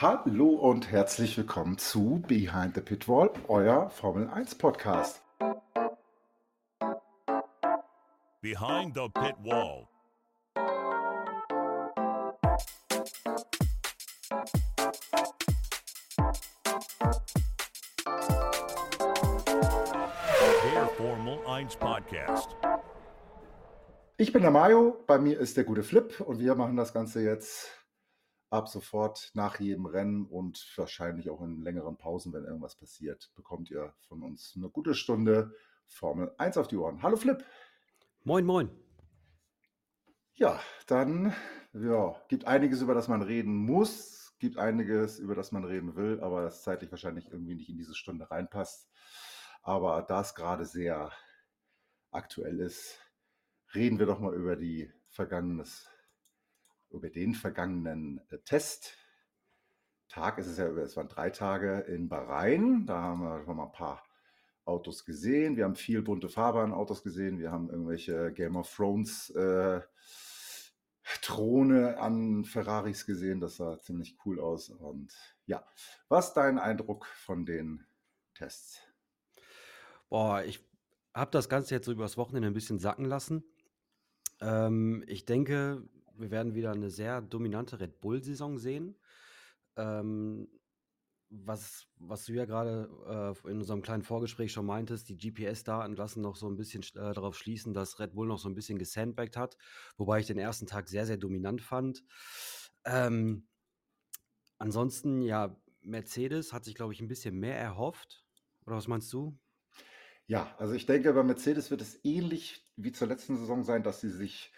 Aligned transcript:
Hallo 0.00 0.48
und 0.48 0.90
herzlich 0.90 1.38
willkommen 1.38 1.78
zu 1.78 2.20
Behind 2.26 2.74
the 2.74 2.80
Pitwall, 2.80 3.30
euer 3.46 3.90
Formel 3.90 4.28
1 4.28 4.56
Podcast. 4.56 5.22
Behind 8.40 8.92
the 8.96 9.08
Pit 9.14 9.36
Wall. 9.44 9.86
Der 20.74 20.88
Formel 20.96 21.38
1 21.46 21.76
Podcast. 21.76 22.48
Ich 24.16 24.32
bin 24.32 24.42
der 24.42 24.50
Mario, 24.50 24.96
bei 25.06 25.18
mir 25.18 25.38
ist 25.38 25.56
der 25.56 25.62
gute 25.62 25.84
Flip 25.84 26.20
und 26.20 26.40
wir 26.40 26.56
machen 26.56 26.76
das 26.76 26.92
Ganze 26.92 27.22
jetzt 27.22 27.83
ab 28.54 28.68
sofort 28.68 29.32
nach 29.34 29.58
jedem 29.58 29.84
Rennen 29.84 30.26
und 30.26 30.72
wahrscheinlich 30.76 31.28
auch 31.28 31.42
in 31.42 31.60
längeren 31.60 31.96
Pausen, 31.96 32.32
wenn 32.32 32.44
irgendwas 32.44 32.76
passiert, 32.76 33.32
bekommt 33.34 33.68
ihr 33.68 33.92
von 34.08 34.22
uns 34.22 34.54
eine 34.56 34.70
gute 34.70 34.94
Stunde 34.94 35.52
Formel 35.88 36.32
1 36.38 36.56
auf 36.56 36.68
die 36.68 36.76
Ohren. 36.76 37.02
Hallo 37.02 37.16
Flip. 37.16 37.44
Moin, 38.22 38.46
moin. 38.46 38.70
Ja, 40.34 40.60
dann 40.86 41.34
ja, 41.72 42.14
gibt 42.28 42.46
einiges, 42.46 42.80
über 42.80 42.94
das 42.94 43.08
man 43.08 43.22
reden 43.22 43.56
muss, 43.56 44.34
gibt 44.38 44.56
einiges, 44.56 45.18
über 45.18 45.34
das 45.34 45.50
man 45.50 45.64
reden 45.64 45.96
will, 45.96 46.20
aber 46.20 46.42
das 46.42 46.62
zeitlich 46.62 46.92
wahrscheinlich 46.92 47.30
irgendwie 47.32 47.56
nicht 47.56 47.68
in 47.68 47.76
diese 47.76 47.96
Stunde 47.96 48.30
reinpasst. 48.30 48.88
Aber 49.62 50.02
da 50.02 50.20
es 50.20 50.34
gerade 50.34 50.64
sehr 50.64 51.10
aktuell 52.12 52.60
ist, 52.60 53.00
reden 53.74 53.98
wir 53.98 54.06
doch 54.06 54.20
mal 54.20 54.34
über 54.34 54.54
die 54.54 54.92
vergangenes, 55.08 55.88
über 56.94 57.10
den 57.10 57.34
vergangenen 57.34 58.20
äh, 58.30 58.38
Test. 58.38 58.96
Tag 60.08 60.38
ist 60.38 60.46
es 60.46 60.58
ja, 60.58 60.66
es 60.66 60.96
waren 60.96 61.08
drei 61.08 61.30
Tage 61.30 61.80
in 61.80 62.08
Bahrain. 62.08 62.86
Da 62.86 63.00
haben 63.00 63.22
wir 63.22 63.44
schon 63.44 63.56
mal 63.56 63.66
ein 63.66 63.72
paar 63.72 64.04
Autos 64.64 65.04
gesehen. 65.04 65.56
Wir 65.56 65.64
haben 65.64 65.76
viel 65.76 66.02
bunte 66.02 66.28
Farbe 66.28 66.60
an 66.60 66.72
Autos 66.72 67.02
gesehen. 67.02 67.38
Wir 67.38 67.50
haben 67.50 67.68
irgendwelche 67.68 68.32
Game 68.32 68.56
of 68.56 68.72
Thrones 68.72 69.30
äh, 69.30 69.80
Throne 71.20 71.98
an 71.98 72.44
Ferraris 72.44 73.06
gesehen. 73.06 73.40
Das 73.40 73.56
sah 73.56 73.80
ziemlich 73.80 74.16
cool 74.24 74.40
aus. 74.40 74.70
Und 74.70 75.14
ja, 75.46 75.66
was 76.08 76.28
ist 76.28 76.34
dein 76.34 76.58
Eindruck 76.58 77.06
von 77.06 77.44
den 77.44 77.84
Tests? 78.34 78.80
Boah, 80.08 80.42
ich 80.44 80.64
habe 81.12 81.30
das 81.30 81.48
Ganze 81.48 81.74
jetzt 81.74 81.86
so 81.86 81.92
übers 81.92 82.16
Wochenende 82.16 82.48
ein 82.48 82.54
bisschen 82.54 82.78
sacken 82.78 83.04
lassen. 83.04 83.44
Ähm, 84.40 85.04
ich 85.06 85.24
denke, 85.24 85.88
wir 86.16 86.30
werden 86.30 86.54
wieder 86.54 86.72
eine 86.72 86.90
sehr 86.90 87.20
dominante 87.20 87.80
Red 87.80 88.00
Bull-Saison 88.00 88.58
sehen. 88.58 88.96
Ähm, 89.76 90.48
was, 91.30 91.86
was 91.98 92.26
du 92.26 92.32
ja 92.32 92.44
gerade 92.44 92.88
äh, 93.44 93.50
in 93.50 93.58
unserem 93.58 93.82
kleinen 93.82 94.02
Vorgespräch 94.02 94.52
schon 94.52 94.66
meintest, 94.66 95.08
die 95.08 95.16
GPS-Daten 95.16 95.96
lassen 95.96 96.22
noch 96.22 96.36
so 96.36 96.48
ein 96.48 96.56
bisschen 96.56 96.82
äh, 96.82 97.12
darauf 97.12 97.36
schließen, 97.36 97.74
dass 97.74 97.98
Red 97.98 98.14
Bull 98.14 98.28
noch 98.28 98.38
so 98.38 98.48
ein 98.48 98.54
bisschen 98.54 98.78
gesandbagged 98.78 99.36
hat, 99.36 99.56
wobei 99.96 100.20
ich 100.20 100.26
den 100.26 100.38
ersten 100.38 100.66
Tag 100.66 100.88
sehr, 100.88 101.06
sehr 101.06 101.16
dominant 101.16 101.60
fand. 101.60 102.04
Ähm, 102.84 103.48
ansonsten, 104.58 105.22
ja, 105.22 105.56
Mercedes 105.82 106.52
hat 106.52 106.64
sich, 106.64 106.74
glaube 106.74 106.92
ich, 106.92 107.00
ein 107.00 107.08
bisschen 107.08 107.38
mehr 107.38 107.58
erhofft. 107.58 108.24
Oder 108.66 108.76
was 108.76 108.88
meinst 108.88 109.12
du? 109.12 109.36
Ja, 110.26 110.54
also 110.58 110.72
ich 110.72 110.86
denke, 110.86 111.12
bei 111.12 111.22
Mercedes 111.22 111.70
wird 111.70 111.82
es 111.82 112.02
ähnlich 112.04 112.64
wie 112.76 112.92
zur 112.92 113.08
letzten 113.08 113.36
Saison 113.36 113.62
sein, 113.62 113.82
dass 113.82 114.00
sie 114.00 114.08
sich 114.08 114.52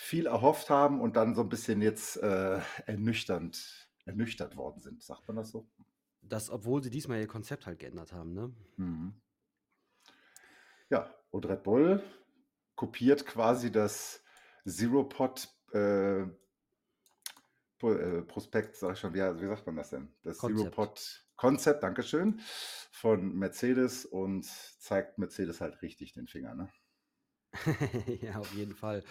viel 0.00 0.26
erhofft 0.26 0.70
haben 0.70 1.00
und 1.02 1.14
dann 1.16 1.34
so 1.34 1.42
ein 1.42 1.50
bisschen 1.50 1.82
jetzt 1.82 2.16
äh, 2.16 2.58
ernüchternd, 2.86 3.90
ernüchtert 4.06 4.56
worden 4.56 4.80
sind. 4.80 5.02
Sagt 5.02 5.28
man 5.28 5.36
das 5.36 5.50
so? 5.50 5.68
Das, 6.22 6.48
obwohl 6.48 6.82
sie 6.82 6.88
diesmal 6.88 7.20
ihr 7.20 7.26
Konzept 7.26 7.66
halt 7.66 7.78
geändert 7.78 8.14
haben, 8.14 8.32
ne? 8.32 8.50
Mhm. 8.76 9.20
Ja, 10.88 11.14
und 11.30 11.46
Red 11.46 11.62
Bull 11.62 12.02
kopiert 12.76 13.26
quasi 13.26 13.70
das 13.70 14.24
Zero-Pod 14.66 15.48
äh, 15.74 16.22
äh, 17.82 18.22
Prospekt, 18.22 18.76
sag 18.76 18.94
ich 18.94 19.00
schon, 19.00 19.12
wie, 19.12 19.18
wie 19.18 19.48
sagt 19.48 19.66
man 19.66 19.76
das 19.76 19.90
denn? 19.90 20.08
Das. 20.22 20.38
Zero-Pod 20.38 21.26
Konzept, 21.36 21.82
Dankeschön, 21.82 22.40
von 22.90 23.34
Mercedes 23.34 24.06
und 24.06 24.46
zeigt 24.46 25.18
Mercedes 25.18 25.60
halt 25.60 25.82
richtig 25.82 26.14
den 26.14 26.26
Finger, 26.26 26.54
ne? 26.54 26.70
ja, 28.22 28.38
auf 28.38 28.52
jeden 28.54 28.74
Fall. 28.74 29.02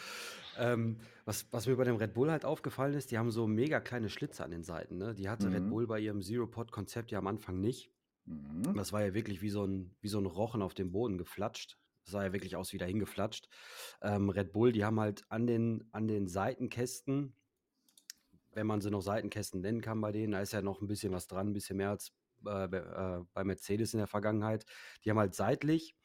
Ähm, 0.60 1.00
was, 1.26 1.52
was 1.54 1.68
mir 1.68 1.76
bei 1.78 1.86
dem 1.86 1.96
Red 1.96 2.14
Bull 2.14 2.32
halt 2.32 2.46
aufgefallen 2.46 2.94
ist, 2.96 3.12
die 3.12 3.18
haben 3.18 3.32
so 3.32 3.48
mega 3.48 3.80
kleine 3.80 4.10
Schlitze 4.10 4.44
an 4.44 4.52
den 4.52 4.64
Seiten. 4.64 4.98
Ne? 4.98 5.16
Die 5.16 5.30
hatte 5.30 5.52
Red 5.52 5.68
Mhm. 5.68 5.70
Bull 5.70 5.88
bei 5.88 6.00
ihrem 6.00 6.22
Zero-Pod-Konzept 6.22 7.12
ja 7.12 7.20
am 7.20 7.28
Anfang 7.28 7.62
nicht. 7.62 7.92
Mhm. 8.26 8.74
Das 8.74 8.94
war 8.94 9.04
ja 9.04 9.14
wirklich 9.14 9.42
wie 9.42 9.50
so 9.50 9.66
ein, 9.66 9.96
wie 10.02 10.10
so 10.10 10.20
ein 10.20 10.26
Rochen 10.28 10.62
auf 10.62 10.74
dem 10.74 10.92
Boden 10.92 11.18
geflatscht. 11.18 11.80
Das 12.06 12.14
sah 12.14 12.24
ja 12.26 12.34
wirklich 12.34 12.56
aus 12.56 12.74
wie 12.74 12.78
dahin 12.80 13.00
geflatscht. 13.00 13.50
Ähm, 14.02 14.30
Red 14.30 14.54
Bull, 14.54 14.72
die 14.74 14.86
haben 14.86 15.00
halt 15.00 15.26
an 15.30 15.48
den, 15.48 15.90
an 15.92 16.08
den 16.08 16.28
Seitenkästen, 16.28 17.36
wenn 18.52 18.68
man 18.68 18.82
sie 18.82 18.90
noch 18.92 19.02
Seitenkästen 19.02 19.62
nennen 19.62 19.82
kann 19.82 20.02
bei 20.02 20.12
denen, 20.12 20.32
da 20.34 20.42
ist 20.42 20.54
ja 20.54 20.62
noch 20.62 20.82
ein 20.82 20.88
bisschen 20.88 21.12
was 21.14 21.28
dran, 21.28 21.50
ein 21.50 21.54
bisschen 21.54 21.78
mehr 21.78 21.90
als 21.92 22.10
äh, 22.46 22.68
bei, 22.68 22.78
äh, 22.78 23.24
bei 23.34 23.44
Mercedes 23.44 23.94
in 23.94 24.00
der 24.00 24.08
Vergangenheit. 24.08 24.66
Die 25.04 25.10
haben 25.10 25.20
halt 25.20 25.36
seitlich 25.36 25.96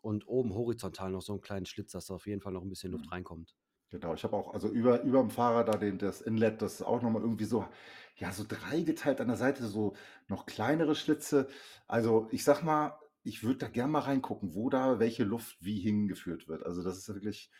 und 0.00 0.26
oben 0.26 0.54
horizontal 0.54 1.10
noch 1.10 1.22
so 1.22 1.32
einen 1.32 1.40
kleinen 1.42 1.66
Schlitz, 1.66 1.92
dass 1.92 2.06
da 2.06 2.14
auf 2.14 2.26
jeden 2.26 2.40
Fall 2.40 2.52
noch 2.52 2.62
ein 2.62 2.68
bisschen 2.68 2.90
Luft 2.92 3.10
Mhm. 3.10 3.12
reinkommt. 3.12 3.56
Genau, 3.92 4.14
ich 4.14 4.24
habe 4.24 4.34
auch, 4.34 4.54
also 4.54 4.68
über, 4.68 5.02
über 5.02 5.20
dem 5.20 5.28
Fahrer 5.28 5.64
da 5.64 5.76
den, 5.76 5.98
das 5.98 6.22
Inlet, 6.22 6.62
das 6.62 6.76
ist 6.76 6.82
auch 6.82 7.02
nochmal 7.02 7.20
irgendwie 7.20 7.44
so, 7.44 7.68
ja, 8.16 8.32
so 8.32 8.42
dreigeteilt 8.48 9.20
an 9.20 9.28
der 9.28 9.36
Seite, 9.36 9.66
so 9.66 9.94
noch 10.28 10.46
kleinere 10.46 10.94
Schlitze. 10.94 11.46
Also 11.88 12.26
ich 12.30 12.42
sag 12.42 12.62
mal, 12.62 12.98
ich 13.22 13.42
würde 13.42 13.58
da 13.58 13.68
gern 13.68 13.90
mal 13.90 14.00
reingucken, 14.00 14.54
wo 14.54 14.70
da 14.70 14.98
welche 14.98 15.24
Luft 15.24 15.58
wie 15.60 15.78
hingeführt 15.78 16.48
wird. 16.48 16.64
Also 16.64 16.82
das 16.82 16.96
ist 16.96 17.08
wirklich 17.08 17.50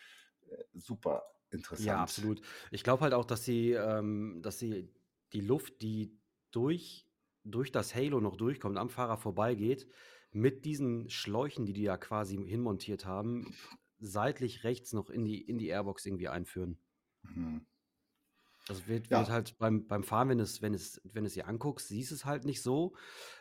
äh, 0.49 0.57
super 0.73 1.23
interessant. 1.51 1.87
Ja, 1.87 1.99
absolut. 1.99 2.41
Ich 2.71 2.83
glaube 2.83 3.03
halt 3.03 3.13
auch, 3.13 3.27
dass 3.27 3.45
sie, 3.45 3.73
ähm, 3.73 4.41
dass 4.43 4.59
sie 4.59 4.91
die 5.35 5.43
Luft, 5.43 5.83
die 5.83 6.19
durch, 6.51 7.07
durch 7.45 7.73
das 7.73 7.95
Halo 7.95 8.21
noch 8.21 8.37
durchkommt, 8.37 8.79
am 8.79 8.89
Fahrer 8.89 9.19
vorbeigeht, 9.19 9.87
mit 10.31 10.65
diesen 10.65 11.11
Schläuchen, 11.11 11.67
die 11.67 11.75
die 11.75 11.83
ja 11.83 11.99
quasi 11.99 12.37
hinmontiert 12.37 13.05
haben, 13.05 13.55
seitlich 14.03 14.65
rechts 14.65 14.93
noch 14.93 15.11
in 15.11 15.25
die, 15.25 15.41
in 15.41 15.59
die 15.59 15.69
Airbox 15.69 16.05
irgendwie 16.07 16.29
einführen. 16.29 16.79
Mhm. 17.23 17.65
Das 18.69 18.87
wird, 18.87 19.09
Ja. 19.09 19.21
wird 19.21 19.31
halt 19.31 19.59
beim, 19.59 19.87
beim 19.89 20.05
Fahren, 20.05 20.29
wenn 20.29 20.39
es, 20.41 20.63
wenn 20.63 20.73
es, 20.75 21.01
wenn 21.05 21.25
es 21.25 21.35
dir 21.35 21.49
anguckst, 21.49 21.89
siehst 21.89 22.13
es 22.13 22.25
halt 22.25 22.45
nicht 22.45 22.63
so, 22.63 22.95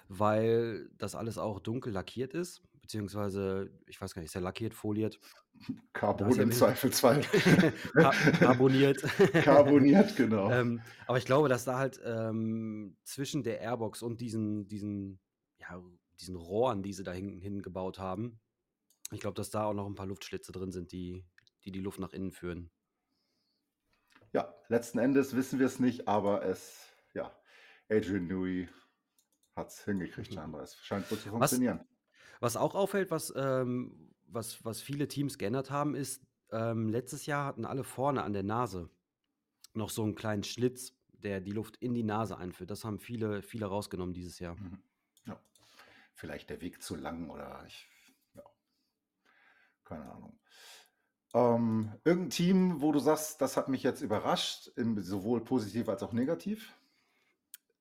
weil 0.08 0.90
das 0.98 1.14
alles 1.16 1.38
auch 1.38 1.60
dunkel 1.60 1.94
lackiert 1.94 2.34
ist, 2.34 2.64
beziehungsweise, 2.82 3.72
ich 3.86 4.02
weiß 4.02 4.14
gar 4.16 4.22
nicht, 4.22 4.30
ist 4.30 4.34
ja 4.34 4.42
lackiert, 4.42 4.74
foliert, 4.74 5.20
Carbon 5.94 6.32
im 6.40 6.52
Zweifelsfall. 6.52 7.22
Car- 7.94 8.14
carboniert. 8.40 9.04
Carboniert, 9.44 10.16
genau. 10.18 10.50
ähm, 10.52 10.82
aber 11.06 11.20
ich 11.20 11.26
glaube, 11.26 11.50
dass 11.50 11.66
da 11.66 11.78
halt 11.78 12.02
ähm, 12.04 12.98
zwischen 13.04 13.44
der 13.44 13.62
Airbox 13.62 14.02
und 14.02 14.22
diesen, 14.22 14.68
diesen, 14.68 15.20
ja, 15.60 15.80
diesen 16.20 16.36
Rohren, 16.36 16.82
die 16.82 16.94
sie 16.94 17.04
da 17.04 17.12
hinten 17.14 17.42
hingebaut 17.42 18.00
haben, 18.00 18.40
ich 19.12 19.20
glaube, 19.20 19.36
dass 19.36 19.50
da 19.50 19.66
auch 19.66 19.74
noch 19.74 19.88
ein 19.88 19.96
paar 19.96 20.06
Luftschlitze 20.08 20.52
drin 20.52 20.72
sind, 20.72 20.92
die 20.92 21.26
die, 21.64 21.72
die 21.72 21.80
Luft 21.80 22.00
nach 22.00 22.14
innen 22.14 22.32
führen. 22.32 22.72
Ja, 24.34 24.56
letzten 24.70 25.00
Endes 25.00 25.36
wissen 25.36 25.60
wir 25.60 25.66
es 25.68 25.80
nicht, 25.80 26.08
aber 26.08 26.44
es, 26.46 26.88
ja, 27.14 27.36
Adrian 27.90 28.28
Newey 28.28 28.70
hat 29.56 29.70
es 29.70 29.84
hingekriegt, 29.84 30.34
scheinbar. 30.34 30.62
Es 30.64 30.76
scheint 30.78 31.10
wohl 31.12 31.20
zu 31.20 31.28
Mhm. 31.28 31.32
Was- 31.34 31.52
funktionieren. 31.52 31.88
Was 32.40 32.56
auch 32.56 32.74
auffällt, 32.74 33.12
was, 33.12 33.32
ähm, 33.36 34.16
was, 34.26 34.64
was 34.66 34.82
viele 34.82 35.08
Teams 35.08 35.38
geändert 35.38 35.70
haben, 35.70 35.94
ist, 35.96 36.26
ähm, 36.52 36.90
letztes 36.90 37.26
Jahr 37.26 37.46
hatten 37.46 37.66
alle 37.66 37.84
vorne 37.84 38.24
an 38.24 38.34
der 38.34 38.44
Nase 38.44 38.90
noch 39.74 39.90
so 39.90 40.04
einen 40.04 40.16
kleinen 40.16 40.44
Schlitz, 40.44 40.98
der 41.10 41.40
die 41.42 41.52
Luft 41.52 41.78
in 41.78 41.94
die 41.94 42.04
Nase 42.04 42.38
einführt. 42.38 42.72
Das 42.72 42.84
haben 42.84 43.00
viele, 43.00 43.44
viele 43.44 43.68
rausgenommen 43.68 44.14
dieses 44.14 44.40
Jahr. 44.40 44.56
Mhm. 44.56 44.82
Ja. 45.28 45.40
Vielleicht 46.14 46.50
der 46.50 46.62
Weg 46.62 46.82
zu 46.82 46.96
lang 46.96 47.30
oder 47.30 47.64
ich, 47.68 47.88
keine 49.92 50.12
Ahnung. 50.12 50.40
Ähm, 51.34 51.92
irgendein 52.04 52.30
Team, 52.30 52.82
wo 52.82 52.92
du 52.92 53.00
sagst, 53.00 53.42
das 53.42 53.58
hat 53.58 53.70
mich 53.70 53.84
jetzt 53.84 54.02
überrascht, 54.02 54.68
im, 54.76 55.02
sowohl 55.02 55.44
positiv 55.44 55.88
als 55.90 56.04
auch 56.04 56.14
negativ? 56.14 56.74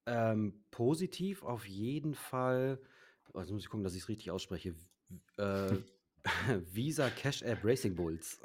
Ähm, 0.06 0.64
positiv 0.70 1.42
auf 1.42 1.66
jeden 1.66 2.14
Fall. 2.14 2.80
Jetzt 3.34 3.50
muss 3.50 3.62
ich 3.62 3.68
gucken, 3.68 3.84
dass 3.84 3.94
ich 3.94 4.02
es 4.02 4.08
richtig 4.08 4.30
ausspreche. 4.30 4.74
Äh, 5.36 5.76
Visa 6.72 7.10
Cash 7.10 7.42
App 7.42 7.64
Racing 7.64 7.94
Bulls. 7.94 8.40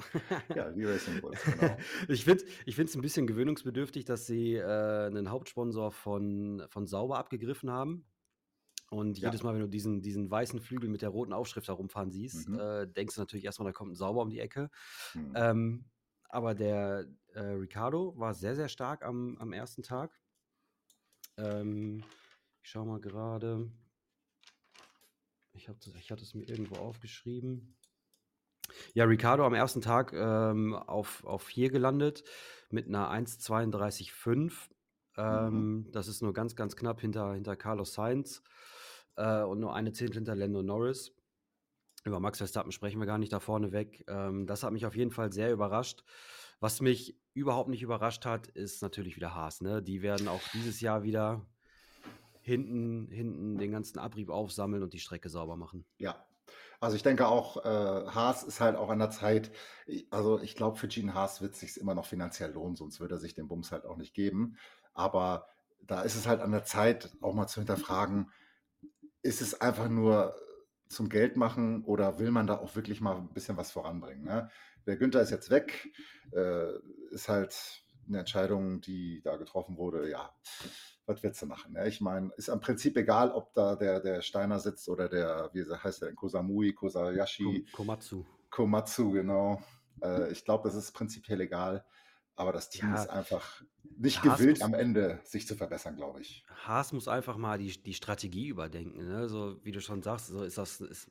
Ja, 0.56 0.72
die 0.72 0.86
Racing 0.86 1.22
Bulls, 1.22 1.44
genau. 1.60 1.78
Ich 2.08 2.24
finde 2.24 2.44
es 2.66 2.96
ein 2.96 3.02
bisschen 3.02 3.28
gewöhnungsbedürftig, 3.28 4.06
dass 4.06 4.28
sie 4.28 4.56
äh, 4.56 5.08
einen 5.08 5.30
Hauptsponsor 5.30 5.92
von, 5.92 6.64
von 6.70 6.88
Sauber 6.88 7.18
abgegriffen 7.18 7.70
haben. 7.70 8.06
Und 8.90 9.18
Ja. 9.18 9.30
jedes 9.30 9.44
Mal, 9.44 9.54
wenn 9.54 9.62
du 9.62 9.68
diesen, 9.68 10.02
diesen 10.02 10.30
weißen 10.30 10.60
Flügel 10.62 10.90
mit 10.90 11.02
der 11.02 11.10
roten 11.10 11.34
Aufschrift 11.34 11.68
herumfahren 11.68 12.12
siehst, 12.12 12.48
Mhm. 12.50 12.60
äh, 12.60 12.88
denkst 12.88 13.16
du 13.16 13.22
natürlich 13.22 13.46
erstmal, 13.46 13.68
da 13.68 13.74
kommt 13.74 13.92
ein 13.92 13.96
Sauber 13.96 14.22
um 14.22 14.30
die 14.30 14.40
Ecke. 14.40 14.70
Hm. 15.14 15.34
Ähm, 15.36 15.86
aber 16.30 16.54
der 16.56 17.08
äh, 17.34 17.40
Ricardo 17.40 18.14
war 18.18 18.34
sehr, 18.34 18.56
sehr 18.56 18.70
stark 18.70 19.04
am, 19.04 19.38
am 19.40 19.54
ersten 19.54 19.84
Tag. 19.84 20.20
Ähm, 21.38 22.04
ich 22.62 22.70
schau 22.70 22.86
mal 22.86 23.00
gerade. 23.00 23.72
Ich, 25.54 25.70
hab 25.70 25.78
ich 25.98 26.12
hatte 26.12 26.24
es 26.24 26.34
mir 26.34 26.48
irgendwo 26.48 26.76
aufgeschrieben. 26.76 27.76
Ja, 28.94 29.06
Ricardo 29.06 29.46
am 29.46 29.54
ersten 29.54 29.82
Tag 29.82 30.14
ähm, 30.14 30.74
auf, 30.74 31.24
auf 31.24 31.44
4 31.44 31.70
gelandet 31.70 32.24
mit 32.70 32.88
einer 32.88 33.10
1,32,5. 33.12 34.70
Ähm, 35.18 35.86
Mhm. 35.86 35.92
Das 35.92 36.08
ist 36.08 36.22
nur 36.22 36.34
ganz, 36.34 36.56
ganz 36.56 36.76
knapp 36.76 37.00
hinter, 37.00 37.34
hinter 37.34 37.56
Carlos 37.56 37.94
Sainz 37.94 38.42
äh, 39.16 39.44
und 39.44 39.60
nur 39.60 39.74
eine 39.74 39.94
Zehntel 39.94 40.16
hinter 40.16 40.36
Lando 40.36 40.64
Norris. 40.64 41.12
Über 42.04 42.20
Max 42.20 42.38
Verstappen 42.38 42.72
sprechen 42.72 43.00
wir 43.00 43.08
gar 43.08 43.18
nicht 43.18 43.34
da 43.34 43.40
vorne 43.40 43.72
weg. 43.72 44.04
Ähm, 44.08 44.46
das 44.46 44.64
hat 44.64 44.72
mich 44.72 44.86
auf 44.86 44.96
jeden 44.96 45.12
Fall 45.12 45.32
sehr 45.32 45.52
überrascht. 45.52 46.04
Was 46.60 46.82
mich 46.82 47.20
überhaupt 47.34 47.70
nicht 47.70 47.82
überrascht 47.82 48.26
hat, 48.26 48.48
ist 48.48 48.82
natürlich 48.82 49.16
wieder 49.16 49.34
Haas. 49.34 49.62
Ne? 49.62 49.82
Die 49.82 50.02
werden 50.02 50.28
auch 50.28 50.42
dieses 50.54 50.82
Jahr 50.82 51.04
wieder 51.04 51.46
hinten, 52.42 53.10
hinten 53.12 53.58
den 53.58 53.72
ganzen 53.72 53.98
Abrieb 53.98 54.30
aufsammeln 54.30 54.84
und 54.84 54.94
die 54.94 55.00
Strecke 55.00 55.30
sauber 55.30 55.58
machen. 55.58 55.84
Ja, 55.98 56.24
also 56.80 56.96
ich 56.96 57.04
denke 57.04 57.28
auch, 57.28 57.66
äh, 57.66 58.08
Haas 58.08 58.44
ist 58.44 58.62
halt 58.62 58.76
auch 58.76 58.90
an 58.90 59.00
der 59.00 59.10
Zeit. 59.10 59.52
Also 60.12 60.40
ich 60.40 60.56
glaube, 60.56 60.78
für 60.78 60.88
Gene 60.88 61.14
Haas 61.14 61.42
wird 61.42 61.54
es 61.54 61.60
sich 61.60 61.78
immer 61.78 61.96
noch 61.96 62.06
finanziell 62.06 62.52
lohnen, 62.52 62.76
sonst 62.76 63.00
würde 63.00 63.16
er 63.16 63.20
sich 63.20 63.34
den 63.34 63.48
Bums 63.48 63.72
halt 63.72 63.86
auch 63.86 63.98
nicht 63.98 64.14
geben. 64.14 64.58
Aber 64.94 65.48
da 65.82 66.02
ist 66.02 66.16
es 66.16 66.28
halt 66.28 66.42
an 66.42 66.52
der 66.52 66.64
Zeit, 66.64 67.16
auch 67.22 67.34
mal 67.34 67.48
zu 67.48 67.60
hinterfragen, 67.60 68.32
ist 69.26 69.42
es 69.42 69.60
einfach 69.60 69.90
nur 69.90 70.36
zum 70.88 71.10
Geld 71.10 71.36
machen 71.36 71.84
oder 71.84 72.20
will 72.20 72.30
man 72.30 72.46
da 72.46 72.58
auch 72.60 72.76
wirklich 72.76 73.02
mal 73.02 73.18
ein 73.18 73.34
bisschen 73.34 73.58
was 73.58 73.72
voranbringen? 73.72 74.24
Ne? 74.24 74.50
Der 74.86 74.98
Günther 74.98 75.22
ist 75.22 75.32
jetzt 75.32 75.50
weg, 75.50 75.92
äh, 76.32 76.74
ist 77.10 77.28
halt 77.28 77.84
eine 78.08 78.20
Entscheidung, 78.20 78.82
die 78.82 79.22
da 79.24 79.36
getroffen 79.38 79.78
wurde. 79.78 80.10
Ja, 80.12 80.32
was 81.08 81.24
willst 81.24 81.42
du 81.42 81.48
machen? 81.48 81.74
Ne? 81.74 81.88
Ich 81.88 82.02
meine, 82.02 82.32
ist 82.38 82.52
am 82.52 82.60
Prinzip 82.60 82.96
egal, 82.98 83.32
ob 83.32 83.52
da 83.54 83.76
der, 83.76 84.00
der 84.00 84.22
Steiner 84.22 84.60
sitzt 84.60 84.88
oder 84.90 85.10
der, 85.10 85.50
wie 85.54 85.66
heißt 85.66 86.04
der, 86.04 86.14
Kosamui, 86.14 86.74
Kosayashi, 86.74 87.66
Kom 87.72 87.88
Komatsu. 87.88 88.26
Komatsu, 88.52 89.12
genau. 89.12 89.60
Äh, 90.04 90.32
ich 90.32 90.46
glaube, 90.46 90.70
das 90.70 90.76
ist 90.76 90.92
prinzipiell 90.92 91.42
egal. 91.42 91.84
Aber 92.36 92.52
das 92.52 92.70
Team 92.70 92.90
Ja, 92.90 93.02
ist 93.02 93.10
einfach 93.10 93.64
nicht 93.98 94.22
gewillt, 94.22 94.58
muss, 94.58 94.62
am 94.62 94.74
Ende 94.74 95.22
sich 95.24 95.48
zu 95.48 95.56
verbessern, 95.56 95.96
glaube 95.96 96.22
ich. 96.22 96.46
Haas 96.66 96.92
muss 96.92 97.08
einfach 97.08 97.38
mal 97.38 97.58
die, 97.58 97.82
die 97.82 97.94
Strategie 97.94 98.48
überdenken. 98.48 99.08
Ne? 99.08 99.30
So 99.30 99.64
wie 99.64 99.72
du 99.72 99.80
schon 99.80 100.02
sagst, 100.02 100.28
so 100.28 100.44
ist 100.44 100.58
das, 100.58 100.82
ist, 100.82 101.10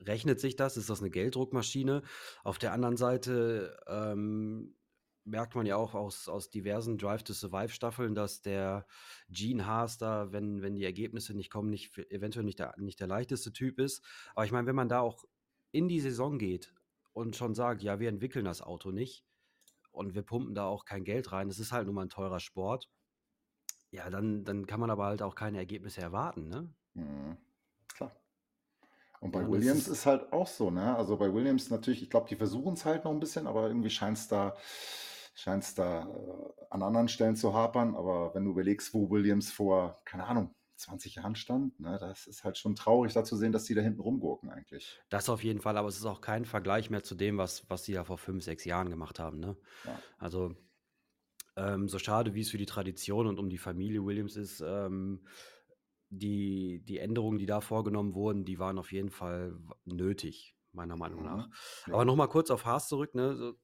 rechnet 0.00 0.38
sich 0.40 0.54
das? 0.54 0.76
Ist 0.76 0.90
das 0.90 1.00
eine 1.00 1.10
Gelddruckmaschine? 1.10 2.02
Auf 2.44 2.58
der 2.58 2.72
anderen 2.72 2.96
Seite 2.96 3.76
ähm, 3.88 4.76
merkt 5.24 5.56
man 5.56 5.66
ja 5.66 5.76
auch 5.76 5.94
aus, 5.94 6.28
aus 6.28 6.50
diversen 6.50 6.98
Drive 6.98 7.24
to 7.24 7.32
Survive 7.32 7.70
Staffeln, 7.70 8.14
dass 8.14 8.40
der 8.40 8.86
Gene 9.28 9.66
Haas 9.66 9.98
da, 9.98 10.32
wenn, 10.32 10.62
wenn 10.62 10.74
die 10.74 10.84
Ergebnisse 10.84 11.34
nicht 11.34 11.50
kommen, 11.50 11.68
nicht, 11.68 11.98
eventuell 12.10 12.44
nicht 12.44 12.60
der, 12.60 12.74
nicht 12.78 13.00
der 13.00 13.08
leichteste 13.08 13.52
Typ 13.52 13.80
ist. 13.80 14.04
Aber 14.34 14.44
ich 14.44 14.52
meine, 14.52 14.68
wenn 14.68 14.76
man 14.76 14.88
da 14.88 15.00
auch 15.00 15.24
in 15.72 15.88
die 15.88 16.00
Saison 16.00 16.38
geht 16.38 16.72
und 17.12 17.36
schon 17.36 17.54
sagt, 17.54 17.82
ja, 17.82 17.98
wir 17.98 18.08
entwickeln 18.08 18.44
das 18.44 18.62
Auto 18.62 18.92
nicht 18.92 19.27
und 19.98 20.14
wir 20.14 20.22
pumpen 20.22 20.54
da 20.54 20.66
auch 20.66 20.84
kein 20.86 21.04
Geld 21.04 21.32
rein, 21.32 21.48
es 21.50 21.58
ist 21.58 21.72
halt 21.72 21.86
nun 21.86 21.94
mal 21.96 22.02
ein 22.06 22.10
teurer 22.10 22.40
Sport, 22.40 22.88
ja, 23.90 24.08
dann, 24.10 24.44
dann 24.44 24.66
kann 24.66 24.80
man 24.80 24.90
aber 24.90 25.04
halt 25.06 25.20
auch 25.22 25.34
keine 25.34 25.58
Ergebnisse 25.58 26.00
erwarten, 26.00 26.48
ne? 26.48 26.74
Mhm. 26.94 27.38
Klar. 27.88 28.12
Und 29.20 29.32
bei 29.32 29.46
Ja, 29.46 29.48
Williams 29.48 29.88
ist, 29.88 29.88
ist 29.88 30.06
halt 30.06 30.32
auch 30.32 30.46
so, 30.46 30.70
ne? 30.70 30.96
Also 30.96 31.16
bei 31.16 31.32
Williams 31.32 31.70
natürlich, 31.70 32.02
ich 32.02 32.10
glaube, 32.10 32.28
die 32.28 32.36
versuchen 32.36 32.74
es 32.74 32.84
halt 32.84 33.04
noch 33.04 33.10
ein 33.12 33.20
bisschen, 33.20 33.46
aber 33.46 33.66
irgendwie 33.68 33.90
scheint 33.90 34.16
es 34.18 34.28
da, 34.28 34.56
scheint's 35.34 35.74
da 35.74 36.02
äh, 36.08 36.64
an 36.70 36.82
anderen 36.82 37.08
Stellen 37.08 37.36
zu 37.36 37.52
hapern. 37.54 37.96
Aber 37.96 38.34
wenn 38.34 38.44
du 38.44 38.52
überlegst, 38.52 38.94
wo 38.94 39.10
Williams 39.10 39.50
vor, 39.52 40.00
keine 40.04 40.24
Ahnung, 40.26 40.54
20 40.78 41.16
Jahren 41.16 41.34
stand, 41.34 41.78
ne, 41.80 41.98
das 41.98 42.26
ist 42.26 42.44
halt 42.44 42.56
schon 42.56 42.74
traurig, 42.74 43.12
da 43.12 43.24
zu 43.24 43.36
sehen, 43.36 43.52
dass 43.52 43.64
die 43.64 43.74
da 43.74 43.80
hinten 43.80 44.00
rumgurken 44.00 44.50
eigentlich. 44.50 45.00
das 45.08 45.28
auf 45.28 45.42
jeden 45.42 45.60
Fall, 45.60 45.76
aber 45.76 45.88
es 45.88 45.96
ist 45.96 46.06
auch 46.06 46.20
kein 46.20 46.44
Vergleich 46.44 46.90
mehr 46.90 47.02
zu 47.02 47.14
dem, 47.14 47.38
was, 47.38 47.68
was 47.68 47.84
sie 47.84 47.92
ja 47.92 48.04
vor 48.04 48.18
fünf, 48.18 48.44
sechs 48.44 48.64
Jahren 48.64 48.90
gemacht 48.90 49.18
haben, 49.18 49.40
ne? 49.40 49.56
Ja. 49.84 49.98
Also, 50.18 50.54
ähm, 51.56 51.88
so 51.88 51.98
schade, 51.98 52.34
wie 52.34 52.40
es 52.40 52.50
für 52.50 52.58
die 52.58 52.66
Tradition 52.66 53.26
und 53.26 53.38
um 53.38 53.50
die 53.50 53.58
Familie 53.58 54.04
Williams 54.04 54.36
ist, 54.36 54.62
ähm, 54.64 55.26
die, 56.10 56.80
die 56.84 56.98
Änderungen, 56.98 57.38
die 57.38 57.46
da 57.46 57.60
vorgenommen 57.60 58.14
wurden, 58.14 58.44
die 58.44 58.58
waren 58.58 58.78
auf 58.78 58.92
jeden 58.92 59.10
Fall 59.10 59.58
nötig, 59.84 60.56
meiner 60.72 60.96
Meinung 60.96 61.24
nach. 61.24 61.48
Mhm. 61.48 61.52
Ja. 61.88 61.94
Aber 61.94 62.04
nochmal 62.04 62.28
kurz 62.28 62.50
auf 62.50 62.64
Haas 62.64 62.88
zurück, 62.88 63.14
ne? 63.14 63.54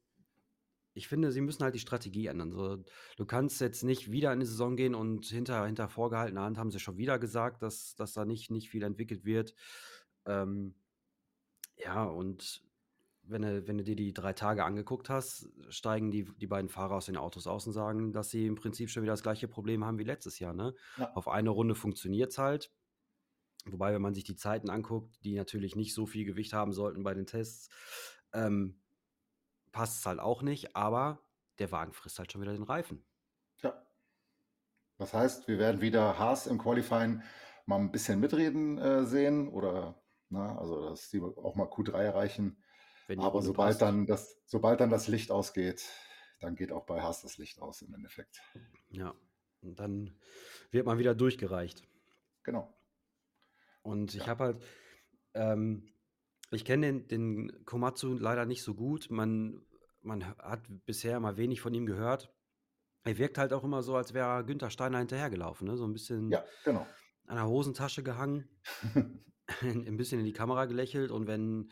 Ich 0.94 1.08
finde, 1.08 1.32
sie 1.32 1.40
müssen 1.40 1.64
halt 1.64 1.74
die 1.74 1.80
Strategie 1.80 2.28
ändern. 2.28 2.52
So, 2.52 2.84
du 3.16 3.26
kannst 3.26 3.60
jetzt 3.60 3.82
nicht 3.82 4.12
wieder 4.12 4.32
in 4.32 4.40
die 4.40 4.46
Saison 4.46 4.76
gehen 4.76 4.94
und 4.94 5.26
hinter, 5.26 5.66
hinter 5.66 5.88
vorgehaltener 5.88 6.42
Hand 6.42 6.56
haben 6.56 6.70
sie 6.70 6.78
schon 6.78 6.96
wieder 6.96 7.18
gesagt, 7.18 7.62
dass, 7.62 7.96
dass 7.96 8.12
da 8.12 8.24
nicht, 8.24 8.50
nicht 8.50 8.70
viel 8.70 8.84
entwickelt 8.84 9.24
wird. 9.24 9.54
Ähm, 10.24 10.74
ja, 11.76 12.04
und 12.04 12.62
wenn 13.26 13.42
du, 13.42 13.66
wenn 13.66 13.78
du 13.78 13.84
dir 13.84 13.96
die 13.96 14.12
drei 14.12 14.32
Tage 14.32 14.64
angeguckt 14.64 15.10
hast, 15.10 15.48
steigen 15.68 16.10
die, 16.10 16.24
die 16.24 16.46
beiden 16.46 16.68
Fahrer 16.68 16.94
aus 16.94 17.06
den 17.06 17.16
Autos 17.16 17.46
aus 17.46 17.66
und 17.66 17.72
sagen, 17.72 18.12
dass 18.12 18.30
sie 18.30 18.46
im 18.46 18.54
Prinzip 18.54 18.90
schon 18.90 19.02
wieder 19.02 19.12
das 19.12 19.22
gleiche 19.22 19.48
Problem 19.48 19.84
haben 19.84 19.98
wie 19.98 20.04
letztes 20.04 20.38
Jahr. 20.38 20.54
Ne? 20.54 20.74
Ja. 20.98 21.12
Auf 21.14 21.28
eine 21.28 21.50
Runde 21.50 21.74
funktioniert 21.74 22.30
es 22.30 22.38
halt. 22.38 22.70
Wobei, 23.66 23.94
wenn 23.94 24.02
man 24.02 24.14
sich 24.14 24.24
die 24.24 24.36
Zeiten 24.36 24.68
anguckt, 24.68 25.24
die 25.24 25.34
natürlich 25.34 25.74
nicht 25.74 25.94
so 25.94 26.06
viel 26.06 26.24
Gewicht 26.24 26.52
haben 26.52 26.72
sollten 26.72 27.02
bei 27.02 27.14
den 27.14 27.26
Tests, 27.26 27.70
ähm, 28.34 28.78
passt 29.74 29.98
es 30.00 30.06
halt 30.06 30.20
auch 30.20 30.40
nicht. 30.42 30.74
Aber 30.76 31.20
der 31.58 31.70
Wagen 31.72 31.92
frisst 31.92 32.18
halt 32.18 32.32
schon 32.32 32.40
wieder 32.40 32.54
den 32.54 32.62
Reifen. 32.62 33.04
ja. 33.62 33.86
Das 34.96 35.12
heißt, 35.12 35.48
wir 35.48 35.58
werden 35.58 35.80
wieder 35.80 36.18
Haas 36.18 36.46
im 36.46 36.56
Qualifying 36.58 37.22
mal 37.66 37.78
ein 37.80 37.90
bisschen 37.90 38.20
mitreden 38.20 38.78
äh, 38.78 39.04
sehen 39.04 39.48
oder, 39.48 40.00
na, 40.28 40.56
also 40.56 40.88
dass 40.90 41.10
die 41.10 41.20
auch 41.20 41.56
mal 41.56 41.66
Q3 41.66 41.98
erreichen. 42.02 42.62
Aber 43.18 43.42
sobald 43.42 43.70
passt. 43.70 43.82
dann 43.82 44.06
das, 44.06 44.40
sobald 44.46 44.80
dann 44.80 44.90
das 44.90 45.08
Licht 45.08 45.30
ausgeht, 45.32 45.84
dann 46.40 46.54
geht 46.54 46.72
auch 46.72 46.86
bei 46.86 47.02
Haas 47.02 47.22
das 47.22 47.38
Licht 47.38 47.60
aus 47.60 47.82
im 47.82 47.92
Endeffekt. 47.94 48.40
Ja. 48.88 49.14
Und 49.62 49.80
dann 49.80 50.18
wird 50.70 50.86
man 50.86 50.98
wieder 50.98 51.14
durchgereicht. 51.14 51.82
Genau. 52.44 52.72
Und 53.82 54.14
ich 54.14 54.20
Ja. 54.20 54.26
habe 54.26 54.44
halt, 54.44 54.64
ähm, 55.34 55.93
ich 56.54 56.64
kenne 56.64 56.86
den, 56.86 57.08
den 57.08 57.64
Komatsu 57.64 58.14
leider 58.14 58.46
nicht 58.46 58.62
so 58.62 58.74
gut. 58.74 59.10
Man, 59.10 59.60
man 60.02 60.24
hat 60.38 60.60
bisher 60.86 61.20
mal 61.20 61.36
wenig 61.36 61.60
von 61.60 61.74
ihm 61.74 61.86
gehört. 61.86 62.32
Er 63.04 63.18
wirkt 63.18 63.38
halt 63.38 63.52
auch 63.52 63.64
immer 63.64 63.82
so, 63.82 63.96
als 63.96 64.14
wäre 64.14 64.26
er 64.26 64.44
Günther 64.44 64.70
Steiner 64.70 64.98
hinterhergelaufen, 64.98 65.66
ne? 65.66 65.76
So 65.76 65.84
ein 65.84 65.92
bisschen 65.92 66.30
Ja, 66.30 66.42
genau. 66.64 66.86
an 67.26 67.36
der 67.36 67.46
Hosentasche 67.46 68.02
gehangen, 68.02 68.48
ein 69.62 69.96
bisschen 69.96 70.20
in 70.20 70.24
die 70.24 70.32
Kamera 70.32 70.64
gelächelt 70.64 71.10
und 71.10 71.26
wenn, 71.26 71.70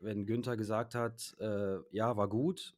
wenn 0.00 0.26
Günther 0.26 0.56
gesagt 0.56 0.94
hat, 0.94 1.36
äh, 1.38 1.78
ja, 1.90 2.16
war 2.16 2.28
gut, 2.28 2.74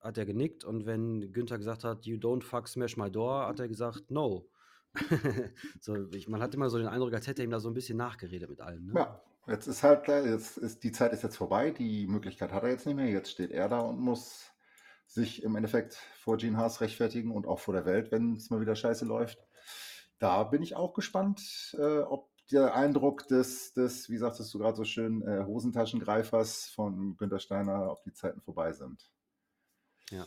hat 0.00 0.18
er 0.18 0.26
genickt 0.26 0.64
und 0.64 0.86
wenn 0.86 1.32
Günther 1.32 1.58
gesagt 1.58 1.82
hat, 1.82 2.06
you 2.06 2.16
don't 2.16 2.42
fuck 2.44 2.68
smash 2.68 2.96
my 2.96 3.10
door, 3.10 3.46
hat 3.46 3.58
er 3.58 3.68
gesagt, 3.68 4.10
no. 4.10 4.48
so, 5.80 6.08
ich, 6.12 6.28
man 6.28 6.40
hat 6.40 6.54
immer 6.54 6.70
so 6.70 6.78
den 6.78 6.86
Eindruck, 6.86 7.12
als 7.14 7.26
hätte 7.26 7.42
er 7.42 7.46
ihm 7.46 7.50
da 7.50 7.58
so 7.58 7.68
ein 7.68 7.74
bisschen 7.74 7.98
nachgeredet 7.98 8.48
mit 8.48 8.60
allem. 8.60 8.86
Ne? 8.86 8.92
Ja, 8.94 9.20
jetzt 9.46 9.66
ist 9.66 9.82
halt 9.82 10.04
klar, 10.04 10.24
jetzt 10.24 10.56
ist 10.56 10.82
die 10.84 10.92
Zeit 10.92 11.12
ist 11.12 11.22
jetzt 11.22 11.36
vorbei, 11.36 11.70
die 11.70 12.06
Möglichkeit 12.06 12.52
hat 12.52 12.62
er 12.62 12.70
jetzt 12.70 12.86
nicht 12.86 12.96
mehr. 12.96 13.08
Jetzt 13.08 13.30
steht 13.30 13.50
er 13.50 13.68
da 13.68 13.80
und 13.80 14.00
muss 14.00 14.52
sich 15.06 15.42
im 15.42 15.56
Endeffekt 15.56 15.94
vor 16.18 16.36
Gene 16.36 16.56
Haas 16.56 16.80
rechtfertigen 16.80 17.30
und 17.30 17.46
auch 17.46 17.60
vor 17.60 17.74
der 17.74 17.84
Welt, 17.84 18.10
wenn 18.10 18.34
es 18.34 18.50
mal 18.50 18.60
wieder 18.60 18.76
scheiße 18.76 19.04
läuft. 19.04 19.38
Da 20.18 20.44
bin 20.44 20.62
ich 20.62 20.76
auch 20.76 20.94
gespannt, 20.94 21.76
äh, 21.78 21.98
ob 21.98 22.30
der 22.50 22.74
Eindruck 22.74 23.26
des, 23.28 23.72
des, 23.72 24.08
wie 24.10 24.18
sagtest 24.18 24.52
du 24.52 24.58
gerade 24.58 24.76
so 24.76 24.84
schön, 24.84 25.22
äh, 25.22 25.44
Hosentaschengreifers 25.44 26.66
von 26.66 27.16
Günter 27.16 27.38
Steiner, 27.38 27.90
ob 27.90 28.02
die 28.04 28.12
Zeiten 28.12 28.40
vorbei 28.40 28.72
sind. 28.72 29.10
Ja. 30.10 30.26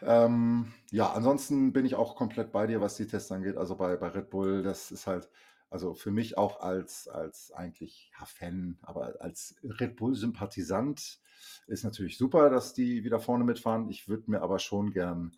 Ähm, 0.00 0.72
ja, 0.90 1.12
ansonsten 1.12 1.72
bin 1.72 1.84
ich 1.84 1.94
auch 1.94 2.16
komplett 2.16 2.50
bei 2.50 2.66
dir, 2.66 2.80
was 2.80 2.96
die 2.96 3.06
Tests 3.06 3.30
angeht. 3.30 3.56
Also 3.56 3.76
bei, 3.76 3.96
bei 3.96 4.08
Red 4.08 4.30
Bull, 4.30 4.62
das 4.62 4.90
ist 4.90 5.06
halt, 5.06 5.28
also 5.72 5.94
für 5.94 6.10
mich 6.10 6.36
auch 6.36 6.60
als, 6.60 7.08
als 7.08 7.50
eigentlich 7.52 8.12
ja, 8.18 8.26
Fan, 8.26 8.78
aber 8.82 9.16
als 9.20 9.56
Red 9.62 9.96
Bull-Sympathisant 9.96 11.18
ist 11.66 11.84
natürlich 11.84 12.18
super, 12.18 12.50
dass 12.50 12.74
die 12.74 13.04
wieder 13.04 13.18
vorne 13.18 13.44
mitfahren. 13.44 13.88
Ich 13.88 14.06
würde 14.06 14.30
mir 14.30 14.42
aber 14.42 14.58
schon 14.58 14.92
gern 14.92 15.34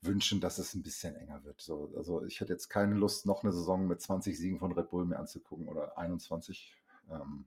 wünschen, 0.00 0.40
dass 0.40 0.58
es 0.58 0.74
ein 0.74 0.82
bisschen 0.82 1.14
enger 1.14 1.44
wird. 1.44 1.60
So, 1.60 1.92
also 1.94 2.24
ich 2.24 2.40
hätte 2.40 2.54
jetzt 2.54 2.68
keine 2.68 2.94
Lust, 2.94 3.26
noch 3.26 3.42
eine 3.42 3.52
Saison 3.52 3.86
mit 3.86 4.00
20 4.00 4.38
Siegen 4.38 4.58
von 4.58 4.72
Red 4.72 4.88
Bull 4.88 5.04
mir 5.04 5.18
anzugucken 5.18 5.68
oder 5.68 5.98
21. 5.98 6.74
Ähm, 7.10 7.44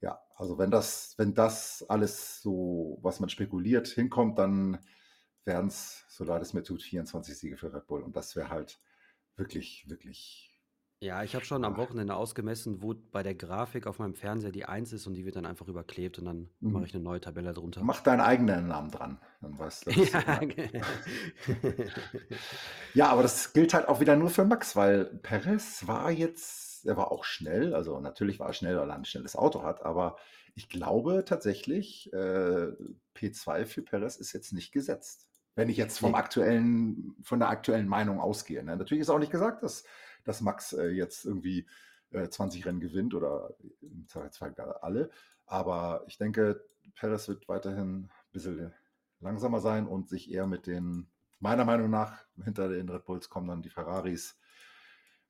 ja, 0.00 0.18
also 0.36 0.56
wenn 0.56 0.70
das, 0.70 1.14
wenn 1.18 1.34
das 1.34 1.84
alles 1.88 2.40
so, 2.40 2.98
was 3.02 3.20
man 3.20 3.28
spekuliert, 3.28 3.88
hinkommt, 3.88 4.38
dann 4.38 4.78
wären 5.44 5.66
es, 5.66 6.04
so 6.08 6.24
leid 6.24 6.40
es 6.40 6.54
mir 6.54 6.62
tut, 6.62 6.82
24 6.82 7.36
Siege 7.36 7.56
für 7.58 7.72
Red 7.72 7.86
Bull. 7.86 8.02
Und 8.02 8.16
das 8.16 8.34
wäre 8.34 8.48
halt 8.48 8.80
wirklich, 9.36 9.88
wirklich 9.88 10.45
Ja, 11.00 11.22
ich 11.22 11.34
habe 11.34 11.44
schon 11.44 11.62
am 11.64 11.76
Wochenende 11.76 12.14
ausgemessen, 12.14 12.80
wo 12.80 12.94
bei 12.94 13.22
der 13.22 13.34
Grafik 13.34 13.86
auf 13.86 13.98
meinem 13.98 14.14
Fernseher 14.14 14.50
die 14.50 14.64
1 14.64 14.94
ist 14.94 15.06
und 15.06 15.12
die 15.12 15.26
wird 15.26 15.36
dann 15.36 15.44
einfach 15.44 15.68
überklebt 15.68 16.18
und 16.18 16.24
dann 16.24 16.48
mache 16.60 16.78
mhm. 16.78 16.84
ich 16.84 16.94
eine 16.94 17.04
neue 17.04 17.20
Tabelle 17.20 17.52
drunter. 17.52 17.82
Mach 17.84 18.00
deinen 18.00 18.22
eigenen 18.22 18.68
Namen 18.68 18.90
dran. 18.90 19.20
Dann 19.42 19.58
weißt 19.58 19.86
du, 19.86 19.90
Ja, 20.00 20.40
Ja, 22.94 23.08
aber 23.08 23.22
das 23.22 23.52
gilt 23.52 23.74
halt 23.74 23.88
auch 23.88 24.00
wieder 24.00 24.16
nur 24.16 24.30
für 24.30 24.46
Max, 24.46 24.74
weil 24.74 25.04
Perez 25.04 25.86
war 25.86 26.10
jetzt, 26.10 26.86
er 26.86 26.96
war 26.96 27.12
auch 27.12 27.24
schnell, 27.24 27.74
also 27.74 28.00
natürlich 28.00 28.40
war 28.40 28.48
er 28.48 28.54
schnell, 28.54 28.78
weil 28.78 28.88
er 28.88 28.96
ein 28.96 29.04
schnelles 29.04 29.36
Auto 29.36 29.62
hat, 29.62 29.84
aber 29.84 30.16
ich 30.54 30.70
glaube 30.70 31.26
tatsächlich, 31.26 32.10
äh, 32.14 32.72
P2 33.14 33.66
für 33.66 33.82
Perez 33.82 34.16
ist 34.16 34.32
jetzt 34.32 34.54
nicht 34.54 34.72
gesetzt. 34.72 35.28
Wenn 35.54 35.68
ich 35.68 35.76
jetzt 35.76 35.98
vom 35.98 36.14
aktuellen, 36.14 37.16
von 37.22 37.38
der 37.38 37.48
aktuellen 37.48 37.88
Meinung 37.88 38.20
ausgehe. 38.20 38.62
Ne? 38.62 38.76
Natürlich 38.76 39.02
ist 39.02 39.10
auch 39.10 39.18
nicht 39.18 39.32
gesagt, 39.32 39.62
dass, 39.62 39.84
dass 40.26 40.42
Max 40.42 40.74
äh, 40.74 40.88
jetzt 40.88 41.24
irgendwie 41.24 41.66
äh, 42.10 42.28
20 42.28 42.66
Rennen 42.66 42.80
gewinnt 42.80 43.14
oder 43.14 43.54
im 43.80 44.06
Zweifelsfall 44.06 44.54
alle. 44.82 45.10
Aber 45.46 46.04
ich 46.06 46.18
denke, 46.18 46.64
Perez 46.94 47.28
wird 47.28 47.48
weiterhin 47.48 48.04
ein 48.04 48.10
bisschen 48.32 48.74
langsamer 49.20 49.60
sein 49.60 49.86
und 49.86 50.08
sich 50.08 50.30
eher 50.30 50.46
mit 50.46 50.66
den, 50.66 51.08
meiner 51.38 51.64
Meinung 51.64 51.90
nach, 51.90 52.24
hinter 52.44 52.68
den 52.68 52.88
Red 52.88 53.04
Bulls 53.04 53.30
kommen 53.30 53.48
dann 53.48 53.62
die 53.62 53.70
Ferraris. 53.70 54.38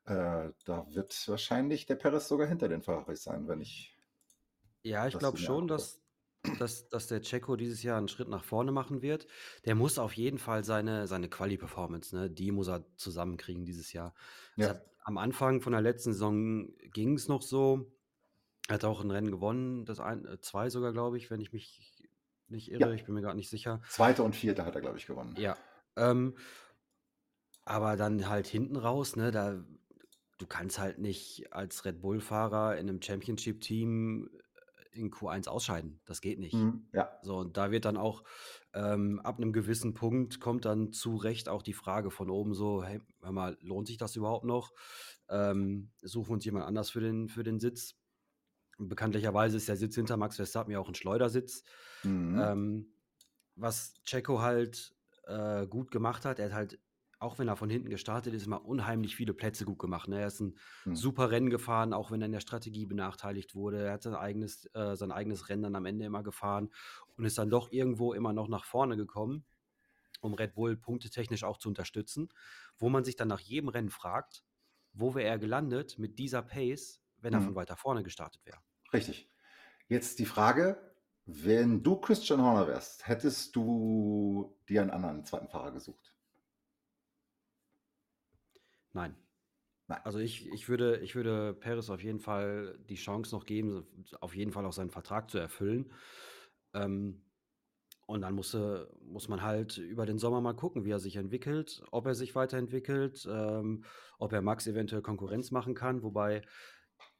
Äh, 0.04 0.50
da 0.64 0.86
wird 0.88 1.28
wahrscheinlich 1.28 1.86
der 1.86 1.96
Perez 1.96 2.28
sogar 2.28 2.46
hinter 2.46 2.68
den 2.68 2.82
Ferraris 2.82 3.22
sein, 3.22 3.48
wenn 3.48 3.60
ich 3.60 3.96
Ja, 4.82 5.06
ich 5.06 5.18
glaube 5.18 5.38
schon, 5.38 5.68
dass, 5.68 6.00
dass, 6.58 6.88
dass 6.88 7.06
der 7.06 7.20
Checo 7.20 7.56
dieses 7.56 7.82
Jahr 7.82 7.98
einen 7.98 8.08
Schritt 8.08 8.28
nach 8.28 8.44
vorne 8.44 8.72
machen 8.72 9.02
wird. 9.02 9.26
Der 9.64 9.74
muss 9.74 9.98
auf 9.98 10.12
jeden 10.12 10.38
Fall 10.38 10.64
seine, 10.64 11.06
seine 11.06 11.28
Quali-Performance, 11.28 12.16
ne, 12.16 12.30
die 12.30 12.50
muss 12.52 12.68
er 12.68 12.84
zusammenkriegen 12.96 13.64
dieses 13.64 13.92
Jahr. 13.92 14.14
Ja. 14.56 14.70
hat, 14.70 14.86
am 15.04 15.18
Anfang 15.18 15.60
von 15.60 15.72
der 15.72 15.82
letzten 15.82 16.12
Saison 16.12 16.68
ging 16.92 17.14
es 17.14 17.28
noch 17.28 17.42
so. 17.42 17.92
Er 18.68 18.74
hat 18.74 18.84
auch 18.84 19.02
ein 19.02 19.10
Rennen 19.10 19.30
gewonnen, 19.30 19.84
das 19.84 20.00
ein, 20.00 20.26
äh, 20.26 20.40
zwei 20.40 20.70
sogar, 20.70 20.92
glaube 20.92 21.16
ich, 21.16 21.30
wenn 21.30 21.40
ich 21.40 21.52
mich 21.52 22.02
nicht 22.48 22.70
irre. 22.70 22.88
Ja. 22.88 22.92
Ich 22.92 23.04
bin 23.04 23.14
mir 23.14 23.22
gerade 23.22 23.36
nicht 23.36 23.50
sicher. 23.50 23.80
Zweite 23.88 24.22
und 24.22 24.34
vierte 24.34 24.64
hat 24.64 24.74
er, 24.74 24.80
glaube 24.80 24.98
ich, 24.98 25.06
gewonnen. 25.06 25.34
Ja. 25.38 25.56
Ähm, 25.96 26.36
aber 27.64 27.96
dann 27.96 28.28
halt 28.28 28.46
hinten 28.46 28.76
raus, 28.76 29.16
ne, 29.16 29.30
da 29.30 29.64
du 30.38 30.46
kannst 30.46 30.78
halt 30.78 30.98
nicht 30.98 31.52
als 31.52 31.84
Red 31.84 32.00
Bull-Fahrer 32.00 32.76
in 32.76 32.88
einem 32.88 33.00
Championship-Team 33.00 34.30
in 34.96 35.10
Q1 35.10 35.48
ausscheiden. 35.48 36.00
Das 36.04 36.20
geht 36.20 36.38
nicht. 36.38 36.54
Mhm, 36.54 36.88
ja. 36.92 37.10
So, 37.22 37.38
und 37.38 37.56
da 37.56 37.70
wird 37.70 37.84
dann 37.84 37.96
auch 37.96 38.24
ähm, 38.72 39.20
ab 39.20 39.38
einem 39.38 39.52
gewissen 39.52 39.94
Punkt 39.94 40.40
kommt 40.40 40.64
dann 40.64 40.92
zu 40.92 41.16
Recht 41.16 41.48
auch 41.48 41.62
die 41.62 41.72
Frage 41.72 42.10
von 42.10 42.30
oben 42.30 42.54
so, 42.54 42.82
hey, 42.82 43.00
hör 43.22 43.32
mal, 43.32 43.56
lohnt 43.60 43.86
sich 43.86 43.96
das 43.96 44.16
überhaupt 44.16 44.44
noch? 44.44 44.72
Ähm, 45.28 45.90
suchen 46.02 46.28
wir 46.28 46.34
uns 46.34 46.44
jemand 46.44 46.66
anders 46.66 46.90
für 46.90 47.00
den, 47.00 47.28
für 47.28 47.42
den 47.42 47.58
Sitz? 47.58 47.96
Bekanntlicherweise 48.78 49.56
ist 49.56 49.68
der 49.68 49.76
Sitz 49.76 49.94
hinter 49.94 50.16
Max 50.16 50.36
Verstappen 50.36 50.72
ja 50.72 50.78
auch 50.78 50.88
ein 50.88 50.94
Schleudersitz. 50.94 51.64
Mhm. 52.02 52.38
Ähm, 52.38 52.92
was 53.54 53.94
Checo 54.04 54.42
halt 54.42 54.94
äh, 55.26 55.66
gut 55.66 55.90
gemacht 55.90 56.24
hat, 56.24 56.38
er 56.38 56.46
hat 56.46 56.54
halt, 56.54 56.80
auch 57.18 57.38
wenn 57.38 57.48
er 57.48 57.56
von 57.56 57.70
hinten 57.70 57.88
gestartet 57.90 58.34
ist, 58.34 58.46
immer 58.46 58.64
unheimlich 58.64 59.16
viele 59.16 59.34
Plätze 59.34 59.64
gut 59.64 59.78
gemacht. 59.78 60.08
Ne? 60.08 60.20
Er 60.20 60.26
ist 60.28 60.40
ein 60.40 60.56
Mhm. 60.86 60.92
super 60.92 61.30
Rennen 61.30 61.50
gefahren, 61.50 61.92
auch 61.92 62.10
wenn 62.10 62.20
er 62.22 62.26
in 62.26 62.32
der 62.32 62.40
Strategie 62.40 62.86
benachteiligt 62.86 63.54
wurde. 63.54 63.84
Er 63.86 63.92
hat 63.94 64.02
sein 64.02 64.14
eigenes, 64.14 64.66
äh, 64.74 64.96
sein 64.96 65.12
eigenes 65.12 65.48
Rennen 65.48 65.62
dann 65.62 65.76
am 65.76 65.86
Ende 65.86 66.04
immer 66.06 66.22
gefahren 66.22 66.70
und 67.16 67.24
ist 67.24 67.38
dann 67.38 67.50
doch 67.50 67.70
irgendwo 67.72 68.12
immer 68.12 68.32
noch 68.32 68.48
nach 68.48 68.64
vorne 68.64 68.96
gekommen, 68.96 69.46
um 70.20 70.34
Red 70.34 70.54
Bull 70.54 70.76
punktetechnisch 70.76 71.44
auch 71.44 71.58
zu 71.58 71.68
unterstützen, 71.68 72.28
wo 72.78 72.88
man 72.90 73.04
sich 73.04 73.16
dann 73.16 73.28
nach 73.28 73.40
jedem 73.40 73.68
Rennen 73.70 73.90
fragt, 73.90 74.44
wo 74.92 75.14
wäre 75.14 75.28
er 75.28 75.38
gelandet 75.38 75.98
mit 75.98 76.18
dieser 76.18 76.42
Pace, 76.42 77.02
wenn 77.18 77.34
er 77.34 77.40
Mhm. 77.40 77.42
von 77.42 77.54
weiter 77.54 77.76
vorne 77.76 78.02
gestartet 78.02 78.44
wäre. 78.46 78.60
Richtig. 78.92 79.30
Jetzt 79.88 80.18
die 80.20 80.26
Frage, 80.26 80.94
wenn 81.26 81.84
du 81.84 81.96
Christian 82.00 82.42
Horner 82.42 82.68
wärst, 82.68 83.08
hättest 83.08 83.56
du 83.56 84.58
dir 84.68 84.82
einen 84.82 84.90
anderen 84.92 85.24
zweiten 85.26 85.48
Fahrer 85.48 85.72
gesucht? 85.72 86.15
Nein. 88.96 89.14
Nein. 89.88 90.00
Also 90.04 90.18
ich, 90.18 90.50
ich, 90.52 90.70
würde, 90.70 90.96
ich 91.00 91.14
würde 91.14 91.52
Perez 91.52 91.90
auf 91.90 92.02
jeden 92.02 92.18
Fall 92.18 92.78
die 92.88 92.94
Chance 92.94 93.34
noch 93.34 93.44
geben, 93.44 93.86
auf 94.20 94.34
jeden 94.34 94.52
Fall 94.52 94.64
auch 94.64 94.72
seinen 94.72 94.90
Vertrag 94.90 95.30
zu 95.30 95.36
erfüllen. 95.36 95.92
Ähm, 96.72 97.22
und 98.06 98.22
dann 98.22 98.34
musste, 98.34 98.88
muss 99.02 99.28
man 99.28 99.42
halt 99.42 99.76
über 99.76 100.06
den 100.06 100.18
Sommer 100.18 100.40
mal 100.40 100.54
gucken, 100.54 100.86
wie 100.86 100.92
er 100.92 100.98
sich 100.98 101.16
entwickelt, 101.16 101.82
ob 101.90 102.06
er 102.06 102.14
sich 102.14 102.34
weiterentwickelt, 102.34 103.28
ähm, 103.30 103.84
ob 104.18 104.32
er 104.32 104.40
Max 104.40 104.66
eventuell 104.66 105.02
Konkurrenz 105.02 105.50
machen 105.50 105.74
kann, 105.74 106.02
wobei 106.02 106.40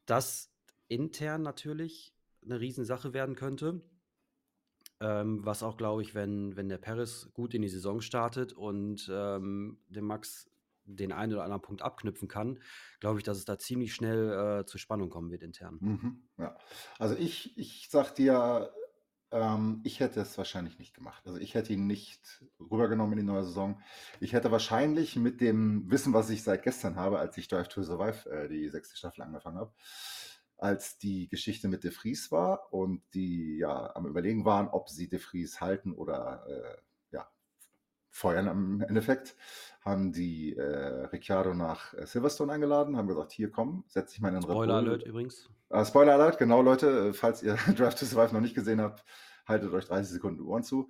das 0.07 0.51
intern 0.87 1.43
natürlich 1.43 2.15
eine 2.43 2.59
Riesensache 2.59 3.13
werden 3.13 3.35
könnte. 3.35 3.81
Ähm, 4.99 5.45
was 5.45 5.61
auch, 5.61 5.77
glaube 5.77 6.01
ich, 6.01 6.15
wenn, 6.15 6.55
wenn 6.55 6.69
der 6.69 6.79
Perez 6.79 7.29
gut 7.33 7.53
in 7.53 7.61
die 7.61 7.69
Saison 7.69 8.01
startet 8.01 8.53
und 8.53 9.07
ähm, 9.13 9.77
dem 9.89 10.05
Max 10.05 10.49
den 10.87 11.11
einen 11.11 11.33
oder 11.33 11.43
anderen 11.43 11.61
Punkt 11.61 11.81
abknüpfen 11.81 12.27
kann, 12.27 12.59
glaube 12.99 13.19
ich, 13.19 13.23
dass 13.23 13.37
es 13.37 13.45
da 13.45 13.59
ziemlich 13.59 13.93
schnell 13.93 14.61
äh, 14.61 14.65
zur 14.65 14.79
Spannung 14.79 15.09
kommen 15.09 15.31
wird 15.31 15.43
intern. 15.43 15.77
Mhm, 15.81 16.29
ja. 16.37 16.57
Also 16.97 17.15
ich, 17.15 17.57
ich 17.57 17.87
sag 17.89 18.15
dir, 18.15 18.71
ähm, 19.31 19.81
ich 19.83 19.99
hätte 19.99 20.21
es 20.21 20.37
wahrscheinlich 20.37 20.79
nicht 20.79 20.93
gemacht. 20.93 21.25
Also 21.25 21.39
ich 21.39 21.53
hätte 21.53 21.73
ihn 21.73 21.87
nicht 21.87 22.43
rübergenommen 22.59 23.17
in 23.17 23.25
die 23.25 23.31
neue 23.31 23.43
Saison. 23.43 23.81
Ich 24.19 24.33
hätte 24.33 24.51
wahrscheinlich 24.51 25.15
mit 25.17 25.41
dem 25.41 25.89
Wissen, 25.91 26.13
was 26.13 26.29
ich 26.29 26.43
seit 26.43 26.63
gestern 26.63 26.95
habe, 26.95 27.19
als 27.19 27.37
ich 27.37 27.47
Drive 27.47 27.67
to 27.67 27.83
Survive 27.83 28.29
äh, 28.29 28.47
die 28.47 28.69
sechste 28.69 28.95
Staffel 28.95 29.23
angefangen 29.23 29.57
habe, 29.57 29.73
als 30.57 30.97
die 30.97 31.27
Geschichte 31.27 31.67
mit 31.67 31.83
De 31.83 31.91
Vries 31.91 32.31
war 32.31 32.73
und 32.73 33.03
die 33.13 33.57
ja 33.57 33.95
am 33.95 34.07
Überlegen 34.07 34.45
waren, 34.45 34.69
ob 34.69 34.89
sie 34.89 35.09
De 35.09 35.19
Vries 35.19 35.59
halten 35.59 35.91
oder 35.91 36.45
äh, 36.47 36.77
feuern 38.17 38.47
im 38.47 38.81
Endeffekt, 38.81 39.35
haben 39.81 40.11
die 40.11 40.55
äh, 40.55 41.05
Ricciardo 41.05 41.53
nach 41.53 41.93
äh, 41.93 42.05
Silverstone 42.05 42.51
eingeladen, 42.51 42.97
haben 42.97 43.07
gesagt, 43.07 43.31
hier 43.31 43.51
komm, 43.51 43.83
setz 43.87 44.11
dich 44.11 44.21
mal 44.21 44.29
in 44.29 44.35
den 44.35 44.43
Spoiler. 44.43 44.75
Alert 44.75 45.03
übrigens. 45.03 45.49
Äh, 45.69 45.85
Spoiler 45.85 46.13
Alert, 46.13 46.37
genau 46.37 46.61
Leute, 46.61 47.09
äh, 47.09 47.13
falls 47.13 47.43
ihr 47.43 47.55
Drive 47.75 47.95
to 47.95 48.05
Survive 48.05 48.33
noch 48.33 48.41
nicht 48.41 48.55
gesehen 48.55 48.81
habt, 48.81 49.05
haltet 49.45 49.71
euch 49.71 49.85
30 49.85 50.11
Sekunden 50.11 50.41
Ohren 50.41 50.63
zu. 50.63 50.89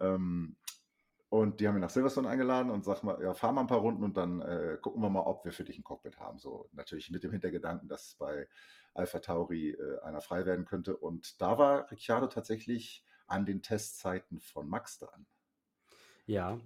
Ähm, 0.00 0.56
und 1.28 1.58
die 1.58 1.66
haben 1.66 1.76
ihn 1.76 1.80
nach 1.80 1.90
Silverstone 1.90 2.28
eingeladen 2.28 2.70
und 2.70 2.84
sagt 2.84 3.02
mal, 3.02 3.20
ja, 3.22 3.34
fahr 3.34 3.52
mal 3.52 3.62
ein 3.62 3.66
paar 3.66 3.78
Runden 3.78 4.04
und 4.04 4.16
dann 4.16 4.40
äh, 4.40 4.78
gucken 4.80 5.02
wir 5.02 5.10
mal, 5.10 5.22
ob 5.22 5.44
wir 5.44 5.52
für 5.52 5.64
dich 5.64 5.78
ein 5.78 5.84
Cockpit 5.84 6.18
haben. 6.18 6.38
So 6.38 6.68
natürlich 6.72 7.10
mit 7.10 7.24
dem 7.24 7.32
Hintergedanken, 7.32 7.88
dass 7.88 8.14
bei 8.18 8.48
Alpha 8.94 9.18
Tauri 9.20 9.70
äh, 9.70 10.00
einer 10.02 10.20
frei 10.20 10.44
werden 10.46 10.64
könnte. 10.64 10.96
Und 10.96 11.40
da 11.40 11.58
war 11.58 11.90
Ricciardo 11.90 12.26
tatsächlich 12.26 13.04
an 13.26 13.46
den 13.46 13.62
Testzeiten 13.62 14.40
von 14.40 14.68
Max 14.68 14.98
dran. 14.98 15.26
Ja, 16.26 16.60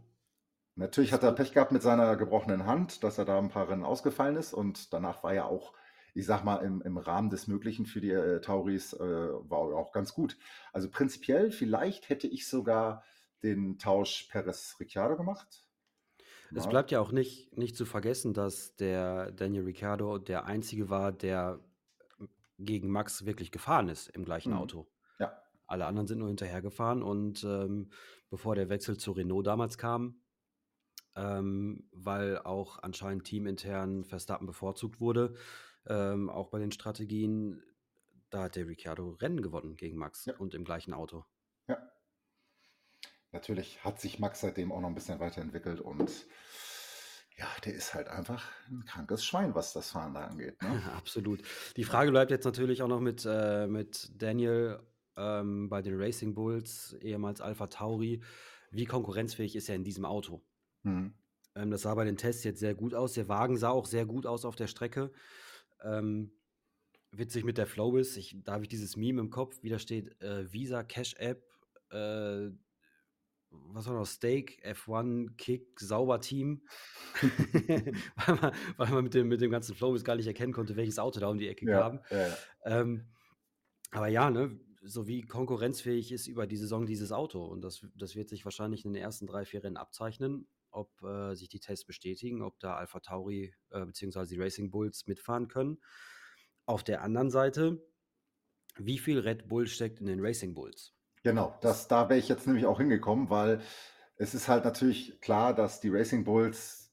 Natürlich 0.77 1.12
hat 1.12 1.23
er 1.25 1.33
Pech 1.33 1.53
gehabt 1.53 1.73
mit 1.73 1.83
seiner 1.83 2.17
gebrochenen 2.17 2.65
Hand, 2.65 3.03
dass 3.05 3.19
er 3.19 3.25
da 3.27 3.38
ein 3.38 3.49
paar 3.50 3.69
Rennen 3.69 3.85
ausgefallen 3.85 4.37
ist 4.37 4.55
und 4.55 4.93
danach 4.95 5.23
war 5.25 5.35
ja 5.35 5.45
auch, 5.45 5.75
ich 6.15 6.25
sag 6.25 6.43
mal, 6.45 6.57
im, 6.59 6.81
im 6.83 6.97
Rahmen 6.99 7.29
des 7.31 7.49
Möglichen 7.49 7.85
für 7.87 8.00
die 8.00 8.11
äh, 8.12 8.41
Tauris 8.41 8.93
äh, 8.95 8.99
war 9.00 9.71
er 9.71 9.77
auch 9.77 9.93
ganz 9.93 10.15
gut. 10.15 10.38
Also 10.73 10.88
prinzipiell, 10.91 11.50
vielleicht 11.50 12.09
hätte 12.09 12.29
ich 12.29 12.49
sogar 12.49 13.05
den 13.43 13.79
Tausch 13.79 14.29
Perez-Ricciardo 14.31 15.17
gemacht. 15.17 15.65
es 16.55 16.67
Ja. 16.67 16.69
bleibt 16.69 16.91
ja 16.91 17.00
auch 17.00 17.12
nicht, 17.12 17.57
nicht 17.57 17.77
zu 17.77 17.85
vergessen, 17.87 18.35
dass 18.35 18.77
der 18.77 19.33
Daniel 19.33 19.65
Ricciardo 19.65 20.19
der 20.19 20.45
Einzige 20.47 20.91
war, 20.91 21.12
der 21.12 21.61
gegen 22.59 22.88
Max 22.91 23.25
wirklich 23.27 23.50
gefahren 23.53 23.88
ist 23.88 24.09
im 24.09 24.25
gleichen 24.25 24.53
Mhm. 24.53 24.55
Auto. 24.55 24.87
Alle 25.69 25.87
anderen 25.87 26.09
sind 26.09 26.19
nur 26.19 26.29
hinterhergefahren 26.29 27.03
und 27.03 27.45
ähm, 27.45 27.91
bevor 28.31 28.55
der 28.55 28.71
Wechsel 28.71 28.97
zu 28.97 29.13
Renault 29.13 29.47
damals 29.47 29.77
kam, 29.77 30.23
ähm, 31.15 31.89
weil 31.93 32.39
auch 32.39 32.83
anscheinend 32.83 33.25
teamintern 33.25 34.05
Verstappen 34.05 34.47
bevorzugt 34.47 34.99
wurde, 34.99 35.35
ähm, 35.87 36.31
auch 36.31 36.49
bei 36.49 36.59
den 36.59 36.73
Strategien, 36.73 37.63
da 38.31 38.45
hat 38.45 38.57
der 38.57 38.67
Ricciardo 38.67 39.11
Rennen 39.21 39.43
gewonnen 39.43 39.77
gegen 39.77 39.99
Max 39.99 40.25
ja, 40.25 40.37
und 40.37 40.55
im 40.55 40.65
gleichen 40.65 40.95
Auto. 40.95 41.25
ja. 41.69 41.79
Natürlich 43.31 43.85
hat 43.85 44.01
sich 44.01 44.19
Max 44.19 44.41
seitdem 44.41 44.73
auch 44.73 44.81
noch 44.81 44.89
ein 44.89 44.95
bisschen 44.95 45.21
weiterentwickelt 45.21 45.81
und 45.81 46.11
ja, 47.37 47.47
der 47.65 47.75
ist 47.75 47.93
halt 47.93 48.09
einfach 48.09 48.51
ein 48.69 48.85
krankes 48.87 49.25
Schwein, 49.25 49.55
was 49.55 49.75
das 49.75 49.91
Fahren 49.91 50.15
da 50.15 50.25
angeht. 50.25 50.61
Ne? 50.63 50.83
Absolut. 50.97 51.43
Die 51.77 51.85
Frage 51.85 52.11
bleibt 52.11 52.31
jetzt 52.31 52.47
natürlich 52.47 52.83
auch 52.83 52.89
noch 52.89 53.01
mit, 53.01 53.27
äh, 53.29 53.67
mit 53.67 54.11
Daniel 54.21 54.81
ähm, 55.19 55.69
bei 55.69 55.83
den 55.83 56.01
Racing 56.01 56.35
Bulls, 56.35 56.97
ehemals 57.01 57.41
Alpha 57.41 57.67
Tauri. 57.67 58.23
Wie 58.71 58.85
konkurrenzfähig 58.85 59.57
ist 59.57 59.69
er 59.69 59.75
in 59.75 59.85
diesem 59.85 60.05
Auto? 60.05 60.43
Mhm. 60.83 61.15
Ähm, 61.55 61.71
das 61.71 61.83
sah 61.83 61.95
bei 61.95 62.05
den 62.05 62.17
Tests 62.17 62.45
jetzt 62.45 62.61
sehr 62.61 62.75
gut 62.75 62.95
aus. 62.95 63.15
Der 63.15 63.29
Wagen 63.29 63.57
sah 63.57 63.71
auch 63.71 63.87
sehr 63.87 64.07
gut 64.07 64.27
aus 64.27 64.45
auf 64.45 64.57
der 64.57 64.67
Strecke. 64.69 65.13
Ähm, 65.83 66.33
witzig 67.11 67.45
mit 67.45 67.59
der 67.59 67.67
Flowbiz. 67.67 68.17
Ich, 68.17 68.37
da 68.45 68.53
habe 68.53 68.65
ich 68.65 68.69
dieses 68.69 68.97
Meme 68.97 69.21
im 69.21 69.31
Kopf, 69.31 69.63
wie 69.63 69.71
da 69.71 69.79
steht, 69.79 70.21
äh, 70.23 70.53
Visa 70.53 70.83
Cash 70.83 71.15
App, 71.19 71.43
äh, 71.91 72.51
was 73.51 73.87
war 73.87 73.95
noch, 73.95 74.07
Steak, 74.07 74.63
F1, 74.65 75.37
Kick, 75.37 75.81
Sauber-Team, 75.81 76.63
weil, 77.23 78.35
man, 78.41 78.53
weil 78.77 78.91
man 78.91 79.05
mit 79.05 79.15
dem, 79.15 79.29
mit 79.29 79.41
dem 79.41 79.51
ganzen 79.51 79.75
Flow 79.75 79.97
gar 80.05 80.17
nicht 80.17 80.27
erkennen 80.27 80.53
konnte, 80.53 80.77
welches 80.77 80.99
Auto 80.99 81.19
da 81.19 81.29
um 81.29 81.39
die 81.39 81.49
Ecke 81.49 81.67
Ja, 81.67 81.81
kam. 81.81 82.01
ja. 82.11 82.37
Ähm, 82.65 83.07
aber 83.91 84.09
ja, 84.09 84.31
ne, 84.31 84.61
so 84.83 85.07
wie 85.07 85.23
konkurrenzfähig 85.23 86.13
ist 86.13 86.27
über 86.27 86.47
die 86.47 86.57
Saison 86.57 86.87
dieses 86.87 87.13
Auto. 87.13 87.45
Und 87.45 87.63
das, 87.63 87.87
das 87.95 88.17
wird 88.17 88.29
sich 88.29 88.45
wahrscheinlich 88.45 88.85
in 88.85 88.93
den 88.93 89.03
ersten 89.03 89.27
drei, 89.27 89.45
vier 89.45 89.65
Rennen 89.65 89.77
abzeichnen, 89.77 90.47
ob 90.71 91.03
äh, 91.03 91.35
sich 91.35 91.49
die 91.49 91.61
Tests 91.61 91.85
bestätigen, 91.85 92.43
ob 92.43 92.59
da 92.61 92.77
Alpha 92.77 93.01
Tauri 93.01 93.55
äh, 93.71 93.85
bzw. 93.85 94.27
die 94.27 94.41
Racing 94.41 94.71
Bulls 94.71 95.07
mitfahren 95.07 95.49
können. 95.49 95.79
Auf 96.67 96.85
der 96.85 97.03
anderen 97.03 97.31
Seite, 97.31 97.83
wie 98.77 98.99
viel 98.99 99.19
Red 99.19 99.49
Bull 99.49 99.67
steckt 99.67 100.01
in 100.01 100.07
den 100.07 100.21
Racing 100.21 100.55
Bulls? 100.55 100.95
Genau, 101.23 101.57
das, 101.61 101.89
da 101.89 102.09
wäre 102.09 102.19
ich 102.19 102.29
jetzt 102.29 102.47
nämlich 102.47 102.67
auch 102.67 102.79
hingekommen, 102.79 103.31
weil 103.31 103.61
es 104.17 104.35
ist 104.35 104.49
halt 104.49 104.65
natürlich 104.65 105.21
klar, 105.21 105.55
dass 105.55 105.81
die 105.81 105.89
Racing 105.89 106.25
Bulls 106.25 106.93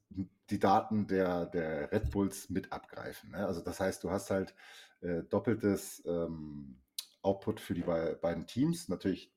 die 0.49 0.59
Daten 0.59 1.07
der, 1.07 1.47
der 1.47 1.91
Red 1.91 2.11
Bulls 2.11 2.49
mit 2.49 2.71
abgreifen. 2.71 3.31
Ne? 3.31 3.45
Also 3.45 3.61
das 3.61 3.79
heißt, 3.79 4.03
du 4.03 4.11
hast 4.11 4.29
halt 4.29 4.55
äh, 5.01 5.23
doppeltes 5.23 6.03
ähm, 6.05 6.77
Output 7.25 7.59
für 7.59 7.73
die 7.73 7.81
bei, 7.81 8.13
beiden 8.15 8.45
Teams. 8.47 8.87
Natürlich, 8.87 9.33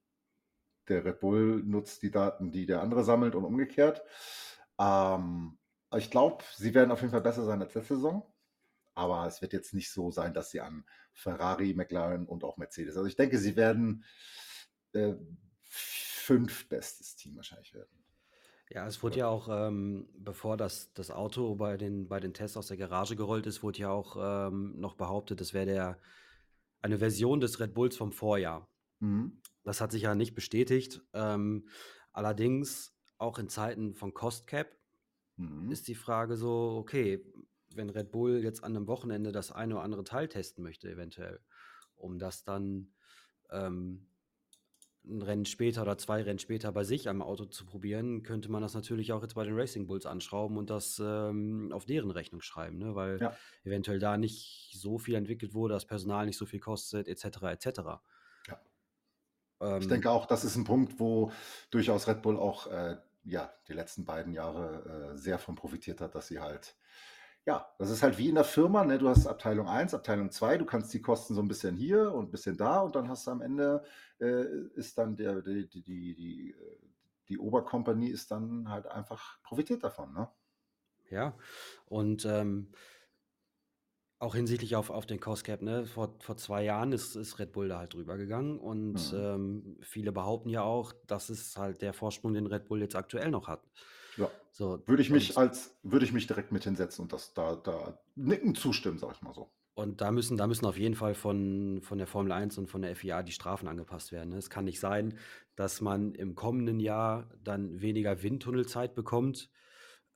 der 0.89 1.05
Red 1.05 1.21
Bull 1.21 1.63
nutzt 1.65 2.03
die 2.03 2.11
Daten, 2.11 2.53
die 2.53 2.67
der 2.67 2.83
andere 2.83 3.05
sammelt 3.05 3.35
und 3.35 3.45
umgekehrt. 3.45 4.03
Ähm, 4.79 5.59
ich 5.97 6.11
glaube, 6.11 6.45
sie 6.55 6.75
werden 6.75 6.91
auf 6.91 7.01
jeden 7.01 7.13
Fall 7.13 7.23
besser 7.23 7.45
sein 7.45 7.63
als 7.63 7.75
letzte 7.75 7.97
Saison. 7.97 8.33
Aber 8.95 9.27
es 9.27 9.41
wird 9.41 9.53
jetzt 9.53 9.75
nicht 9.75 9.91
so 9.93 10.11
sein, 10.11 10.35
dass 10.35 10.51
sie 10.51 10.61
an 10.61 10.85
Ferrari, 11.13 11.73
McLaren 11.73 12.27
und 12.27 12.45
auch 12.45 12.57
Mercedes. 12.57 12.97
Also 12.97 13.09
ich 13.09 13.17
denke, 13.17 13.39
sie 13.39 13.57
werden 13.57 14.05
äh, 14.93 15.15
fünf 15.63 16.69
bestes 16.69 17.17
Team 17.17 17.37
wahrscheinlich 17.37 17.75
werden. 17.75 18.05
Ja, 18.71 18.87
es 18.87 19.03
wurde 19.03 19.21
ja 19.21 19.29
auch, 19.29 19.49
ähm, 19.51 20.09
bevor 20.19 20.57
das, 20.57 20.93
das 20.93 21.11
Auto 21.11 21.55
bei 21.55 21.79
den, 21.79 22.09
bei 22.09 22.21
den 22.21 22.35
Tests 22.35 22.57
aus 22.57 22.67
der 22.67 22.77
Garage 22.77 23.17
gerollt 23.17 23.47
ist, 23.47 23.63
wurde 23.63 23.79
ja 23.79 23.91
auch 23.91 24.17
ähm, 24.21 24.79
noch 24.79 24.95
behauptet, 24.95 25.41
das 25.41 25.55
wäre 25.55 25.67
der 25.67 25.99
eine 26.83 26.99
Version 26.99 27.41
des 27.41 27.61
Red 27.61 27.75
Bulls 27.75 27.97
vom 27.97 28.13
Vorjahr. 28.13 28.69
Mhm. 29.01 29.41
Das 29.65 29.81
hat 29.81 29.93
sich 29.93 30.03
ja 30.03 30.15
nicht 30.15 30.35
bestätigt. 30.35 31.03
Ähm, 31.13 31.69
allerdings 32.13 32.97
auch 33.19 33.39
in 33.39 33.49
Zeiten 33.49 33.95
von 33.95 34.15
Cost 34.15 34.47
Cap 34.47 34.77
Mhm. 35.39 35.71
ist 35.71 35.89
die 35.89 35.95
Frage 35.95 36.37
so, 36.37 36.77
okay, 36.79 37.25
wenn 37.75 37.91
Red 37.91 38.11
Bull 38.11 38.43
jetzt 38.43 38.65
an 38.65 38.75
einem 38.75 38.87
Wochenende 38.89 39.33
das 39.33 39.53
eine 39.53 39.75
oder 39.75 39.85
andere 39.85 40.05
Teil 40.05 40.29
testen 40.29 40.65
möchte, 40.65 40.91
eventuell, 40.91 41.41
um 41.95 42.19
das 42.19 42.45
dann 42.45 42.95
ähm, 43.51 44.09
ein 45.09 45.23
Rennen 45.23 45.45
später 45.47 45.83
oder 45.83 45.99
zwei 45.99 46.23
Rennen 46.23 46.39
später 46.39 46.71
bei 46.73 46.85
sich 46.85 47.09
am 47.09 47.23
Auto 47.23 47.45
zu 47.47 47.65
probieren, 47.65 48.23
könnte 48.23 48.51
man 48.51 48.63
das 48.63 48.75
natürlich 48.75 49.13
auch 49.13 49.23
jetzt 49.23 49.35
bei 49.35 49.45
den 49.45 49.55
Racing 49.55 49.87
Bulls 49.87 50.07
anschrauben 50.07 50.59
und 50.59 50.71
das 50.71 51.01
ähm, 51.05 51.71
auf 51.73 51.85
deren 51.87 52.11
Rechnung 52.11 52.41
schreiben, 52.41 52.79
ne? 52.79 52.95
weil 52.95 53.19
Ja. 53.21 53.37
eventuell 53.65 53.99
da 53.99 54.17
nicht 54.17 54.71
so 54.75 54.99
viel 54.99 55.15
entwickelt 55.15 55.55
wurde, 55.55 55.75
das 55.75 55.87
Personal 55.87 56.27
nicht 56.27 56.37
so 56.37 56.47
viel 56.47 56.61
kostet, 56.61 57.09
etc. 57.09 57.43
etc. 57.43 57.81
Ja. 58.47 58.61
Ähm, 59.61 59.81
Ich 59.81 59.89
denke 59.89 60.11
auch, 60.11 60.27
das 60.27 60.45
ist 60.45 60.57
ein 60.57 60.65
Punkt, 60.65 61.01
wo 61.01 61.33
durchaus 61.71 62.07
Red 62.07 62.23
Bull 62.23 62.37
auch 62.37 62.67
äh, 62.67 62.97
ja, 63.25 63.53
die 63.69 63.73
letzten 63.75 64.05
beiden 64.05 64.33
Jahre 64.33 65.13
äh, 65.15 65.17
sehr 65.17 65.39
von 65.39 65.55
profitiert 65.55 66.01
hat, 66.01 66.15
dass 66.15 66.29
sie 66.29 66.41
halt, 66.41 66.77
ja, 67.49 67.67
das 67.79 67.89
ist 67.89 68.03
halt 68.03 68.19
wie 68.19 68.29
in 68.29 68.35
der 68.35 68.45
Firma, 68.45 68.85
ne? 68.85 68.99
du 68.99 69.09
hast 69.09 69.27
Abteilung 69.27 69.69
1, 69.69 69.95
Abteilung 69.95 70.31
2, 70.31 70.59
du 70.59 70.67
kannst 70.67 70.93
die 70.93 71.01
Kosten 71.01 71.35
so 71.35 71.41
ein 71.41 71.49
bisschen 71.49 71.77
hier 71.77 72.13
und 72.13 72.27
ein 72.27 72.31
bisschen 72.31 72.59
da 72.59 72.81
und 72.83 72.95
dann 72.95 73.09
hast 73.09 73.27
du 73.27 73.31
am 73.31 73.41
Ende, 73.41 73.85
äh, 74.21 74.45
ist 74.75 74.99
dann 74.99 75.17
der, 75.17 75.41
die, 75.41 75.67
die, 75.67 75.83
die, 75.83 76.15
die, 76.15 76.55
die 77.31 77.39
Oberkompanie 77.39 78.11
ist 78.11 78.31
dann 78.33 78.69
halt 78.69 78.87
einfach 78.87 79.41
profitiert 79.43 79.83
davon. 79.83 80.13
Ne? 80.13 80.29
Ja, 81.11 81.39
und 81.87 82.27
ähm, 82.27 82.71
auch 84.21 84.35
hinsichtlich 84.35 84.75
auf, 84.77 84.91
auf 84.91 85.07
den 85.07 85.21
Cost 85.21 85.45
Cap, 85.45 85.63
ne? 85.63 85.87
Vor, 85.87 86.17
vor 86.21 86.37
zwei 86.37 86.65
Jahren 86.65 86.93
ist, 86.93 87.15
ist 87.15 87.39
Red 87.39 87.53
Bull 87.53 87.69
da 87.69 87.79
halt 87.79 87.95
drüber 87.95 88.17
gegangen 88.17 88.59
und 88.59 89.13
Mhm. 89.13 89.17
ähm, 89.17 89.79
viele 89.81 90.13
behaupten 90.13 90.51
ja 90.51 90.63
auch, 90.63 90.93
das 91.07 91.31
ist 91.31 91.57
halt 91.57 91.83
der 91.83 91.93
Vorsprung, 91.93 92.35
den 92.35 92.47
Red 92.47 92.67
Bull 92.67 92.81
jetzt 92.81 92.97
aktuell 92.97 93.31
noch 93.31 93.47
hat. 93.49 93.63
So, 94.59 94.83
Würde 94.87 95.03
ich 95.03 95.11
mich 95.11 95.39
als, 95.39 95.79
würde 95.85 96.05
ich 96.05 96.13
mich 96.13 96.27
direkt 96.27 96.51
mit 96.51 96.65
hinsetzen 96.65 97.05
und 97.05 97.13
das 97.13 97.33
da, 97.33 97.55
da 97.55 97.97
nicken 98.17 98.57
zustimmen, 98.57 98.99
sag 98.99 99.15
ich 99.15 99.23
mal 99.23 99.33
so. 99.33 99.53
und 99.75 100.01
da 100.01 100.11
müssen, 100.11 100.37
da 100.37 100.49
müssen 100.49 100.67
auf 100.67 100.77
jeden 100.77 100.97
Fall 100.97 101.15
von, 101.15 101.81
von 101.83 101.99
der 101.99 102.09
Formel 102.09 102.33
1 102.33 102.59
und 102.59 102.67
von 102.69 102.83
der 102.83 102.97
FIA 102.97 103.23
die 103.23 103.31
Strafen 103.31 103.69
angepasst 103.69 104.11
werden. 104.11 104.31
Ne? 104.31 104.37
Es 104.39 104.51
kann 104.51 104.65
nicht 104.65 104.81
sein, 104.81 105.17
dass 105.55 105.81
man 105.81 106.13
im 106.13 106.35
kommenden 106.35 106.81
Jahr 106.81 107.31
dann 107.45 107.81
weniger 107.81 108.21
Windtunnelzeit 108.25 108.97
bekommt, 108.97 109.49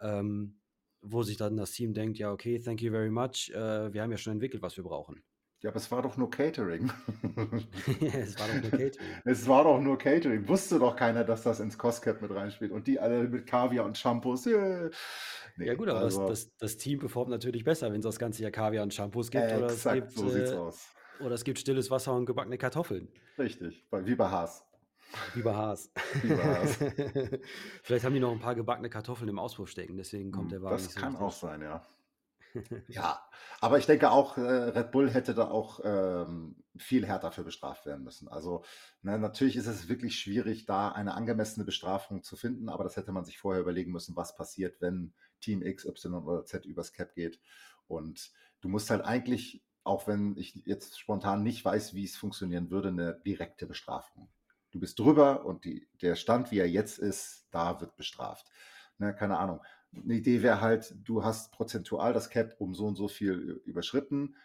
ähm, 0.00 0.58
wo 1.02 1.22
sich 1.22 1.36
dann 1.36 1.56
das 1.56 1.70
Team 1.70 1.94
denkt, 1.94 2.18
ja, 2.18 2.32
okay, 2.32 2.58
thank 2.58 2.82
you 2.82 2.90
very 2.90 3.10
much, 3.10 3.52
äh, 3.54 3.92
wir 3.94 4.02
haben 4.02 4.10
ja 4.10 4.18
schon 4.18 4.32
entwickelt, 4.32 4.60
was 4.60 4.76
wir 4.76 4.82
brauchen. 4.82 5.22
Ja, 5.62 5.70
aber 5.70 5.76
es 5.76 5.90
war 5.92 6.02
doch 6.02 6.16
nur 6.16 6.28
Catering. 6.28 6.90
es 8.00 8.38
war 8.38 8.48
doch 8.48 8.62
nur 8.62 8.70
Catering. 8.70 8.92
Es 9.24 9.46
war 9.46 9.62
doch 9.64 9.80
nur 9.80 9.96
Catering. 9.96 10.48
Wusste 10.48 10.80
doch 10.80 10.96
keiner, 10.96 11.22
dass 11.22 11.44
das 11.44 11.60
ins 11.60 11.78
Costcap 11.78 12.20
mit 12.20 12.34
reinspielt. 12.34 12.72
Und 12.72 12.88
die 12.88 12.98
alle 12.98 13.28
mit 13.28 13.46
Kaviar 13.46 13.84
und 13.84 13.96
Shampoos. 13.96 14.44
Yeah. 14.44 14.90
Nee, 15.56 15.66
Ja 15.66 15.74
gut, 15.74 15.88
aber 15.88 16.00
also, 16.00 16.26
das, 16.26 16.46
das, 16.46 16.56
das 16.56 16.76
Team 16.78 16.98
performt 16.98 17.30
natürlich 17.30 17.62
besser, 17.62 17.92
wenn 17.92 18.00
es 18.00 18.04
das 18.04 18.18
ganze 18.18 18.42
Jahr 18.42 18.50
Kaviar 18.50 18.82
und 18.82 18.92
Shampoos 18.92 19.30
gibt 19.30 19.44
oder 19.44 19.66
es 19.66 19.74
exakt 19.74 19.94
gibt, 19.96 20.12
so 20.12 20.28
sieht's 20.28 20.50
äh, 20.50 20.56
aus. 20.56 20.88
oder 21.20 21.34
es 21.34 21.44
gibt 21.44 21.58
stilles 21.58 21.90
Wasser 21.90 22.14
und 22.14 22.26
gebackene 22.26 22.58
Kartoffeln, 22.58 23.08
Richtig. 23.38 23.86
Wie 23.90 24.14
bei 24.14 24.28
Haas. 24.28 24.64
wie 25.34 25.42
bei 25.42 25.54
Haas. 25.54 25.90
Wie 26.22 26.28
bei 26.28 26.42
Haas. 26.42 26.78
Vielleicht 27.82 28.04
haben 28.04 28.14
die 28.14 28.20
noch 28.20 28.32
ein 28.32 28.40
paar 28.40 28.54
gebackene 28.54 28.88
Kartoffeln 28.88 29.28
im 29.28 29.38
Auspuff 29.38 29.68
stecken, 29.68 29.96
deswegen 29.96 30.32
kommt 30.32 30.44
Hm, 30.44 30.50
der 30.50 30.62
Wagen 30.62 30.76
Das 30.76 30.94
kann 30.94 31.16
auch 31.16 31.32
sein, 31.32 31.60
ja. 31.60 31.82
Ja, 32.86 33.22
aber 33.60 33.78
ich 33.78 33.86
denke 33.86 34.10
auch, 34.10 34.36
äh, 34.36 34.40
Red 34.40 34.90
Bull 34.90 35.10
hätte 35.10 35.34
da 35.34 35.48
auch 35.48 35.80
ähm, 35.84 36.56
viel 36.76 37.06
härter 37.06 37.32
für 37.32 37.44
bestraft 37.44 37.86
werden 37.86 38.04
müssen. 38.04 38.28
Also 38.28 38.64
ne, 39.02 39.18
natürlich 39.18 39.56
ist 39.56 39.66
es 39.66 39.88
wirklich 39.88 40.18
schwierig, 40.18 40.66
da 40.66 40.90
eine 40.90 41.14
angemessene 41.14 41.64
Bestrafung 41.64 42.22
zu 42.22 42.36
finden, 42.36 42.68
aber 42.68 42.84
das 42.84 42.96
hätte 42.96 43.12
man 43.12 43.24
sich 43.24 43.38
vorher 43.38 43.62
überlegen 43.62 43.92
müssen, 43.92 44.16
was 44.16 44.34
passiert, 44.34 44.80
wenn 44.80 45.14
Team 45.40 45.62
X, 45.62 45.84
Y 45.84 46.14
oder 46.24 46.44
Z 46.44 46.66
übers 46.66 46.92
Cap 46.92 47.14
geht. 47.14 47.40
Und 47.86 48.32
du 48.60 48.68
musst 48.68 48.90
halt 48.90 49.04
eigentlich, 49.04 49.62
auch 49.84 50.06
wenn 50.06 50.36
ich 50.36 50.54
jetzt 50.66 50.98
spontan 50.98 51.42
nicht 51.42 51.64
weiß, 51.64 51.94
wie 51.94 52.04
es 52.04 52.16
funktionieren 52.16 52.70
würde, 52.70 52.88
eine 52.88 53.20
direkte 53.24 53.66
Bestrafung. 53.66 54.28
Du 54.70 54.80
bist 54.80 54.98
drüber 54.98 55.44
und 55.44 55.64
die, 55.64 55.88
der 56.00 56.16
Stand, 56.16 56.50
wie 56.50 56.58
er 56.58 56.68
jetzt 56.68 56.98
ist, 56.98 57.46
da 57.50 57.80
wird 57.80 57.96
bestraft. 57.96 58.50
Ne, 58.98 59.14
keine 59.14 59.38
Ahnung. 59.38 59.60
Eine 59.94 60.14
Idee 60.14 60.42
wäre 60.42 60.60
halt, 60.60 60.94
du 61.04 61.24
hast 61.24 61.52
prozentual 61.52 62.12
das 62.12 62.30
Cap 62.30 62.54
um 62.58 62.74
so 62.74 62.86
und 62.86 62.96
so 62.96 63.08
viel 63.08 63.60
überschritten. 63.64 64.36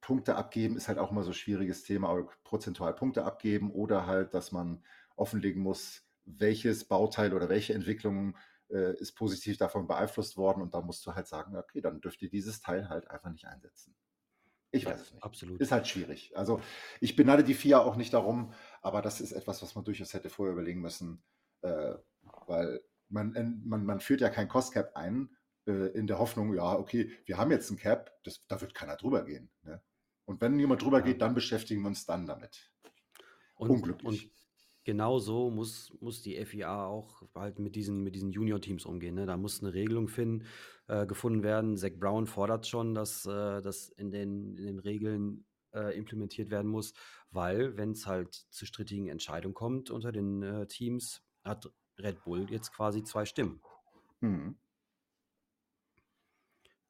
Punkte 0.00 0.36
abgeben 0.36 0.76
ist 0.76 0.88
halt 0.88 0.98
auch 0.98 1.10
immer 1.10 1.22
so 1.22 1.30
ein 1.30 1.34
schwieriges 1.34 1.84
Thema, 1.84 2.08
aber 2.08 2.28
prozentual 2.44 2.94
Punkte 2.94 3.24
abgeben 3.24 3.70
oder 3.70 4.06
halt, 4.06 4.34
dass 4.34 4.52
man 4.52 4.82
offenlegen 5.16 5.62
muss, 5.62 6.04
welches 6.24 6.84
Bauteil 6.84 7.32
oder 7.32 7.48
welche 7.48 7.74
Entwicklung 7.74 8.36
äh, 8.70 8.96
ist 8.98 9.12
positiv 9.12 9.56
davon 9.56 9.86
beeinflusst 9.86 10.36
worden 10.36 10.60
und 10.60 10.74
da 10.74 10.80
musst 10.80 11.06
du 11.06 11.14
halt 11.14 11.28
sagen, 11.28 11.56
okay, 11.56 11.80
dann 11.80 12.00
dürft 12.00 12.20
ihr 12.22 12.28
dieses 12.28 12.60
Teil 12.60 12.88
halt 12.88 13.08
einfach 13.10 13.30
nicht 13.30 13.46
einsetzen. 13.46 13.94
Ich 14.72 14.84
weiß 14.84 15.00
es 15.00 15.12
nicht. 15.12 15.22
absolut. 15.22 15.60
Ist 15.60 15.72
halt 15.72 15.86
schwierig. 15.86 16.36
Also 16.36 16.60
ich 17.00 17.16
beneide 17.16 17.44
die 17.44 17.54
FIA 17.54 17.78
auch 17.80 17.96
nicht 17.96 18.12
darum, 18.12 18.52
aber 18.82 19.00
das 19.00 19.20
ist 19.20 19.32
etwas, 19.32 19.62
was 19.62 19.74
man 19.74 19.84
durchaus 19.84 20.12
hätte 20.12 20.28
vorher 20.28 20.52
überlegen 20.52 20.80
müssen, 20.80 21.22
äh, 21.62 21.94
weil 22.46 22.82
man, 23.08 23.62
man, 23.64 23.84
man 23.84 24.00
führt 24.00 24.20
ja 24.20 24.28
kein 24.30 24.48
Cost 24.48 24.72
Cap 24.72 24.96
ein 24.96 25.30
äh, 25.66 25.88
in 25.98 26.06
der 26.06 26.18
Hoffnung, 26.18 26.54
ja, 26.54 26.78
okay, 26.78 27.10
wir 27.24 27.38
haben 27.38 27.50
jetzt 27.50 27.70
ein 27.70 27.76
Cap, 27.76 28.10
das, 28.24 28.46
da 28.46 28.60
wird 28.60 28.74
keiner 28.74 28.96
drüber 28.96 29.24
gehen. 29.24 29.50
Ne? 29.62 29.82
Und 30.24 30.40
wenn 30.40 30.58
jemand 30.58 30.82
drüber 30.82 30.98
Ja. 30.98 31.04
geht, 31.04 31.22
dann 31.22 31.34
beschäftigen 31.34 31.82
wir 31.82 31.88
uns 31.88 32.06
dann 32.06 32.26
damit. 32.26 32.70
Und, 33.54 33.70
Unglücklich. 33.70 34.24
und 34.24 34.32
genau 34.84 35.18
so 35.18 35.50
muss, 35.50 35.92
muss 36.00 36.22
die 36.22 36.36
FIA 36.44 36.86
auch 36.86 37.22
halt 37.34 37.58
mit 37.58 37.74
diesen, 37.76 38.02
mit 38.02 38.14
diesen 38.14 38.32
Junior-Teams 38.32 38.84
umgehen. 38.86 39.14
Ne? 39.14 39.26
Da 39.26 39.36
muss 39.36 39.62
eine 39.62 39.72
Regelung 39.72 40.08
finden, 40.08 40.46
äh, 40.88 41.06
gefunden 41.06 41.42
werden. 41.42 41.76
Zach 41.76 41.92
Brown 41.98 42.26
fordert 42.26 42.66
schon, 42.66 42.94
dass 42.94 43.24
äh, 43.26 43.62
das 43.62 43.88
in 43.88 44.10
den, 44.10 44.56
in 44.56 44.66
den 44.66 44.78
Regeln 44.78 45.46
äh, 45.74 45.96
implementiert 45.96 46.50
werden 46.50 46.70
muss, 46.70 46.92
weil 47.30 47.76
wenn 47.76 47.92
es 47.92 48.06
halt 48.06 48.34
zu 48.34 48.66
strittigen 48.66 49.08
Entscheidungen 49.08 49.54
kommt 49.54 49.90
unter 49.90 50.12
den 50.12 50.42
äh, 50.42 50.66
Teams, 50.66 51.22
hat 51.44 51.70
Red 51.98 52.22
Bull 52.24 52.50
jetzt 52.50 52.72
quasi 52.72 53.02
zwei 53.04 53.24
Stimmen. 53.24 53.60
Hm. 54.20 54.56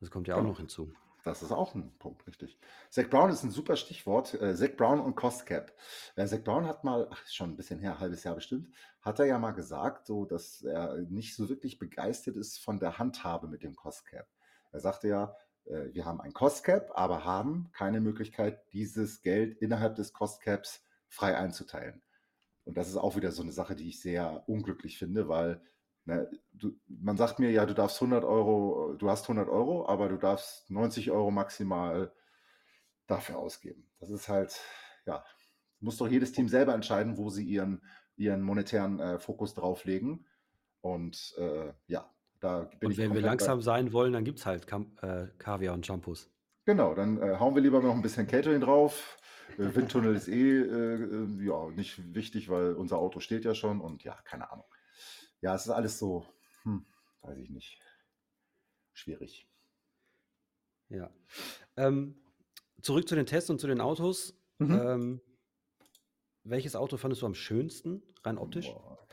Das 0.01 0.11
kommt 0.11 0.29
ja 0.29 0.35
auch 0.35 0.39
Genau. 0.39 0.51
noch 0.51 0.59
hinzu. 0.59 0.93
Das 1.25 1.43
ist 1.43 1.51
auch 1.51 1.75
ein 1.75 1.91
Punkt, 1.99 2.25
richtig. 2.29 2.57
Zach 2.89 3.09
Brown 3.11 3.31
ist 3.31 3.43
ein 3.43 3.51
super 3.51 3.75
Stichwort. 3.75 4.35
Äh, 4.35 4.55
Zach 4.55 4.77
Brown 4.77 5.01
und 5.01 5.17
Cost 5.17 5.45
Cap. 5.45 5.75
Äh, 6.15 6.25
Zach 6.27 6.45
Brown 6.45 6.67
hat 6.67 6.85
mal, 6.85 7.09
ach, 7.11 7.27
schon 7.27 7.51
ein 7.51 7.57
bisschen 7.57 7.81
her, 7.81 7.95
ein 7.95 8.01
halbes 8.01 8.23
Jahr 8.23 8.37
bestimmt, 8.37 8.73
hat 9.03 9.19
er 9.19 9.25
ja 9.27 9.39
mal 9.39 9.51
gesagt, 9.51 10.07
so, 10.07 10.25
dass 10.25 10.63
er 10.63 10.99
nicht 11.09 11.35
so 11.35 11.49
wirklich 11.49 11.79
begeistert 11.81 12.37
ist 12.37 12.59
von 12.59 12.79
der 12.79 12.99
Handhabe 12.99 13.49
mit 13.49 13.65
dem 13.65 13.75
Cost 13.75 14.07
Cap. 14.07 14.29
Er 14.71 14.79
sagte 14.79 15.09
ja, 15.09 15.35
äh, 15.65 15.93
wir 15.93 16.05
haben 16.05 16.21
ein 16.21 16.33
Cost 16.33 16.63
Cap, 16.63 16.93
aber 16.95 17.25
haben 17.25 17.71
keine 17.73 18.01
Möglichkeit, 18.01 18.63
dieses 18.73 19.21
Geld 19.23 19.57
innerhalb 19.61 19.97
des 19.97 20.13
Cost 20.13 20.41
Caps 20.43 20.85
frei 21.09 21.37
einzuteilen. 21.37 22.03
Und 22.67 22.77
das 22.77 22.89
ist 22.89 22.97
auch 22.97 23.17
wieder 23.17 23.31
so 23.31 23.43
eine 23.43 23.53
Sache, 23.53 23.77
die 23.77 23.89
ich 23.89 24.01
sehr 24.01 24.43
unglücklich 24.49 24.99
finde, 24.99 25.29
weil 25.29 25.63
ne, 26.05 26.29
du, 26.53 26.73
man 26.89 27.17
sagt 27.17 27.39
mir, 27.39 27.51
ja, 27.51 27.65
du 27.65 27.75
darfst 27.75 28.03
100 28.03 28.25
Euro, 28.25 28.95
du 28.99 29.09
hast 29.09 29.23
100 29.23 29.49
Euro, 29.49 29.89
aber 29.89 30.09
du 30.09 30.17
darfst 30.17 30.69
90 30.69 31.13
Euro 31.13 31.31
maximal 31.31 32.13
dafür 33.07 33.39
ausgeben. 33.39 33.87
Das 34.01 34.11
ist 34.11 34.29
halt, 34.29 34.61
ja, 35.07 35.25
muss 35.79 35.97
doch 35.97 36.09
jedes 36.09 36.33
Team 36.33 36.49
selber 36.49 36.75
entscheiden, 36.75 37.17
wo 37.17 37.31
sie 37.31 37.45
ihren, 37.45 37.83
ihren 38.17 38.43
monetären 38.43 38.99
äh, 38.99 39.19
Fokus 39.21 39.55
drauflegen. 39.55 40.27
Und 40.81 41.35
äh, 41.39 41.73
ja, 41.87 42.13
da 42.41 42.65
bin 42.65 42.87
Und 42.87 42.93
ich 42.93 42.99
wenn 42.99 43.15
wir 43.15 43.21
langsam 43.21 43.63
sein 43.63 43.93
wollen, 43.93 44.13
dann 44.13 44.25
gibt 44.25 44.41
es 44.41 44.47
halt 44.47 44.67
Kam 44.67 44.97
äh, 45.03 45.29
Kaviar 45.39 45.75
und 45.75 45.87
Shampoos. 45.87 46.33
Genau, 46.65 46.95
dann 46.95 47.23
äh, 47.23 47.37
hauen 47.39 47.55
wir 47.55 47.63
lieber 47.63 47.81
noch 47.81 47.95
ein 47.95 48.03
bisschen 48.03 48.27
Catering 48.27 48.61
drauf. 48.61 49.17
Windtunnel 49.57 50.15
ist 50.15 50.29
eh 50.29 50.61
äh, 50.61 51.45
ja, 51.45 51.71
nicht 51.71 52.15
wichtig, 52.15 52.49
weil 52.49 52.75
unser 52.75 52.99
Auto 52.99 53.21
steht 53.21 53.45
ja 53.45 53.55
schon 53.55 53.81
und 53.81 54.05
ja, 54.05 54.15
keine 54.25 54.51
Ahnung. 54.51 54.67
Ja, 55.41 55.55
es 55.55 55.67
ist 55.67 55.71
alles 55.71 55.99
so, 55.99 56.27
hm, 56.63 56.87
weiß 57.23 57.39
ich 57.39 57.51
nicht, 57.51 57.81
schwierig. 58.93 59.49
Ja. 60.89 61.11
Ähm, 61.77 62.17
zurück 62.83 63.09
zu 63.09 63.15
den 63.15 63.27
Tests 63.27 63.51
und 63.51 63.61
zu 63.61 63.67
den 63.67 63.81
Autos. 63.81 64.35
Mhm. 64.59 64.73
Ähm, 64.73 65.21
welches 66.45 66.77
Auto 66.77 66.97
fandest 66.97 67.23
du 67.23 67.27
am 67.27 67.35
schönsten, 67.35 68.03
rein 68.23 68.39
optisch? 68.39 68.67
Boah. 68.67 69.07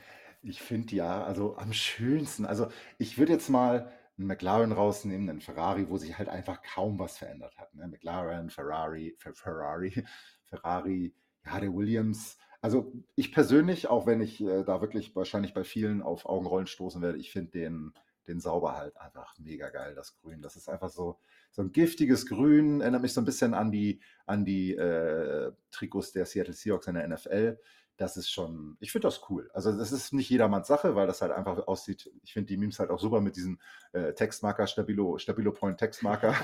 Ich 0.43 0.61
finde 0.61 0.95
ja, 0.95 1.23
also 1.23 1.55
am 1.57 1.71
schönsten, 1.73 2.45
also 2.45 2.67
ich 2.97 3.17
würde 3.17 3.31
jetzt 3.31 3.49
mal 3.49 3.91
einen 4.17 4.27
McLaren 4.27 4.71
rausnehmen, 4.71 5.29
einen 5.29 5.41
Ferrari, 5.41 5.89
wo 5.89 5.97
sich 5.97 6.17
halt 6.17 6.29
einfach 6.29 6.61
kaum 6.61 6.99
was 6.99 7.17
verändert 7.17 7.57
hat. 7.57 7.73
Ne? 7.73 7.87
McLaren, 7.87 8.49
Ferrari, 8.49 9.15
Fer- 9.17 9.33
Ferrari, 9.35 10.03
Ferrari, 10.45 11.13
ja, 11.45 11.59
der 11.59 11.73
Williams. 11.73 12.37
Also 12.61 12.93
ich 13.15 13.31
persönlich, 13.33 13.87
auch 13.87 14.05
wenn 14.05 14.21
ich 14.21 14.39
äh, 14.41 14.63
da 14.63 14.81
wirklich 14.81 15.15
wahrscheinlich 15.15 15.53
bei 15.53 15.63
vielen 15.63 16.01
auf 16.01 16.25
Augenrollen 16.25 16.67
stoßen 16.67 17.01
werde, 17.01 17.17
ich 17.17 17.31
finde 17.31 17.51
den, 17.51 17.93
den 18.27 18.39
Sauber 18.39 18.77
halt 18.77 18.95
einfach 18.97 19.37
mega 19.37 19.69
geil, 19.69 19.95
das 19.95 20.15
Grün. 20.15 20.41
Das 20.41 20.55
ist 20.55 20.69
einfach 20.69 20.89
so, 20.89 21.19
so 21.51 21.61
ein 21.61 21.71
giftiges 21.73 22.25
Grün, 22.25 22.79
erinnert 22.81 23.01
mich 23.01 23.13
so 23.13 23.19
ein 23.19 23.25
bisschen 23.25 23.53
an 23.53 23.71
die, 23.71 23.99
an 24.25 24.45
die 24.45 24.75
äh, 24.75 25.51
Trikots 25.71 26.13
der 26.13 26.25
Seattle 26.25 26.53
Seahawks 26.53 26.87
in 26.87 26.95
der 26.95 27.03
NFL. 27.03 27.59
Das 27.97 28.17
ist 28.17 28.29
schon, 28.31 28.75
ich 28.79 28.91
finde 28.91 29.07
das 29.07 29.21
cool. 29.29 29.51
Also 29.53 29.71
das 29.71 29.91
ist 29.91 30.13
nicht 30.13 30.29
jedermanns 30.29 30.67
Sache, 30.67 30.95
weil 30.95 31.05
das 31.05 31.21
halt 31.21 31.31
einfach 31.31 31.67
aussieht. 31.67 32.11
Ich 32.23 32.33
finde 32.33 32.47
die 32.47 32.57
Memes 32.57 32.79
halt 32.79 32.89
auch 32.89 32.99
super 32.99 33.21
mit 33.21 33.35
diesem 33.35 33.59
äh, 33.91 34.13
Textmarker, 34.13 34.65
Stabilo, 34.65 35.19
Stabilo 35.19 35.51
Point 35.51 35.77
Textmarker, 35.77 36.35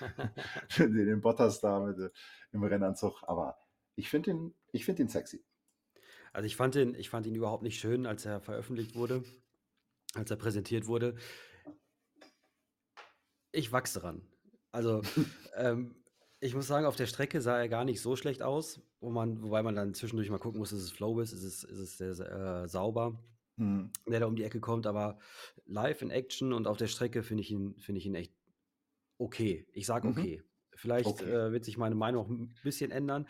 den 0.78 1.20
Bottas 1.22 1.60
da 1.60 1.80
mit, 1.80 1.98
äh, 1.98 2.10
im 2.52 2.62
Rennanzug. 2.62 3.22
Aber 3.22 3.56
ich 3.96 4.10
finde 4.10 4.30
den, 4.30 4.54
ich 4.72 4.84
finde 4.84 5.04
den 5.04 5.08
sexy. 5.08 5.42
Also 6.32 6.46
ich 6.46 6.56
fand 6.56 6.76
ihn, 6.76 6.94
ich 6.94 7.10
fand 7.10 7.26
ihn 7.26 7.34
überhaupt 7.34 7.62
nicht 7.62 7.80
schön, 7.80 8.06
als 8.06 8.24
er 8.24 8.40
veröffentlicht 8.40 8.94
wurde, 8.94 9.24
als 10.14 10.30
er 10.30 10.36
präsentiert 10.36 10.86
wurde. 10.86 11.16
Ich 13.52 13.72
wachse 13.72 14.00
dran. 14.00 14.22
Also 14.70 15.02
ähm, 15.56 15.96
ich 16.40 16.54
muss 16.54 16.66
sagen, 16.66 16.86
auf 16.86 16.96
der 16.96 17.06
Strecke 17.06 17.40
sah 17.40 17.58
er 17.58 17.68
gar 17.68 17.84
nicht 17.84 18.00
so 18.00 18.16
schlecht 18.16 18.42
aus, 18.42 18.80
wo 19.00 19.10
man, 19.10 19.42
wobei 19.42 19.62
man 19.62 19.74
dann 19.74 19.94
zwischendurch 19.94 20.30
mal 20.30 20.38
gucken 20.38 20.58
muss, 20.58 20.72
ist 20.72 20.82
es 20.82 20.90
Flowbiz, 20.90 21.32
ist 21.32 21.42
es, 21.44 21.64
ist 21.64 21.78
es 21.78 21.98
sehr, 21.98 22.10
äh, 22.62 22.68
sauber, 22.68 23.22
Hm. 23.58 23.92
der 24.08 24.20
da 24.20 24.26
um 24.26 24.36
die 24.36 24.44
Ecke 24.44 24.60
kommt, 24.60 24.86
aber 24.86 25.18
live 25.66 26.00
in 26.02 26.10
Action 26.10 26.52
und 26.54 26.66
auf 26.66 26.78
der 26.78 26.86
Strecke 26.86 27.22
finde 27.22 27.42
ich 27.42 27.50
ihn, 27.50 27.78
finde 27.78 27.98
ich 27.98 28.06
ihn 28.06 28.14
echt 28.14 28.32
okay. 29.18 29.66
Ich 29.72 29.86
sage 29.86 30.08
Mhm. 30.08 30.16
okay. 30.18 30.42
Vielleicht 30.76 31.06
Okay. 31.08 31.30
äh, 31.30 31.52
wird 31.52 31.66
sich 31.66 31.76
meine 31.76 31.94
Meinung 31.94 32.24
auch 32.24 32.28
ein 32.30 32.54
bisschen 32.62 32.90
ändern. 32.90 33.28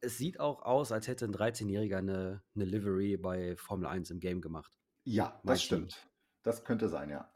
Es 0.00 0.16
sieht 0.16 0.40
auch 0.40 0.62
aus, 0.62 0.92
als 0.92 1.08
hätte 1.08 1.26
ein 1.26 1.34
13-Jähriger 1.34 1.98
eine, 1.98 2.42
eine 2.54 2.64
Livery 2.64 3.18
bei 3.18 3.54
Formel 3.56 3.86
1 3.86 4.10
im 4.10 4.18
Game 4.20 4.40
gemacht. 4.40 4.72
Ja, 5.04 5.38
das 5.44 5.62
stimmt. 5.62 6.08
Das 6.42 6.64
könnte 6.64 6.88
sein, 6.88 7.10
ja. 7.10 7.30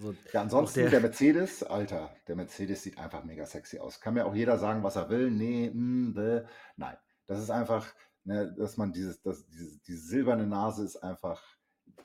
So, 0.00 0.14
Ja, 0.32 0.42
ansonsten 0.42 0.80
der, 0.80 0.90
der 0.90 1.00
Mercedes, 1.00 1.62
Alter, 1.62 2.14
der 2.26 2.36
Mercedes 2.36 2.82
sieht 2.82 2.98
einfach 2.98 3.22
mega 3.24 3.44
sexy 3.44 3.78
aus. 3.78 4.00
Kann 4.00 4.14
mir 4.14 4.24
auch 4.24 4.34
jeder 4.34 4.58
sagen, 4.58 4.82
was 4.82 4.96
er 4.96 5.10
will. 5.10 5.30
Nee, 5.30 5.70
mm, 5.70 6.14
bäh. 6.14 6.42
nein. 6.76 6.96
Das 7.26 7.38
ist 7.38 7.50
einfach, 7.50 7.94
ne, 8.24 8.54
dass 8.58 8.76
man 8.76 8.92
dieses, 8.92 9.20
das, 9.22 9.46
diese, 9.46 9.78
diese 9.86 10.00
silberne 10.00 10.46
Nase 10.46 10.84
ist 10.84 10.96
einfach, 10.96 11.42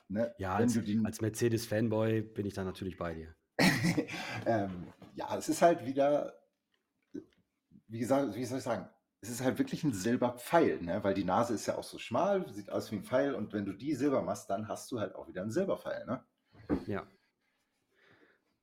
ne, 0.08 0.34
ja, 0.38 0.54
als, 0.54 0.78
als 1.04 1.20
Mercedes-Fanboy 1.20 2.22
bin 2.22 2.46
ich 2.46 2.54
da 2.54 2.64
natürlich 2.64 2.98
bei 2.98 3.14
dir. 3.14 3.34
ähm, 4.46 4.92
ja, 5.14 5.36
es 5.36 5.48
ist 5.48 5.62
halt 5.62 5.86
wieder, 5.86 6.34
wie 7.88 7.98
gesagt, 7.98 8.34
wie 8.34 8.44
soll 8.44 8.58
ich 8.58 8.64
sagen, 8.64 8.88
es 9.22 9.30
ist 9.30 9.42
halt 9.42 9.58
wirklich 9.58 9.82
ein 9.82 9.94
Silberpfeil, 9.94 10.82
ne? 10.82 11.02
weil 11.02 11.14
die 11.14 11.24
Nase 11.24 11.54
ist 11.54 11.66
ja 11.66 11.76
auch 11.76 11.84
so 11.84 11.98
schmal, 11.98 12.46
sieht 12.52 12.70
aus 12.70 12.92
wie 12.92 12.96
ein 12.96 13.04
Pfeil 13.04 13.34
und 13.34 13.52
wenn 13.52 13.64
du 13.64 13.72
die 13.72 13.94
silber 13.94 14.22
machst, 14.22 14.50
dann 14.50 14.68
hast 14.68 14.92
du 14.92 15.00
halt 15.00 15.14
auch 15.14 15.26
wieder 15.26 15.42
einen 15.42 15.50
Silberpfeil, 15.50 16.04
ne? 16.06 16.24
Ja. 16.86 17.06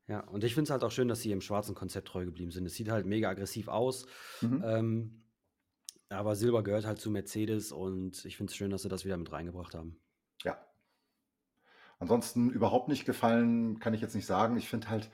Ja, 0.07 0.19
und 0.27 0.43
ich 0.43 0.53
finde 0.53 0.65
es 0.65 0.69
halt 0.71 0.83
auch 0.83 0.91
schön, 0.91 1.07
dass 1.07 1.21
sie 1.21 1.31
im 1.31 1.41
schwarzen 1.41 1.75
Konzept 1.75 2.09
treu 2.09 2.25
geblieben 2.25 2.51
sind. 2.51 2.65
Es 2.65 2.75
sieht 2.75 2.89
halt 2.89 3.05
mega 3.05 3.29
aggressiv 3.29 3.67
aus, 3.69 4.05
Mhm. 4.41 4.63
ähm, 4.65 5.23
aber 6.09 6.35
Silber 6.35 6.61
gehört 6.63 6.85
halt 6.85 6.99
zu 6.99 7.09
Mercedes 7.09 7.71
und 7.71 8.25
ich 8.25 8.37
finde 8.37 8.51
es 8.51 8.55
schön, 8.57 8.69
dass 8.69 8.83
sie 8.83 8.89
das 8.89 9.05
wieder 9.05 9.17
mit 9.17 9.31
reingebracht 9.31 9.73
haben. 9.75 9.99
Ja. 10.43 10.57
Ansonsten 11.99 12.49
überhaupt 12.51 12.89
nicht 12.89 13.05
gefallen, 13.05 13.79
kann 13.79 13.93
ich 13.93 14.01
jetzt 14.01 14.15
nicht 14.15 14.25
sagen. 14.25 14.57
Ich 14.57 14.67
finde 14.69 14.89
halt, 14.89 15.09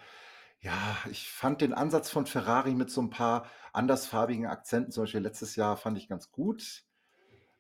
ja, 0.60 0.98
ich 1.10 1.30
fand 1.30 1.62
den 1.62 1.74
Ansatz 1.74 2.10
von 2.10 2.26
Ferrari 2.26 2.74
mit 2.74 2.90
so 2.90 3.02
ein 3.02 3.10
paar 3.12 3.46
andersfarbigen 3.74 4.48
Akzenten, 4.48 4.92
zum 4.92 5.04
Beispiel 5.04 5.22
letztes 5.22 5.56
Jahr, 5.56 5.78
fand 5.78 5.98
ich 5.98 6.10
ganz 6.10 6.32
gut. 6.32 6.84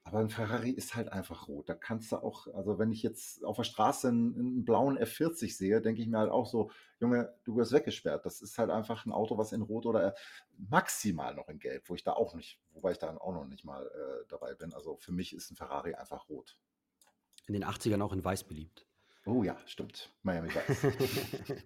Aber 0.03 0.19
ein 0.19 0.29
Ferrari 0.29 0.71
ist 0.71 0.95
halt 0.95 1.09
einfach 1.11 1.47
rot. 1.47 1.69
Da 1.69 1.75
kannst 1.75 2.11
du 2.11 2.17
auch, 2.17 2.47
also 2.55 2.79
wenn 2.79 2.91
ich 2.91 3.03
jetzt 3.03 3.43
auf 3.43 3.57
der 3.57 3.63
Straße 3.63 4.07
einen, 4.07 4.33
einen 4.39 4.65
blauen 4.65 4.97
F40 4.97 5.55
sehe, 5.55 5.81
denke 5.81 6.01
ich 6.01 6.07
mir 6.07 6.17
halt 6.17 6.31
auch 6.31 6.47
so, 6.47 6.71
Junge, 6.99 7.35
du 7.43 7.55
wirst 7.57 7.73
weggesperrt. 7.73 8.25
Das 8.25 8.41
ist 8.41 8.57
halt 8.57 8.71
einfach 8.71 9.05
ein 9.05 9.11
Auto, 9.11 9.37
was 9.37 9.51
in 9.51 9.61
Rot 9.61 9.85
oder 9.85 10.15
maximal 10.57 11.35
noch 11.35 11.47
in 11.47 11.59
Gelb, 11.59 11.89
wo 11.89 11.95
ich 11.95 12.03
da 12.03 12.13
auch 12.13 12.33
nicht, 12.33 12.59
wobei 12.71 12.91
ich 12.93 12.97
da 12.97 13.15
auch 13.17 13.33
noch 13.33 13.45
nicht 13.45 13.65
mal 13.65 13.85
äh, 13.85 14.25
dabei 14.29 14.55
bin. 14.55 14.73
Also 14.73 14.97
für 14.97 15.11
mich 15.11 15.35
ist 15.35 15.51
ein 15.51 15.55
Ferrari 15.55 15.93
einfach 15.93 16.27
rot. 16.27 16.57
In 17.45 17.53
den 17.53 17.65
80ern 17.65 18.01
auch 18.01 18.13
in 18.13 18.23
Weiß 18.23 18.43
beliebt. 18.45 18.87
Oh 19.25 19.43
ja, 19.43 19.57
stimmt. 19.65 20.11
Miami 20.23 20.49
Vice. 20.49 20.87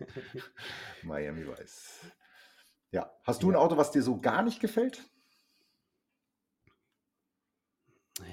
Miami 1.04 1.48
Vice. 1.48 2.02
Ja. 2.92 3.12
Hast 3.24 3.42
du 3.44 3.50
ein 3.50 3.54
Ja. 3.54 3.60
Auto, 3.60 3.78
was 3.78 3.92
dir 3.92 4.04
so 4.04 4.20
gar 4.20 4.44
nicht 4.44 4.60
gefällt? 4.60 5.04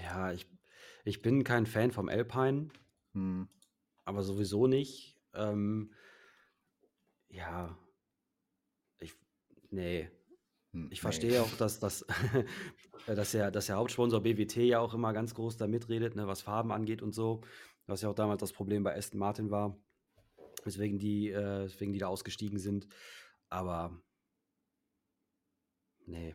Ja, 0.02 0.32
ich, 0.32 0.46
ich 1.04 1.22
bin 1.22 1.44
kein 1.44 1.66
Fan 1.66 1.90
vom 1.90 2.08
Alpine, 2.08 2.68
Hm. 3.14 3.48
aber 4.04 4.22
sowieso 4.22 4.66
nicht. 4.66 5.16
Ähm, 5.34 5.92
ja, 7.28 7.76
ich, 8.98 9.14
nee. 9.70 10.10
Hm, 10.72 10.86
Ich 10.92 10.98
nee. 10.98 11.02
verstehe 11.02 11.42
auch, 11.42 11.56
dass, 11.56 11.80
dass, 11.80 12.02
äh, 13.06 13.14
dass, 13.14 13.32
der, 13.32 13.50
dass 13.50 13.66
der 13.66 13.76
Hauptsponsor 13.76 14.20
BWT 14.22 14.56
ja 14.56 14.80
auch 14.80 14.94
immer 14.94 15.12
ganz 15.12 15.34
groß 15.34 15.56
da 15.56 15.66
mitredet, 15.66 16.14
ne, 16.16 16.26
was 16.26 16.42
Farben 16.42 16.72
angeht 16.72 17.02
und 17.02 17.14
so. 17.14 17.40
Was 17.86 18.02
ja 18.02 18.08
auch 18.10 18.14
damals 18.14 18.40
das 18.40 18.52
Problem 18.52 18.84
bei 18.84 18.96
Aston 18.96 19.18
Martin 19.18 19.50
war, 19.50 19.76
weswegen 20.64 20.98
die, 20.98 21.30
äh, 21.30 21.64
weswegen 21.64 21.92
die 21.92 21.98
da 21.98 22.08
ausgestiegen 22.08 22.58
sind. 22.58 22.86
Aber 23.48 24.00
nee, 26.06 26.34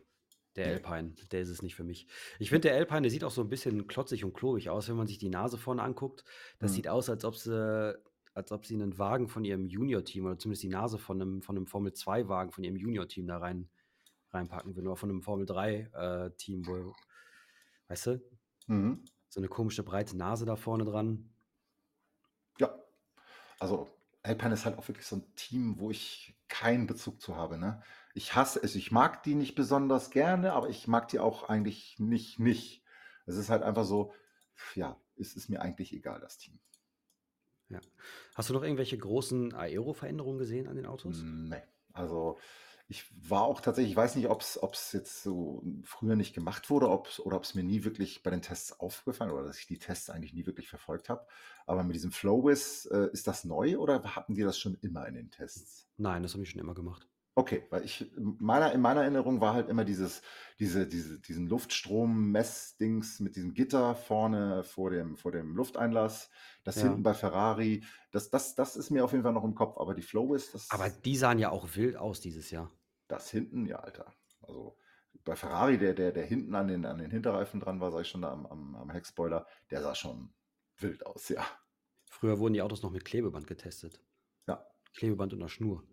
der. 0.56 0.74
Alpine, 0.84 1.14
der 1.30 1.40
ist 1.40 1.48
es 1.48 1.62
nicht 1.62 1.74
für 1.74 1.84
mich. 1.84 2.06
Ich 2.38 2.50
finde, 2.50 2.68
der 2.68 2.76
Alpine, 2.76 3.02
der 3.02 3.10
sieht 3.10 3.24
auch 3.24 3.30
so 3.30 3.42
ein 3.42 3.48
bisschen 3.48 3.86
klotzig 3.86 4.24
und 4.24 4.32
klobig 4.34 4.70
aus, 4.70 4.88
wenn 4.88 4.96
man 4.96 5.06
sich 5.06 5.18
die 5.18 5.28
Nase 5.28 5.58
vorne 5.58 5.82
anguckt. 5.82 6.24
Das 6.58 6.70
Hm. 6.70 6.76
sieht 6.76 6.88
aus, 6.88 7.08
als 7.10 7.24
ob 7.24 7.36
sie, 7.36 7.98
als 8.34 8.52
ob 8.52 8.66
sie 8.66 8.74
einen 8.74 8.98
Wagen 8.98 9.28
von 9.28 9.44
ihrem 9.44 9.66
Junior-Team 9.66 10.26
oder 10.26 10.38
zumindest 10.38 10.62
die 10.62 10.68
Nase 10.68 10.98
von 10.98 11.20
einem, 11.20 11.42
von 11.42 11.56
einem 11.56 11.66
Formel-2-Wagen 11.66 12.52
von 12.52 12.64
ihrem 12.64 12.76
Junior-Team 12.76 13.26
da 13.26 13.38
rein, 13.38 13.68
reinpacken 14.32 14.74
würden 14.76 14.86
oder 14.88 14.96
von 14.96 15.10
einem 15.10 15.22
Formel-3-Team, 15.22 16.66
wo, 16.66 16.92
weißt 17.88 18.06
du, 18.06 18.22
Mhm. 18.68 19.04
so 19.28 19.40
eine 19.40 19.48
komische 19.48 19.82
breite 19.82 20.16
Nase 20.16 20.44
da 20.44 20.56
vorne 20.56 20.84
dran. 20.84 21.30
Ja. 22.58 22.74
Also 23.58 23.88
Alpine 24.26 24.54
ist 24.54 24.64
halt 24.64 24.78
auch 24.78 24.88
wirklich 24.88 25.06
so 25.06 25.16
ein 25.16 25.34
Team, 25.36 25.78
wo 25.78 25.90
ich 25.90 26.36
keinen 26.48 26.86
Bezug 26.86 27.20
zu 27.20 27.36
habe. 27.36 27.58
Ne? 27.58 27.82
Ich 28.14 28.34
hasse 28.34 28.60
es. 28.62 28.74
Ich 28.74 28.90
mag 28.90 29.22
die 29.22 29.34
nicht 29.34 29.54
besonders 29.54 30.10
gerne, 30.10 30.52
aber 30.52 30.68
ich 30.68 30.88
mag 30.88 31.08
die 31.08 31.20
auch 31.20 31.48
eigentlich 31.48 31.98
nicht, 31.98 32.40
nicht. 32.40 32.82
Es 33.26 33.36
ist 33.36 33.50
halt 33.50 33.62
einfach 33.62 33.84
so, 33.84 34.12
ja, 34.74 35.00
es 35.16 35.34
ist 35.34 35.48
mir 35.48 35.60
eigentlich 35.62 35.92
egal, 35.92 36.20
das 36.20 36.38
Team. 36.38 36.58
Ja. 37.68 37.80
Hast 38.34 38.50
du 38.50 38.54
noch 38.54 38.62
irgendwelche 38.62 38.98
großen 38.98 39.54
Aero-Veränderungen 39.54 40.38
gesehen 40.38 40.68
an 40.68 40.76
den 40.76 40.86
Autos? 40.86 41.22
Nee. 41.22 41.62
Also 41.92 42.38
ich 42.88 43.04
war 43.28 43.42
auch 43.42 43.60
tatsächlich, 43.60 43.92
ich 43.92 43.96
weiß 43.96 44.14
nicht, 44.14 44.28
ob 44.28 44.42
es 44.42 44.92
jetzt 44.92 45.22
so 45.22 45.62
früher 45.82 46.14
nicht 46.14 46.34
gemacht 46.34 46.70
wurde 46.70 46.88
ob's, 46.88 47.18
oder 47.18 47.36
ob 47.36 47.42
es 47.42 47.54
mir 47.54 47.64
nie 47.64 47.82
wirklich 47.84 48.22
bei 48.22 48.30
den 48.30 48.42
Tests 48.42 48.78
aufgefallen 48.78 49.32
oder 49.32 49.44
dass 49.44 49.58
ich 49.58 49.66
die 49.66 49.78
Tests 49.78 50.08
eigentlich 50.08 50.34
nie 50.34 50.46
wirklich 50.46 50.68
verfolgt 50.68 51.08
habe. 51.08 51.26
Aber 51.66 51.82
mit 51.82 51.96
diesem 51.96 52.12
Flowbiz, 52.12 52.88
äh, 52.92 53.08
ist 53.12 53.26
das 53.26 53.44
neu 53.44 53.78
oder 53.78 54.02
hatten 54.14 54.34
die 54.34 54.42
das 54.42 54.58
schon 54.58 54.78
immer 54.82 55.06
in 55.08 55.14
den 55.14 55.30
Tests? 55.30 55.88
Nein, 55.96 56.22
das 56.22 56.34
habe 56.34 56.44
ich 56.44 56.50
schon 56.50 56.60
immer 56.60 56.74
gemacht. 56.74 57.08
Okay, 57.38 57.66
weil 57.68 57.84
ich 57.84 58.10
meiner, 58.16 58.72
in 58.72 58.80
meiner 58.80 59.02
Erinnerung 59.02 59.42
war 59.42 59.52
halt 59.52 59.68
immer 59.68 59.84
dieses, 59.84 60.22
diese, 60.58 60.86
diese, 60.88 61.20
diesen 61.20 61.46
Luftstrom-Messdings 61.48 63.20
mit 63.20 63.36
diesem 63.36 63.52
Gitter 63.52 63.94
vorne 63.94 64.64
vor 64.64 64.90
dem, 64.90 65.16
vor 65.18 65.32
dem 65.32 65.54
Lufteinlass, 65.54 66.30
das 66.64 66.80
Ja. 66.80 66.80
hinten 66.80 67.02
bei 67.02 67.12
Ferrari, 67.12 67.84
das, 68.10 68.30
das, 68.30 68.54
das 68.54 68.74
ist 68.76 68.88
mir 68.90 69.04
auf 69.04 69.12
jeden 69.12 69.22
Fall 69.24 69.34
noch 69.34 69.44
im 69.44 69.54
Kopf, 69.54 69.76
aber 69.76 69.92
die 69.94 70.00
Flow 70.02 70.32
ist 70.34 70.54
das, 70.54 70.68
Aber 70.68 70.90
die 70.90 71.16
sahen 71.16 71.40
ja 71.40 71.50
auch 71.50 71.74
wild 71.74 71.96
aus 71.96 72.20
dieses 72.20 72.52
Jahr. 72.52 72.70
das 73.08 73.30
hinten, 73.30 73.66
ja, 73.66 73.76
Alter. 73.80 74.12
Also 74.40 74.78
bei 75.24 75.36
Ferrari, 75.36 75.78
der, 75.78 75.94
der, 75.94 76.12
der 76.12 76.24
hinten 76.26 76.54
an 76.54 76.68
den, 76.68 76.84
an 76.86 76.98
den 76.98 77.10
Hinterreifen 77.10 77.60
dran 77.60 77.80
war, 77.80 77.90
sag 77.92 78.02
ich 78.02 78.08
schon, 78.08 78.22
da 78.22 78.32
am, 78.32 78.46
am, 78.46 78.74
am 78.76 78.90
Heckspoiler, 78.90 79.46
der 79.70 79.82
sah 79.82 79.94
schon 79.94 80.34
wild 80.78 81.04
aus, 81.06 81.28
ja. 81.28 81.44
Früher 82.10 82.40
wurden 82.40 82.54
die 82.54 82.62
Autos 82.62 82.82
noch 82.82 82.90
mit 82.90 83.04
Klebeband 83.04 83.46
getestet. 83.46 84.02
Ja. 84.46 84.66
Klebeband 84.94 85.32
und 85.32 85.38
einer 85.42 85.48
Schnur. 85.48 85.84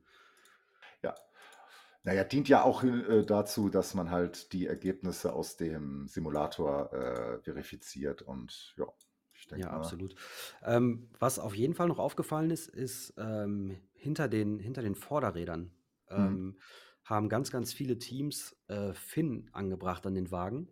Ja. 2.05 2.13
Naja, 2.13 2.23
dient 2.25 2.49
ja 2.49 2.63
auch 2.63 2.83
äh, 2.83 3.23
dazu, 3.25 3.69
dass 3.69 3.93
man 3.93 4.11
halt 4.11 4.51
die 4.53 4.67
Ergebnisse 4.67 5.33
aus 5.33 5.55
dem 5.57 6.07
Simulator 6.07 6.91
äh, 6.93 7.39
verifiziert 7.41 8.21
und 8.21 8.73
ja, 8.77 8.85
ich 9.33 9.47
denke 9.47 9.65
Ja, 9.65 9.71
mal. 9.73 9.97
absolut. 9.97 10.15
Ähm, 10.63 11.09
was 11.19 11.37
auf 11.37 11.55
jeden 11.55 11.75
Fall 11.75 11.87
noch 11.87 11.99
aufgefallen 11.99 12.49
ist, 12.49 12.67
ist 12.69 13.13
ähm, 13.17 13.77
hinter 13.93 14.27
den, 14.27 14.59
hinter 14.59 14.81
den 14.81 14.95
Vorderrädern 14.95 15.71
Mhm. 16.15 16.37
ähm, 16.37 16.59
haben 17.03 17.29
ganz, 17.29 17.51
ganz 17.51 17.71
viele 17.73 17.99
Teams 17.99 18.55
äh, 18.67 18.93
Finn 18.93 19.49
angebracht 19.53 20.05
an 20.07 20.15
den 20.15 20.31
Wagen. 20.31 20.69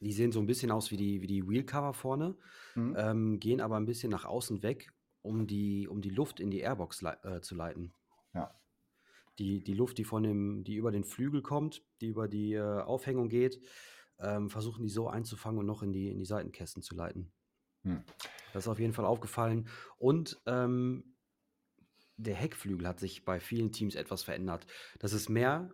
Die 0.00 0.12
sehen 0.12 0.32
so 0.32 0.40
ein 0.40 0.46
bisschen 0.46 0.70
aus 0.70 0.90
wie 0.90 0.96
die, 0.96 1.20
wie 1.22 1.26
die 1.26 1.46
Wheelcover 1.48 1.92
vorne, 1.94 2.36
Mhm. 2.76 2.94
ähm, 2.94 3.40
gehen 3.40 3.60
aber 3.60 3.76
ein 3.76 3.86
bisschen 3.86 4.10
nach 4.10 4.24
außen 4.24 4.62
weg, 4.62 4.92
um 5.22 5.46
die, 5.46 5.88
um 5.88 6.00
die 6.02 6.10
Luft 6.10 6.40
in 6.40 6.50
die 6.50 6.60
Airbox 6.60 7.02
lei 7.02 7.16
äh, 7.22 7.40
zu 7.42 7.54
leiten. 7.54 7.94
Ja. 8.34 8.60
Die, 9.38 9.62
die 9.62 9.74
Luft, 9.74 9.98
die 9.98 10.04
von 10.04 10.22
dem, 10.22 10.64
die 10.64 10.76
über 10.76 10.90
den 10.90 11.04
Flügel 11.04 11.42
kommt, 11.42 11.82
die 12.00 12.08
über 12.08 12.28
die 12.28 12.54
äh, 12.54 12.80
Aufhängung 12.80 13.28
geht, 13.28 13.60
ähm, 14.18 14.48
versuchen 14.48 14.82
die 14.82 14.88
so 14.88 15.08
einzufangen 15.08 15.58
und 15.60 15.66
noch 15.66 15.82
in 15.82 15.92
die, 15.92 16.08
in 16.10 16.18
die 16.18 16.24
Seitenkästen 16.24 16.82
zu 16.82 16.94
leiten. 16.94 17.32
Hm. 17.82 18.02
Das 18.52 18.64
ist 18.64 18.68
auf 18.68 18.78
jeden 18.78 18.94
Fall 18.94 19.04
aufgefallen. 19.04 19.68
Und 19.98 20.40
ähm, 20.46 21.16
der 22.16 22.34
Heckflügel 22.34 22.88
hat 22.88 22.98
sich 22.98 23.24
bei 23.24 23.40
vielen 23.40 23.72
Teams 23.72 23.94
etwas 23.94 24.22
verändert. 24.22 24.66
Das 24.98 25.12
ist 25.12 25.28
mehr 25.28 25.70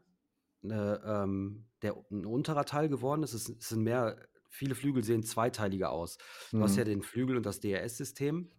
eine, 0.64 1.01
ähm, 1.05 1.66
der, 1.83 1.96
ein 2.11 2.27
unterer 2.27 2.64
Teil 2.64 2.88
geworden. 2.88 3.22
Es, 3.22 3.35
ist, 3.35 3.48
es 3.48 3.68
sind 3.68 3.83
mehr, 3.83 4.16
viele 4.48 4.75
Flügel 4.75 5.05
sehen 5.05 5.22
zweiteiliger 5.22 5.90
aus. 5.90 6.18
Du 6.51 6.61
hast 6.61 6.77
ja 6.77 6.85
Mhm. 6.85 6.88
den 6.88 7.03
Flügel 7.03 7.37
und 7.37 7.46
das 7.46 7.61
DRS-System. 7.61 8.51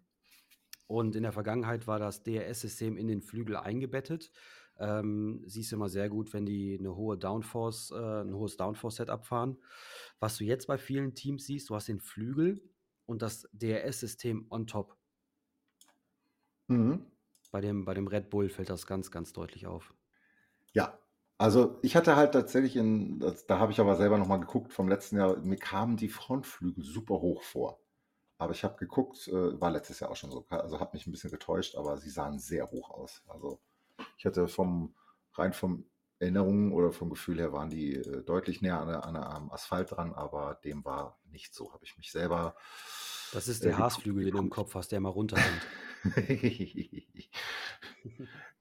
Und 0.87 1.15
in 1.15 1.23
der 1.23 1.31
Vergangenheit 1.31 1.87
war 1.87 1.99
das 1.99 2.23
DRS-System 2.23 2.97
in 2.97 3.07
den 3.07 3.21
Flügel 3.21 3.55
eingebettet. 3.55 4.31
Ähm, 4.79 5.43
siehst 5.45 5.71
du 5.71 5.75
immer 5.75 5.89
sehr 5.89 6.09
gut, 6.09 6.33
wenn 6.33 6.45
die 6.45 6.77
eine 6.79 6.95
hohe 6.95 7.17
Downforce, 7.17 7.91
äh, 7.91 8.21
ein 8.21 8.33
hohes 8.33 8.57
Downforce-Setup 8.57 9.25
fahren. 9.25 9.57
Was 10.19 10.38
du 10.38 10.43
jetzt 10.43 10.67
bei 10.67 10.77
vielen 10.77 11.13
Teams 11.13 11.45
siehst, 11.45 11.69
du 11.69 11.75
hast 11.75 11.88
den 11.88 11.99
Flügel 11.99 12.62
und 13.05 13.21
das 13.21 13.47
DRS-System 13.53 14.47
on 14.49 14.67
top. 14.67 14.97
Mhm. 16.67 17.05
Bei 17.51 17.62
dem, 17.62 17.86
bei 17.86 17.93
dem 17.93 18.07
Red 18.07 18.29
Bull 18.29 18.49
fällt 18.49 18.69
das 18.69 18.88
ganz, 18.88 19.12
ganz 19.12 19.31
deutlich 19.31 19.67
auf. 19.67 19.93
Ja, 20.73 20.97
also 21.38 21.77
ich 21.83 21.95
hatte 21.95 22.15
halt 22.15 22.33
tatsächlich 22.33 22.75
in, 22.75 23.19
da 23.47 23.59
habe 23.59 23.71
ich 23.71 23.79
aber 23.79 23.95
selber 23.95 24.17
nochmal 24.17 24.39
geguckt 24.39 24.73
vom 24.73 24.88
letzten 24.88 25.17
Jahr, 25.17 25.38
mir 25.38 25.57
kamen 25.57 25.97
die 25.97 26.09
Frontflügel 26.09 26.83
super 26.83 27.15
hoch 27.15 27.43
vor. 27.43 27.79
Aber 28.38 28.53
ich 28.53 28.63
habe 28.63 28.77
geguckt, 28.77 29.27
äh, 29.27 29.62
war 29.62 29.71
letztes 29.71 29.99
Jahr 29.99 30.09
auch 30.09 30.15
schon 30.15 30.31
so, 30.31 30.45
also 30.49 30.79
hat 30.79 30.93
mich 30.93 31.05
ein 31.05 31.12
bisschen 31.12 31.31
getäuscht, 31.31 31.75
aber 31.75 31.97
sie 31.97 32.09
sahen 32.09 32.39
sehr 32.39 32.69
hoch 32.71 32.89
aus. 32.89 33.21
Also 33.27 33.59
ich 34.23 34.25
hatte 34.25 34.47
vom, 34.47 34.95
rein 35.33 35.51
vom 35.51 35.83
Erinnerungen 36.17 36.71
oder 36.71 36.93
vom 36.93 37.09
Gefühl 37.09 37.39
her 37.39 37.51
waren 37.51 37.69
die 37.69 37.95
äh, 37.95 38.23
deutlich 38.23 38.62
näher 38.62 38.79
an, 38.79 38.88
an, 38.88 39.17
am 39.17 39.51
Asphalt 39.51 39.91
dran, 39.91 40.13
aber 40.13 40.62
dem 40.63 40.86
war 40.86 41.19
nicht 41.25 41.53
so. 41.53 41.73
Habe 41.73 41.83
ich 41.83 41.97
mich 41.97 42.13
selber 42.13 42.55
Das 43.33 43.49
ist 43.49 43.59
äh, 43.59 43.63
der 43.63 43.71
geguckt, 43.71 43.83
Haasflügel, 43.83 44.23
den 44.23 44.33
du 44.33 44.39
im. 44.39 44.49
Kopf 44.49 44.75
hast, 44.75 44.93
der 44.93 45.01
mal 45.01 45.09
runterkommt. 45.09 45.67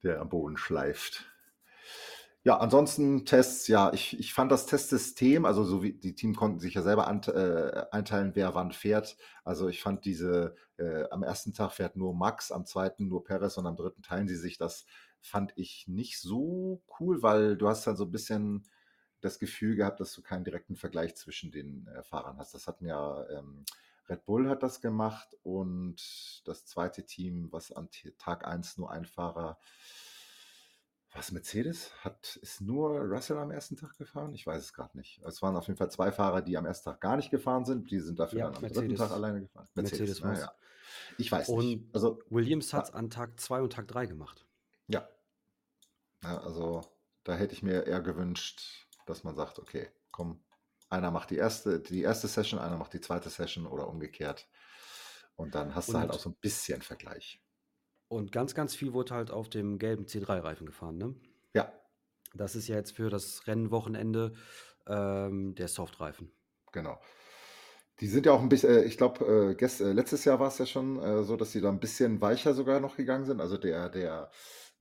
der 0.03 0.19
am 0.19 0.27
Boden 0.27 0.57
schleift. 0.57 1.29
Ja, 2.45 2.57
ansonsten 2.57 3.25
Tests, 3.25 3.69
ja, 3.69 3.93
ich, 3.93 4.19
ich 4.19 4.33
fand 4.33 4.51
das 4.51 4.65
Testsystem, 4.65 5.45
also 5.45 5.63
so 5.63 5.81
wie 5.81 5.93
die 5.93 6.13
Team 6.13 6.35
konnten 6.35 6.59
sich 6.59 6.73
ja 6.73 6.81
selber 6.81 7.07
ant, 7.07 7.29
äh, 7.29 7.85
einteilen, 7.91 8.31
wer 8.35 8.53
wann 8.53 8.73
fährt. 8.73 9.15
Also 9.45 9.69
ich 9.69 9.81
fand 9.81 10.03
diese, 10.03 10.57
äh, 10.75 11.05
am 11.09 11.23
ersten 11.23 11.53
Tag 11.53 11.71
fährt 11.71 11.95
nur 11.95 12.13
Max, 12.13 12.51
am 12.51 12.65
zweiten 12.65 13.07
nur 13.07 13.23
Perez 13.23 13.57
und 13.57 13.65
am 13.65 13.77
dritten 13.77 14.01
teilen 14.01 14.27
sie 14.27 14.35
sich. 14.35 14.57
Das 14.57 14.85
fand 15.23 15.53
ich 15.55 15.87
nicht 15.87 16.19
so 16.19 16.83
cool, 16.99 17.23
weil 17.23 17.57
du 17.57 17.67
hast 17.67 17.87
dann 17.87 17.95
so 17.95 18.03
ein 18.03 18.11
bisschen 18.11 18.67
das 19.21 19.39
Gefühl 19.39 19.75
gehabt, 19.75 20.01
dass 20.01 20.13
du 20.13 20.21
keinen 20.21 20.43
direkten 20.43 20.75
Vergleich 20.75 21.15
zwischen 21.15 21.49
den 21.51 21.87
äh, 21.87 22.03
Fahrern 22.03 22.37
hast. 22.37 22.53
Das 22.53 22.67
hatten 22.67 22.85
ja 22.85 23.25
ähm, 23.29 23.63
Red 24.09 24.25
Bull 24.25 24.49
hat 24.49 24.63
das 24.63 24.81
gemacht 24.81 25.29
und 25.43 25.95
das 26.45 26.65
zweite 26.65 27.05
Team, 27.05 27.47
was 27.51 27.71
an 27.71 27.89
Tag 28.17 28.45
1 28.45 28.77
nur 28.77 28.91
ein 28.91 29.05
Fahrer, 29.05 29.57
was 31.13 31.31
Mercedes, 31.31 31.91
hat, 32.03 32.35
ist 32.41 32.59
nur 32.59 32.99
Russell 32.99 33.37
am 33.37 33.51
ersten 33.51 33.77
Tag 33.77 33.97
gefahren? 33.97 34.33
Ich 34.33 34.45
weiß 34.45 34.61
es 34.61 34.73
gerade 34.73 34.97
nicht. 34.97 35.21
Es 35.23 35.41
waren 35.41 35.55
auf 35.55 35.67
jeden 35.67 35.77
Fall 35.77 35.89
zwei 35.89 36.11
Fahrer, 36.11 36.41
die 36.41 36.57
am 36.57 36.65
ersten 36.65 36.89
Tag 36.89 36.99
gar 36.99 37.15
nicht 37.15 37.29
gefahren 37.31 37.63
sind. 37.63 37.89
Die 37.91 37.99
sind 37.99 38.19
dafür 38.19 38.39
Ja, 38.39 38.45
dann 38.47 38.55
am 38.55 38.61
dritten 38.61 38.79
Mercedes. 38.79 38.99
Tag 38.99 39.11
alleine 39.11 39.41
gefahren. 39.41 39.67
Mercedes 39.73 40.19
na 40.19 40.27
war's. 40.27 40.39
ja. 40.41 40.53
Ich 41.17 41.31
weiß 41.31 41.47
nicht. 41.47 41.57
Und 41.57 41.95
Also, 41.95 42.19
Williams 42.29 42.73
hat 42.73 42.85
es 42.85 42.93
an 42.93 43.09
Tag 43.09 43.39
2 43.39 43.61
und 43.61 43.73
Tag 43.73 43.87
3 43.87 44.07
gemacht. 44.07 44.45
Ja. 44.87 45.07
ja. 46.23 46.37
Also, 46.39 46.81
da 47.23 47.35
hätte 47.35 47.53
ich 47.53 47.63
mir 47.63 47.85
eher 47.87 48.01
gewünscht, 48.01 48.87
dass 49.05 49.23
man 49.23 49.35
sagt, 49.35 49.59
okay, 49.59 49.89
komm, 50.11 50.43
einer 50.89 51.11
macht 51.11 51.31
die 51.31 51.37
erste, 51.37 51.79
die 51.79 52.01
erste 52.01 52.27
Session, 52.27 52.59
einer 52.59 52.77
macht 52.77 52.93
die 52.93 53.01
zweite 53.01 53.29
Session 53.29 53.65
oder 53.65 53.87
umgekehrt. 53.87 54.47
Und 55.35 55.55
dann 55.55 55.73
hast 55.75 55.89
du 55.89 55.97
halt 55.97 56.09
Und- 56.09 56.15
auch 56.15 56.19
so 56.19 56.29
ein 56.29 56.35
bisschen 56.39 56.81
Vergleich. 56.81 57.41
Und 58.07 58.31
ganz, 58.31 58.53
ganz 58.53 58.75
viel 58.75 58.93
wurde 58.93 59.15
halt 59.15 59.31
auf 59.31 59.49
dem 59.49 59.79
gelben 59.79 60.05
C3-Reifen 60.05 60.67
gefahren. 60.67 60.97
Ne? 60.99 61.15
Ja, 61.55 61.73
Das 62.35 62.55
ist 62.55 62.67
ja 62.67 62.75
jetzt 62.75 62.91
für 62.91 63.09
das 63.09 63.47
Rennwochenende 63.47 64.33
ähm, 64.85 65.55
der 65.55 65.67
Softreifen. 65.67 66.31
Genau. 66.71 66.99
Die 67.99 68.07
sind 68.07 68.25
ja 68.25 68.33
auch 68.33 68.41
ein 68.41 68.49
bisschen, 68.49 68.69
äh, 68.69 68.83
ich 68.83 68.97
glaube, 68.97 69.55
äh, 69.59 69.63
äh, 69.65 69.91
letztes 69.93 70.25
Jahr 70.25 70.39
war 70.39 70.47
es 70.49 70.57
ja 70.59 70.65
schon 70.67 71.01
äh, 71.01 71.23
so, 71.23 71.37
dass 71.37 71.51
sie 71.51 71.61
da 71.61 71.69
ein 71.69 71.79
bisschen 71.79 72.21
weicher 72.21 72.53
sogar 72.53 72.79
noch 72.79 72.97
gegangen 72.97 73.25
sind. 73.25 73.41
Also 73.41 73.57
der, 73.57 73.89
der, 73.89 74.29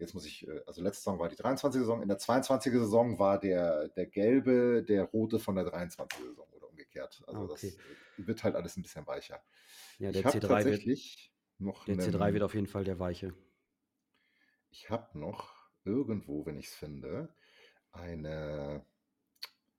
jetzt 0.03 0.15
muss 0.15 0.27
ich, 0.27 0.47
äh, 0.47 0.61
also 0.67 0.83
letzte 0.83 1.05
Saison 1.05 1.19
war 1.19 1.29
die 1.29 1.37
23. 1.37 1.81
Saison, 1.81 2.03
in 2.03 2.09
der 2.09 2.19
22. 2.19 2.73
Saison 2.73 3.19
war 3.19 3.39
der, 3.41 3.89
der 3.89 4.07
gelbe, 4.07 4.83
der 4.87 5.05
rote 5.05 5.39
von 5.39 5.55
der 5.55 5.65
23. 5.65 6.19
Saison 6.25 6.47
oder 6.53 6.69
umgekehrt. 6.69 7.23
Also 7.27 7.41
Ah, 7.41 7.45
okay. 7.45 7.75
das 8.17 8.27
wird 8.27 8.45
halt 8.45 8.55
alles 8.55 8.77
ein 8.77 8.83
bisschen 8.83 9.07
weicher. 9.07 9.43
Ja, 9.99 10.11
ich 10.11 10.17
der 10.17 10.25
habe 10.25 10.39
C3 10.39 10.41
wird, 10.41 10.51
tatsächlich 10.51 11.33
noch 11.59 11.85
der 11.85 11.95
einen, 11.95 12.03
C3 12.15 12.33
wird 12.35 12.43
auf 12.43 12.55
jeden 12.55 12.67
Fall 12.67 12.85
der 12.85 12.99
weiche. 12.99 13.35
ich 14.71 14.91
habe 14.91 15.19
noch 15.19 15.55
irgendwo, 15.85 16.45
wenn 16.47 16.57
ich 16.59 16.67
es 16.67 16.75
finde, 16.75 17.35
eine 17.93 18.85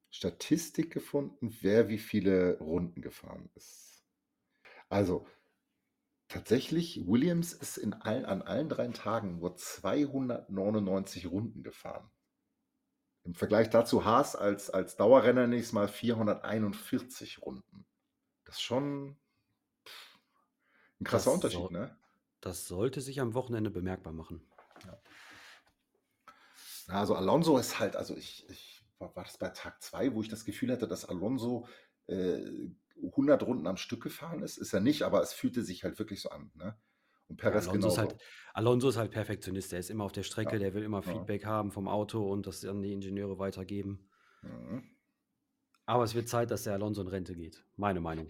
Statistik 0.10 0.92
gefunden, 0.92 1.56
wer 1.62 1.90
wie 1.90 1.98
viele 1.98 2.60
Runden 2.60 3.02
gefahren 3.02 3.50
ist. 3.56 4.06
Also 4.90 5.26
tatsächlich, 6.28 7.06
Williams 7.08 7.54
ist 7.54 7.78
in 7.78 7.94
allen, 7.94 8.26
an 8.26 8.42
allen 8.42 8.70
drei 8.70 8.88
Tagen 8.90 9.40
nur 9.40 9.56
299 9.56 11.28
Runden 11.28 11.64
gefahren. 11.64 12.10
Im 13.24 13.36
Vergleich 13.36 13.70
dazu 13.70 14.04
Haas 14.04 14.36
als, 14.36 14.70
als 14.70 14.98
Dauerrenner 14.98 15.48
nächstes 15.48 15.74
Mal 15.74 15.88
441 15.88 17.42
Runden. 17.42 17.86
Das 18.44 18.56
ist 18.56 18.62
schon 18.62 19.18
ein 21.00 21.06
krasser 21.06 21.30
Das 21.32 21.36
Unterschied, 21.36 21.60
soll- 21.60 21.72
ne? 21.72 21.98
Das 22.42 22.68
sollte 22.68 23.00
sich 23.00 23.22
am 23.22 23.34
Wochenende 23.34 23.70
bemerkbar 23.70 24.12
machen. 24.12 24.46
Ja, 24.86 25.00
Also 26.88 27.16
Alonso 27.16 27.58
ist 27.58 27.80
halt, 27.80 27.96
also 27.96 28.18
ich, 28.18 28.50
ich 28.50 28.86
war, 29.00 29.16
war 29.16 29.24
das 29.24 29.38
bei 29.38 29.48
Tag 29.50 29.82
2, 29.82 30.14
wo 30.14 30.22
ich 30.22 30.28
das 30.28 30.44
Gefühl 30.44 30.72
hatte, 30.72 30.88
dass 30.88 31.06
Alonso 31.06 31.68
äh, 32.08 32.70
100 33.12 33.44
Runden 33.44 33.68
am 33.68 33.78
Stück 33.78 34.04
gefahren 34.04 34.42
ist. 34.44 34.58
Ist 34.58 34.74
er 34.74 34.80
nicht, 34.80 35.04
aber 35.04 35.22
es 35.22 35.34
fühlte 35.34 35.64
sich 35.64 35.84
halt 35.84 36.00
wirklich 36.00 36.22
so 36.22 36.30
an. 36.30 36.52
Ne? 36.56 36.78
Und 37.28 37.42
Ja, 37.42 37.50
Perez 37.50 37.68
Alonso, 37.68 37.88
ist 37.88 37.98
halt, 37.98 38.16
Alonso 38.54 38.90
ist 38.90 38.98
halt 38.98 39.12
Perfektionist. 39.12 39.72
Der 39.72 39.80
ist 39.80 39.90
immer 39.90 40.04
auf 40.06 40.12
der 40.12 40.24
Strecke, 40.24 40.54
Ja. 40.54 40.60
der 40.60 40.74
will 40.74 40.84
immer 40.84 41.04
Ja. 41.04 41.14
Feedback 41.14 41.46
haben 41.46 41.72
vom 41.72 41.88
Auto 41.88 42.32
und 42.32 42.48
das 42.48 42.64
an 42.66 42.82
die 42.82 42.94
Ingenieure 42.94 43.40
weitergeben. 43.40 44.10
Mhm. 44.42 44.84
Aber 45.86 46.04
es 46.04 46.16
wird 46.16 46.30
Zeit, 46.30 46.50
dass 46.52 46.64
der 46.64 46.74
Alonso 46.74 47.02
in 47.02 47.08
Rente 47.08 47.36
geht. 47.36 47.66
Meine 47.76 48.00
Meinung. 48.00 48.28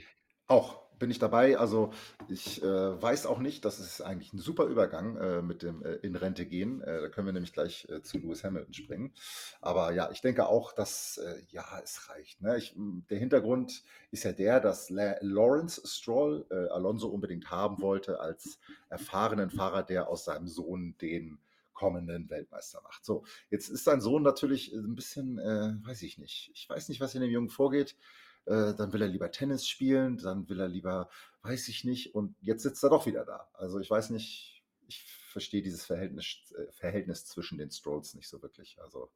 Auch 0.47 0.82
bin 1.03 1.11
ich 1.11 1.19
dabei. 1.19 1.57
Also 1.57 1.91
ich 2.29 2.63
äh, 2.63 2.65
weiß 2.65 3.25
auch 3.25 3.39
nicht, 3.39 3.65
das 3.65 3.81
ist 3.81 3.99
eigentlich 3.99 4.31
ein 4.31 4.39
super 4.39 4.63
Übergang 4.67 5.17
äh, 5.17 5.41
mit 5.41 5.61
dem 5.61 5.83
äh, 5.83 5.95
in 5.95 6.15
Rente 6.15 6.45
gehen. 6.45 6.79
Äh, 6.81 7.01
da 7.01 7.09
können 7.09 7.27
wir 7.27 7.33
nämlich 7.33 7.51
gleich 7.51 7.85
äh, 7.89 8.01
zu 8.01 8.19
Lewis 8.19 8.45
Hamilton 8.45 8.73
springen. 8.73 9.13
Aber 9.59 9.91
ja, 9.91 10.09
ich 10.11 10.21
denke 10.21 10.47
auch, 10.47 10.71
dass 10.71 11.17
äh, 11.17 11.41
ja, 11.49 11.65
es 11.83 12.09
reicht. 12.09 12.41
Ne? 12.41 12.57
Ich, 12.57 12.73
der 13.09 13.17
Hintergrund 13.17 13.83
ist 14.11 14.23
ja 14.23 14.31
der, 14.31 14.61
dass 14.61 14.89
La 14.89 15.17
Lawrence 15.19 15.81
Stroll 15.85 16.45
Alonso 16.71 17.09
unbedingt 17.09 17.51
haben 17.51 17.81
wollte 17.81 18.21
als 18.21 18.57
erfahrenen 18.87 19.49
Fahrer, 19.49 19.83
der 19.83 20.07
aus 20.07 20.23
seinem 20.23 20.47
Sohn 20.47 20.95
den 21.01 21.37
kommenden 21.73 22.29
Weltmeister 22.29 22.81
macht. 22.81 23.03
So, 23.03 23.25
jetzt 23.49 23.67
ist 23.67 23.83
sein 23.83 23.99
Sohn 23.99 24.23
natürlich 24.23 24.71
ein 24.71 24.95
bisschen, 24.95 25.37
weiß 25.37 26.03
ich 26.03 26.17
nicht. 26.17 26.51
Ich 26.53 26.69
weiß 26.69 26.87
nicht, 26.87 27.01
was 27.01 27.15
in 27.15 27.21
dem 27.21 27.31
Jungen 27.31 27.49
vorgeht. 27.49 27.97
Äh, 28.45 28.73
dann 28.73 28.91
will 28.91 29.01
er 29.01 29.07
lieber 29.07 29.31
Tennis 29.31 29.67
spielen, 29.67 30.17
dann 30.17 30.49
will 30.49 30.59
er 30.59 30.67
lieber, 30.67 31.09
weiß 31.43 31.69
ich 31.69 31.83
nicht. 31.83 32.13
Und 32.15 32.35
jetzt 32.41 32.63
sitzt 32.63 32.83
er 32.83 32.89
doch 32.89 33.05
wieder 33.05 33.25
da. 33.25 33.47
Also 33.53 33.79
ich 33.79 33.89
weiß 33.89 34.09
nicht, 34.09 34.63
ich 34.87 35.03
verstehe 35.29 35.61
dieses 35.61 35.85
Verhältnis, 35.85 36.53
äh, 36.57 36.71
Verhältnis 36.71 37.25
zwischen 37.25 37.57
den 37.57 37.71
Strolls 37.71 38.13
nicht 38.15 38.27
so 38.27 38.41
wirklich. 38.41 38.77
Also 38.81 39.11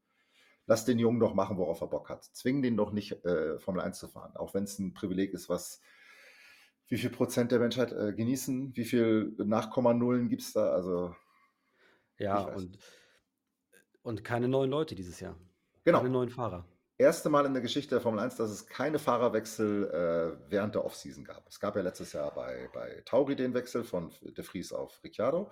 lass 0.66 0.86
den 0.86 1.00
Jungen 1.00 1.20
doch 1.20 1.34
machen, 1.34 1.58
worauf 1.58 1.82
er 1.82 1.88
Bock 1.88 2.10
hat. 2.10 2.24
Zwing 2.24 2.62
den 2.62 2.78
doch 2.78 2.92
nicht, 2.92 3.24
äh, 3.26 3.60
Formel 3.60 3.82
1 3.82 4.00
zu 4.00 4.08
fahren. 4.08 4.36
Auch 4.36 4.54
wenn 4.54 4.64
es 4.64 4.80
ein 4.80 4.94
Privileg 4.94 5.34
ist, 5.34 5.50
was 5.50 5.82
wie 6.90 6.98
viel 6.98 7.10
Prozent 7.10 7.52
der 7.52 7.60
Menschheit 7.60 7.92
äh, 7.92 8.14
genießen, 8.14 8.76
wie 8.76 8.86
viel 8.86 9.36
Nachkommanullen 9.38 10.30
gibt 10.30 10.42
es 10.42 10.54
da? 10.54 10.72
Also 10.72 11.14
ja, 12.18 12.40
und, 12.40 12.78
und 14.04 14.24
keine 14.24 14.48
neuen 14.48 14.72
Leute 14.72 14.96
dieses 14.96 15.20
Jahr. 15.20 15.38
Genau. 15.84 16.00
Keine 16.00 16.10
neuen 16.10 16.30
Fahrer. 16.30 16.66
Erste 17.00 17.30
Mal 17.30 17.46
in 17.46 17.54
der 17.54 17.62
Geschichte 17.62 17.92
der 17.92 18.02
Formel 18.02 18.20
1, 18.20 18.38
dass 18.38 18.50
es 18.50 18.66
keine 18.66 18.98
Fahrerwechsel 18.98 19.86
äh, 19.92 20.52
während 20.52 20.74
der 20.74 20.84
Offseason 20.84 21.24
gab. 21.24 21.48
Es 21.48 21.60
gab 21.60 21.76
ja 21.76 21.84
letztes 21.84 22.14
Jahr 22.14 22.34
bei, 22.34 22.70
bei 22.74 23.04
Tauri 23.06 23.36
den 23.36 23.54
Wechsel 23.54 23.84
von 23.84 24.12
De 24.24 24.44
Vries 24.44 24.74
auf 24.74 25.04
Ricciardo. 25.04 25.52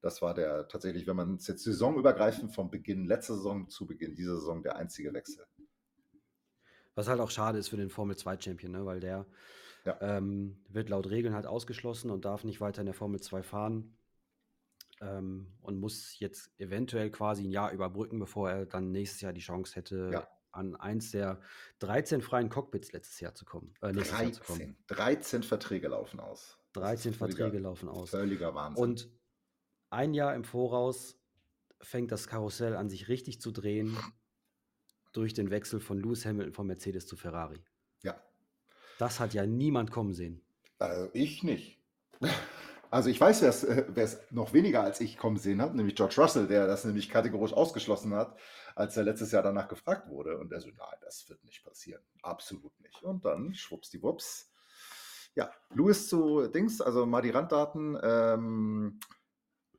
Das 0.00 0.22
war 0.22 0.34
der 0.34 0.68
tatsächlich, 0.68 1.08
wenn 1.08 1.16
man 1.16 1.34
es 1.34 1.48
jetzt 1.48 1.64
saisonübergreifend 1.64 2.54
vom 2.54 2.70
Beginn 2.70 3.06
letzter 3.06 3.34
Saison 3.34 3.68
zu 3.68 3.88
Beginn 3.88 4.14
dieser 4.14 4.36
Saison 4.36 4.62
der 4.62 4.76
einzige 4.76 5.12
Wechsel. 5.12 5.44
Was 6.94 7.08
halt 7.08 7.18
auch 7.18 7.30
schade 7.30 7.58
ist 7.58 7.68
für 7.68 7.76
den 7.76 7.90
Formel 7.90 8.16
2 8.16 8.40
Champion, 8.40 8.70
ne? 8.70 8.86
weil 8.86 9.00
der 9.00 9.26
ja. 9.84 9.98
ähm, 10.00 10.62
wird 10.68 10.90
laut 10.90 11.10
Regeln 11.10 11.34
halt 11.34 11.46
ausgeschlossen 11.46 12.10
und 12.12 12.24
darf 12.24 12.44
nicht 12.44 12.60
weiter 12.60 12.82
in 12.82 12.86
der 12.86 12.94
Formel 12.94 13.20
2 13.20 13.42
fahren 13.42 13.96
ähm, 15.00 15.48
und 15.60 15.80
muss 15.80 16.20
jetzt 16.20 16.52
eventuell 16.60 17.10
quasi 17.10 17.42
ein 17.42 17.50
Jahr 17.50 17.72
überbrücken, 17.72 18.20
bevor 18.20 18.48
er 18.48 18.66
dann 18.66 18.92
nächstes 18.92 19.20
Jahr 19.20 19.32
die 19.32 19.40
Chance 19.40 19.74
hätte, 19.74 20.10
ja. 20.12 20.28
An 20.58 20.76
eins 20.76 21.12
der 21.12 21.40
13 21.78 22.20
freien 22.20 22.50
Cockpits 22.50 22.92
letztes 22.92 23.20
Jahr 23.20 23.34
zu 23.34 23.44
kommen. 23.44 23.74
Äh, 23.80 23.92
13, 23.92 24.18
Jahr 24.18 24.32
zu 24.32 24.42
kommen. 24.42 24.76
13 24.88 25.42
Verträge 25.42 25.88
laufen 25.88 26.20
aus. 26.20 26.58
13 26.74 27.14
Verträge 27.14 27.58
laufen 27.58 27.88
aus. 27.88 28.10
Völliger 28.10 28.54
Wahnsinn. 28.54 28.82
Und 28.82 29.10
ein 29.90 30.14
Jahr 30.14 30.34
im 30.34 30.44
Voraus 30.44 31.18
fängt 31.80 32.12
das 32.12 32.26
Karussell 32.26 32.76
an, 32.76 32.88
sich 32.88 33.08
richtig 33.08 33.40
zu 33.40 33.50
drehen 33.52 33.96
durch 35.12 35.32
den 35.32 35.50
Wechsel 35.50 35.80
von 35.80 35.98
Lewis 35.98 36.26
Hamilton 36.26 36.52
von 36.52 36.66
Mercedes 36.66 37.06
zu 37.06 37.16
Ferrari. 37.16 37.62
Ja. 38.02 38.20
Das 38.98 39.20
hat 39.20 39.32
ja 39.34 39.46
niemand 39.46 39.90
kommen 39.90 40.12
sehen. 40.12 40.42
Also 40.78 41.08
ich 41.14 41.42
nicht. 41.42 41.78
Also 42.90 43.10
ich 43.10 43.20
weiß, 43.20 43.42
wer 43.42 44.04
es 44.04 44.18
noch 44.30 44.54
weniger 44.54 44.82
als 44.82 45.00
ich 45.00 45.18
kommen 45.18 45.36
sehen 45.36 45.60
hat, 45.60 45.74
nämlich 45.74 45.94
George 45.94 46.14
Russell, 46.18 46.46
der 46.46 46.66
das 46.66 46.84
nämlich 46.84 47.10
kategorisch 47.10 47.52
ausgeschlossen 47.52 48.14
hat, 48.14 48.38
als 48.74 48.96
er 48.96 49.04
letztes 49.04 49.32
Jahr 49.32 49.42
danach 49.42 49.68
gefragt 49.68 50.08
wurde. 50.08 50.38
Und 50.38 50.52
er 50.52 50.60
so, 50.60 50.68
nein, 50.68 50.98
das 51.02 51.28
wird 51.28 51.44
nicht 51.44 51.62
passieren. 51.64 52.02
Absolut 52.22 52.78
nicht. 52.80 53.02
Und 53.02 53.24
dann 53.24 53.52
schwuppsdiwupps. 53.54 54.50
Ja, 55.34 55.52
Lewis 55.74 56.08
zu 56.08 56.48
Dings, 56.48 56.80
also 56.80 57.04
mal 57.04 57.20
die 57.20 57.30
Randdaten. 57.30 57.98
Ähm, 58.02 59.00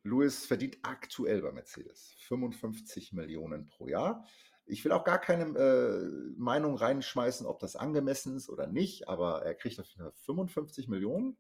Lewis 0.03 0.45
verdient 0.45 0.77
aktuell 0.83 1.41
bei 1.41 1.51
Mercedes 1.51 2.15
55 2.27 3.13
Millionen 3.13 3.65
pro 3.65 3.87
Jahr. 3.87 4.23
Ich 4.65 4.85
will 4.85 4.91
auch 4.91 5.03
gar 5.03 5.19
keine 5.19 5.57
äh, 5.57 6.35
Meinung 6.37 6.77
reinschmeißen, 6.77 7.47
ob 7.47 7.57
das 7.59 7.75
angemessen 7.75 8.37
ist 8.37 8.49
oder 8.49 8.67
nicht, 8.67 9.09
aber 9.09 9.41
er 9.43 9.55
kriegt 9.55 9.79
dafür 9.79 10.11
55 10.25 10.87
Millionen 10.87 11.37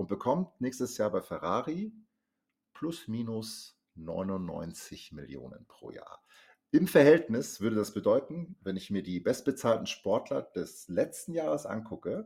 und 0.00 0.06
bekommt 0.06 0.58
nächstes 0.62 0.96
Jahr 0.96 1.10
bei 1.10 1.20
Ferrari 1.20 1.92
plus 2.72 3.06
minus 3.06 3.78
99 3.96 5.12
Millionen 5.12 5.66
pro 5.66 5.90
Jahr. 5.90 6.24
Im 6.70 6.86
Verhältnis 6.86 7.60
würde 7.60 7.76
das 7.76 7.92
bedeuten, 7.92 8.56
wenn 8.62 8.78
ich 8.78 8.88
mir 8.88 9.02
die 9.02 9.20
bestbezahlten 9.20 9.86
Sportler 9.86 10.40
des 10.40 10.88
letzten 10.88 11.34
Jahres 11.34 11.66
angucke, 11.66 12.24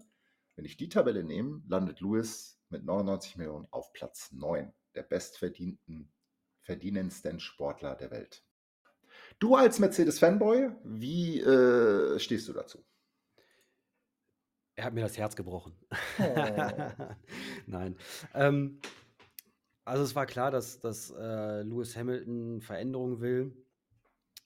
wenn 0.54 0.64
ich 0.64 0.76
die 0.76 0.88
Tabelle 0.88 1.24
nehme, 1.24 1.64
landet 1.66 2.00
Lewis 2.00 2.60
mit 2.68 2.84
99 2.84 3.38
Millionen 3.38 3.66
auf 3.72 3.92
Platz 3.92 4.30
9 4.30 4.72
der 4.94 5.02
bestverdienten, 5.02 6.12
verdienendsten 6.60 7.40
Sportler 7.40 7.96
der 7.96 8.12
Welt. 8.12 8.44
Du 9.40 9.56
als 9.56 9.80
Mercedes-Fanboy, 9.80 10.70
wie 10.84 11.40
äh, 11.40 12.20
stehst 12.20 12.46
du 12.46 12.52
dazu? 12.52 12.84
Er 14.76 14.84
hat 14.84 14.94
mir 14.94 15.02
das 15.02 15.16
Herz 15.16 15.36
gebrochen. 15.36 15.72
Oh. 16.18 16.22
Nein. 17.66 17.96
Ähm, 18.34 18.80
also 19.84 20.02
es 20.02 20.16
war 20.16 20.26
klar, 20.26 20.50
dass, 20.50 20.80
dass 20.80 21.10
äh, 21.10 21.62
Lewis 21.62 21.96
Hamilton 21.96 22.60
Veränderungen 22.60 23.20
will. 23.20 23.56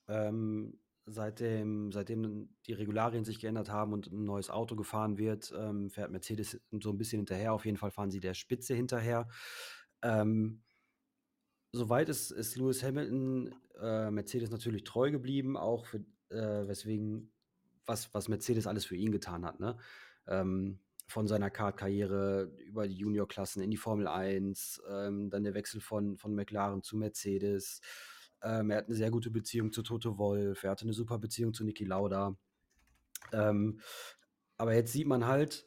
Ähm, 0.09 0.79
seitdem, 1.07 1.93
seitdem 1.93 2.49
die 2.67 2.73
Regularien 2.73 3.25
sich 3.25 3.41
geändert 3.41 3.71
haben 3.71 3.93
und 3.93 4.13
ein 4.13 4.25
neues 4.25 4.51
Auto 4.51 4.77
gefahren 4.77 5.17
wird, 5.17 5.53
ähm, 5.57 5.91
fährt 5.91 6.11
Mercedes 6.11 6.61
so 6.81 6.91
ein 6.91 6.99
bisschen 6.99 7.21
hinterher. 7.21 7.53
Auf 7.53 7.65
jeden 7.65 7.77
Fall 7.77 7.91
fahren 7.91 8.11
sie 8.11 8.21
der 8.21 8.35
Spitze 8.35 8.75
hinterher. 8.75 9.29
Ähm, 10.03 10.63
soweit 11.73 12.09
ist, 12.09 12.31
ist 12.31 12.57
Lewis 12.57 12.83
Hamilton 12.83 13.55
äh, 13.81 14.11
Mercedes 14.11 14.51
natürlich 14.51 14.85
treu 14.85 15.11
geblieben, 15.11 15.57
auch 15.57 15.87
für, 15.87 16.05
äh, 16.31 16.69
weswegen, 16.69 17.33
was, 17.87 18.13
was 18.13 18.29
Mercedes 18.29 18.67
alles 18.67 18.85
für 18.85 18.97
ihn 18.97 19.13
getan 19.13 19.45
hat. 19.45 19.61
Ne? 19.61 19.79
Ähm, 20.29 20.79
von 21.09 21.27
seiner 21.27 21.51
Kart-Karriere 21.51 22.53
über 22.67 22.87
die 22.87 22.97
Junior-Klassen 22.97 23.63
in 23.63 23.71
die 23.71 23.79
Formel 23.79 24.07
1, 24.07 24.83
ähm, 24.91 25.31
dann 25.31 25.43
der 25.43 25.55
Wechsel 25.55 25.81
von, 25.81 26.19
von 26.19 26.35
McLaren 26.35 26.83
zu 26.83 26.99
Mercedes. 26.99 27.81
Ähm, 28.43 28.71
er 28.71 28.79
hat 28.79 28.87
eine 28.87 28.95
sehr 28.95 29.11
gute 29.11 29.31
Beziehung 29.31 29.73
zu 29.73 29.83
Toto 29.83 30.19
Wolf, 30.19 30.63
er 30.63 30.71
hatte 30.71 30.85
eine 30.85 30.93
super 30.93 31.19
Beziehung 31.19 31.55
zu 31.55 31.65
Niki 31.65 31.85
Lauda. 31.85 32.37
Ähm, 33.33 33.81
aber 34.59 34.75
jetzt 34.75 34.93
sieht 34.93 35.07
man 35.07 35.27
halt 35.27 35.67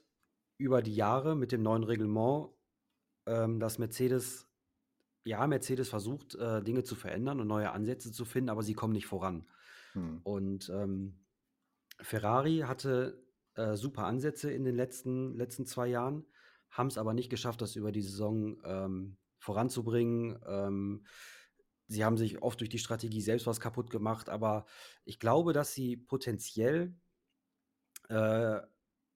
über 0.58 0.84
die 0.84 0.96
Jahre 0.96 1.36
mit 1.36 1.52
dem 1.52 1.64
neuen 1.64 1.84
Reglement, 1.84 2.50
ähm, 3.26 3.60
dass 3.60 3.80
Mercedes, 3.80 4.48
ja, 5.24 5.46
Mercedes 5.48 5.90
versucht, 5.90 6.36
äh, 6.36 6.62
Dinge 6.62 6.84
zu 6.84 6.96
verändern 6.96 7.40
und 7.40 7.48
neue 7.48 7.72
Ansätze 7.72 8.12
zu 8.12 8.26
finden, 8.26 8.50
aber 8.50 8.62
sie 8.62 8.76
kommen 8.76 8.94
nicht 8.94 9.08
voran. 9.08 9.48
Hm. 9.94 10.22
Und 10.24 10.70
ähm, 10.70 11.20
Ferrari 12.00 12.60
hatte 12.60 13.24
äh, 13.56 13.76
super 13.76 14.06
Ansätze 14.06 14.52
in 14.52 14.64
den 14.64 14.76
letzten, 14.76 15.36
letzten 15.36 15.66
zwei 15.66 15.88
Jahren, 15.88 16.26
haben 16.70 16.88
es 16.88 16.98
aber 16.98 17.14
nicht 17.14 17.30
geschafft, 17.30 17.62
das 17.62 17.76
über 17.76 17.92
die 17.92 18.02
Saison 18.02 18.62
ähm, 18.64 19.18
voranzubringen. 19.40 20.40
Ähm, 20.46 21.06
sie 21.88 22.06
haben 22.06 22.18
sich 22.18 22.42
oft 22.42 22.60
durch 22.60 22.70
die 22.70 22.80
Strategie 22.80 23.22
selbst 23.22 23.48
was 23.48 23.60
kaputt 23.60 23.90
gemacht, 23.90 24.30
aber 24.30 24.66
ich 25.04 25.20
glaube, 25.20 25.52
dass 25.52 25.74
sie 25.74 25.98
potenziell 25.98 26.96
äh, 28.10 28.62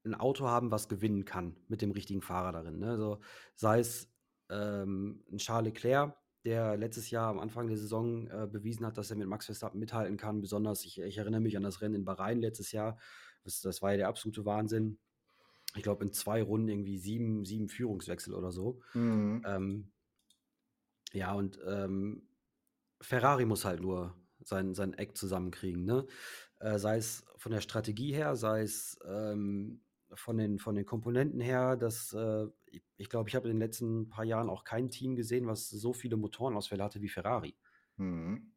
ein 0.06 0.16
Auto 0.16 0.48
haben, 0.48 0.72
was 0.72 0.88
gewinnen 0.88 1.26
kann 1.26 1.56
mit 1.68 1.82
dem 1.82 1.92
richtigen 1.92 2.22
Fahrer 2.22 2.52
darin. 2.52 2.80
Ne? 2.80 2.92
Also 2.92 3.20
sei 3.56 3.80
es 3.80 4.12
ähm, 4.50 5.24
ein 5.32 5.38
Charles 5.38 5.74
Leclerc, 5.74 6.16
der 6.46 6.78
letztes 6.78 7.10
Jahr 7.10 7.30
am 7.30 7.40
Anfang 7.40 7.68
der 7.68 7.78
Saison 7.78 8.28
äh, 8.28 8.48
bewiesen 8.48 8.86
hat, 8.86 8.98
dass 8.98 9.10
er 9.10 9.18
mit 9.18 9.28
Max 9.28 9.46
Verstappen 9.46 9.80
mithalten 9.80 10.16
kann. 10.16 10.42
Besonders, 10.42 10.86
ich, 10.86 11.00
ich, 11.00 11.18
erinnere 11.18 11.42
mich 11.42 11.58
an 11.58 11.64
das 11.64 11.82
Rennen 11.82 11.96
in 11.96 12.06
Bahrain 12.06 12.40
letztes 12.40 12.72
Jahr. 12.72 13.00
Das, 13.46 13.62
das 13.62 13.82
war 13.82 13.92
ja 13.92 13.98
der 13.98 14.08
absolute 14.08 14.46
Wahnsinn. 14.46 15.00
Ich 15.76 15.84
glaube, 15.84 16.04
in 16.04 16.12
zwei 16.12 16.42
Runden 16.42 16.68
irgendwie 16.68 16.98
sieben, 16.98 17.46
sieben 17.46 17.70
Führungswechsel 17.70 18.34
oder 18.34 18.52
so. 18.52 18.82
Mhm. 18.94 19.44
Ähm, 19.46 19.92
ja, 21.14 21.34
und 21.34 21.60
ähm, 21.66 22.28
Ferrari 23.02 23.46
muss 23.46 23.66
halt 23.66 23.82
nur 23.82 24.16
sein, 24.44 24.74
sein 24.74 24.94
Eck 24.94 25.18
zusammenkriegen. 25.18 25.86
Ne? 25.86 26.06
Äh, 26.60 26.78
sei 26.80 26.98
es 26.98 27.26
von 27.38 27.52
der 27.52 27.62
Strategie 27.62 28.14
her, 28.14 28.36
sei 28.36 28.62
es 28.62 29.00
ähm, 29.06 29.82
von 30.14 30.38
den, 30.38 30.60
von 30.60 30.76
den 30.76 30.86
Komponenten 30.86 31.40
her, 31.40 31.76
dass 31.76 32.14
äh, 32.14 32.48
ich 32.98 33.10
glaube, 33.10 33.30
ich 33.30 33.36
habe 33.36 33.48
in 33.48 33.56
den 33.56 33.62
letzten 33.62 34.10
paar 34.10 34.26
Jahren 34.26 34.50
auch 34.50 34.64
kein 34.64 34.90
Team 34.90 35.16
gesehen, 35.16 35.48
was 35.48 35.70
so 35.70 35.94
viele 35.94 36.18
Motorenausfälle 36.18 36.84
hatte 36.84 37.02
wie 37.02 37.10
Ferrari. 37.10 37.56
Mhm. 37.98 38.55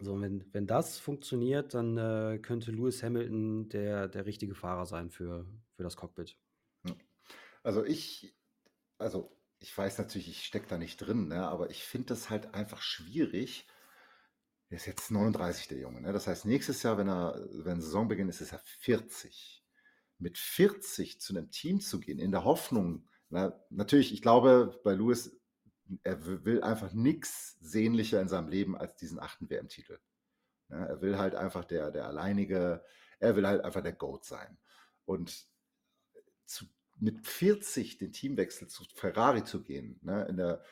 So, 0.00 0.20
wenn, 0.20 0.44
wenn 0.52 0.66
das 0.66 0.98
funktioniert, 0.98 1.74
dann 1.74 1.96
äh, 1.98 2.38
könnte 2.38 2.70
Lewis 2.70 3.02
Hamilton 3.02 3.68
der, 3.68 4.08
der 4.08 4.26
richtige 4.26 4.54
Fahrer 4.54 4.86
sein 4.86 5.10
für, 5.10 5.44
für 5.74 5.82
das 5.82 5.96
Cockpit. 5.96 6.36
Also 7.64 7.84
ich, 7.84 8.34
also 8.98 9.36
ich 9.58 9.76
weiß 9.76 9.98
natürlich, 9.98 10.28
ich 10.28 10.44
stecke 10.44 10.68
da 10.68 10.78
nicht 10.78 10.98
drin, 10.98 11.28
ne, 11.28 11.48
aber 11.48 11.70
ich 11.70 11.82
finde 11.82 12.06
das 12.08 12.30
halt 12.30 12.54
einfach 12.54 12.80
schwierig. 12.80 13.66
Er 14.70 14.76
ist 14.76 14.86
jetzt 14.86 15.10
39, 15.10 15.68
der 15.68 15.78
Junge. 15.78 16.00
Ne? 16.00 16.12
Das 16.12 16.26
heißt, 16.26 16.46
nächstes 16.46 16.82
Jahr, 16.82 16.96
wenn 16.96 17.08
er, 17.08 17.48
wenn 17.64 17.80
Saisonbeginn 17.80 18.28
ist, 18.28 18.40
ist 18.40 18.52
er 18.52 18.60
40 18.60 19.64
mit 20.18 20.36
40 20.36 21.20
zu 21.20 21.32
einem 21.34 21.50
Team 21.50 21.80
zu 21.80 22.00
gehen, 22.00 22.18
in 22.18 22.32
der 22.32 22.44
Hoffnung, 22.44 23.08
na, 23.30 23.52
natürlich, 23.70 24.12
ich 24.12 24.22
glaube, 24.22 24.80
bei 24.84 24.94
Lewis, 24.94 25.37
er 26.02 26.44
will 26.44 26.62
einfach 26.62 26.92
nichts 26.92 27.56
sehnlicher 27.60 28.20
in 28.20 28.28
seinem 28.28 28.48
Leben 28.48 28.76
als 28.76 28.96
diesen 28.96 29.18
achten 29.18 29.48
WM-Titel. 29.48 29.98
Ja, 30.68 30.84
er 30.84 31.00
will 31.00 31.18
halt 31.18 31.34
einfach 31.34 31.64
der, 31.64 31.90
der 31.90 32.06
alleinige, 32.06 32.84
er 33.18 33.36
will 33.36 33.46
halt 33.46 33.64
einfach 33.64 33.82
der 33.82 33.94
Goat 33.94 34.24
sein. 34.24 34.58
Und 35.04 35.46
zu, 36.44 36.66
mit 36.96 37.26
40 37.26 37.98
den 37.98 38.12
Teamwechsel 38.12 38.68
zu 38.68 38.84
Ferrari 38.94 39.44
zu 39.44 39.62
gehen, 39.62 39.98
ne, 40.02 40.26
in 40.26 40.36
der, 40.36 40.62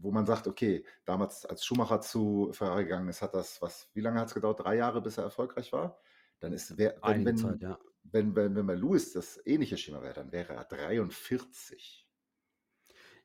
wo 0.00 0.10
man 0.10 0.26
sagt, 0.26 0.46
okay, 0.46 0.84
damals 1.04 1.44
als 1.44 1.64
Schumacher 1.64 2.00
zu 2.00 2.50
Ferrari 2.52 2.84
gegangen 2.84 3.08
ist, 3.08 3.20
hat 3.20 3.34
das, 3.34 3.60
was, 3.60 3.90
wie 3.94 4.00
lange 4.00 4.20
hat 4.20 4.28
es 4.28 4.34
gedauert? 4.34 4.60
Drei 4.60 4.76
Jahre, 4.76 5.02
bis 5.02 5.18
er 5.18 5.24
erfolgreich 5.24 5.72
war? 5.72 6.00
Dann 6.40 6.52
ist, 6.52 6.78
wer, 6.78 6.96
wenn, 7.02 7.24
wenn, 7.24 7.36
Zeit, 7.36 7.60
ja. 7.60 7.78
wenn, 8.04 8.34
wenn, 8.36 8.54
wenn 8.54 8.66
bei 8.66 8.74
Lewis 8.74 9.12
das 9.12 9.40
ähnliche 9.44 9.76
Schema 9.76 10.02
wäre, 10.02 10.14
dann 10.14 10.30
wäre 10.30 10.54
er 10.54 10.64
43. 10.64 12.07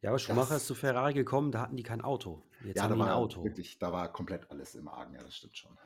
Ja, 0.03 0.09
aber 0.11 0.19
Schumacher 0.19 0.55
Das, 0.55 0.63
ist 0.63 0.67
zu 0.67 0.75
Ferrari 0.75 1.13
gekommen, 1.13 1.51
da 1.51 1.61
hatten 1.61 1.77
die 1.77 1.83
kein 1.83 2.01
Auto. 2.01 2.43
Jetzt 2.59 2.77
ja, 2.77 2.83
haben 2.83 2.89
da 2.89 2.95
die 2.95 3.01
ein 3.05 3.09
Auto. 3.09 3.43
wirklich, 3.43 3.79
da 3.79 3.91
war 3.91 4.11
komplett 4.11 4.51
alles 4.51 4.75
im 4.75 4.87
Argen, 4.89 5.15
ja, 5.15 5.23
das 5.23 5.35
stimmt 5.35 5.57
schon. 5.57 5.77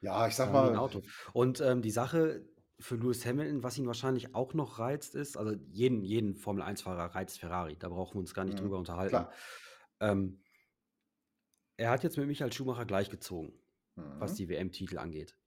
Ja, 0.00 0.26
ich 0.28 0.34
sag 0.34 0.52
die 0.52 0.60
ein 0.60 0.74
mal, 0.74 0.76
Auto. 0.76 1.02
Und 1.32 1.60
ähm, 1.60 1.82
die 1.82 1.90
Sache 1.90 2.46
für 2.78 2.96
Lewis 2.96 3.24
Hamilton, 3.24 3.62
was 3.62 3.78
ihn 3.78 3.86
wahrscheinlich 3.86 4.34
auch 4.34 4.52
noch 4.54 4.78
reizt, 4.78 5.14
ist, 5.14 5.36
also 5.38 5.52
jeden, 5.70 6.04
jeden 6.04 6.36
Formel-1-Fahrer 6.36 7.14
reizt 7.14 7.40
Ferrari, 7.40 7.76
da 7.78 7.88
brauchen 7.88 8.14
wir 8.16 8.20
uns 8.20 8.34
gar 8.34 8.44
nicht 8.44 8.58
mhm, 8.58 8.64
drüber 8.64 8.78
unterhalten. 8.78 9.26
Ähm, 10.00 10.44
er 11.78 11.90
hat 11.90 12.04
jetzt 12.04 12.18
mit 12.18 12.26
Michael 12.26 12.52
Schumacher 12.52 12.84
gleichgezogen, 12.84 13.54
was 14.18 14.32
Mhm. 14.32 14.36
die 14.36 14.48
WM-Titel 14.50 14.98
angeht. 14.98 15.38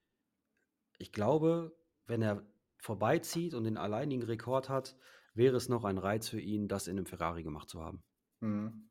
Ich 0.97 1.11
glaube, 1.11 1.77
wenn 2.07 2.21
er 2.21 2.43
vorbeizieht 2.77 3.53
und 3.53 3.63
den 3.65 3.77
alleinigen 3.77 4.23
Rekord 4.23 4.69
hat, 4.69 4.97
wäre 5.39 5.57
es 5.57 5.69
noch 5.69 5.85
ein 5.85 5.97
Reiz 5.97 6.29
für 6.29 6.39
ihn, 6.39 6.67
das 6.67 6.85
in 6.85 6.97
einem 6.97 7.07
Ferrari 7.07 7.41
gemacht 7.41 7.69
zu 7.69 7.81
haben. 7.81 8.03
Mhm. 8.41 8.89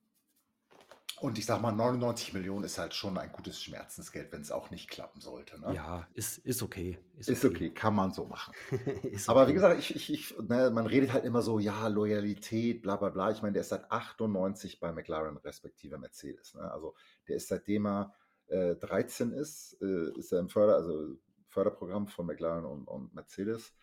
Und 1.21 1.37
ich 1.37 1.47
sag 1.47 1.61
mal, 1.61 1.73
99 1.73 2.33
Millionen 2.33 2.65
ist 2.65 2.79
halt 2.79 2.95
schon 2.95 3.19
ein 3.19 3.33
gutes 3.33 3.61
Schmerzensgeld, 3.61 4.33
wenn 4.33 4.41
es 4.41 4.53
auch 4.53 4.71
nicht 4.71 4.89
klappen 4.89 5.21
sollte. 5.21 5.61
Ne? 5.61 5.75
Ja, 5.75 6.07
ist, 6.15 6.39
ist 6.39 6.63
okay. 6.63 6.99
Ist 7.17 7.29
Ist 7.29 7.45
okay. 7.45 7.55
okay, 7.55 7.71
kann 7.71 7.95
man 7.95 8.13
so 8.13 8.27
machen. 8.27 8.55
Aber 9.27 9.49
wie 9.49 9.53
gesagt, 9.53 9.81
ich, 9.81 9.95
ich, 9.97 10.13
ich, 10.13 10.39
ne, 10.39 10.71
man 10.71 10.87
redet 10.87 11.13
halt 11.13 11.25
immer 11.25 11.43
so, 11.43 11.59
ja, 11.59 11.89
Loyalität, 11.89 12.83
bla 12.83 12.97
bla 12.97 13.09
bla. 13.09 13.31
Ich 13.33 13.43
meine, 13.43 13.53
der 13.53 13.63
ist 13.63 13.71
seit 13.71 13.91
98 13.91 14.79
bei 14.79 14.93
McLaren 14.93 15.37
respektive 15.39 15.99
Mercedes. 15.99 16.55
Ne? 16.55 16.71
Also 16.71 16.95
der 17.27 17.37
ist 17.37 17.49
seitdem 17.49 17.87
er 17.87 18.15
äh, 18.47 18.77
13 18.77 19.33
ist, 19.33 19.77
äh, 19.83 20.17
ist 20.17 20.33
er 20.33 20.39
im 20.39 20.49
Förder, 20.49 20.77
also 20.77 21.17
Förderprogramm 21.49 22.07
von 22.07 22.27
McLaren 22.27 22.65
und, 22.65 22.87
und 22.87 23.13
Mercedes. 23.13 23.75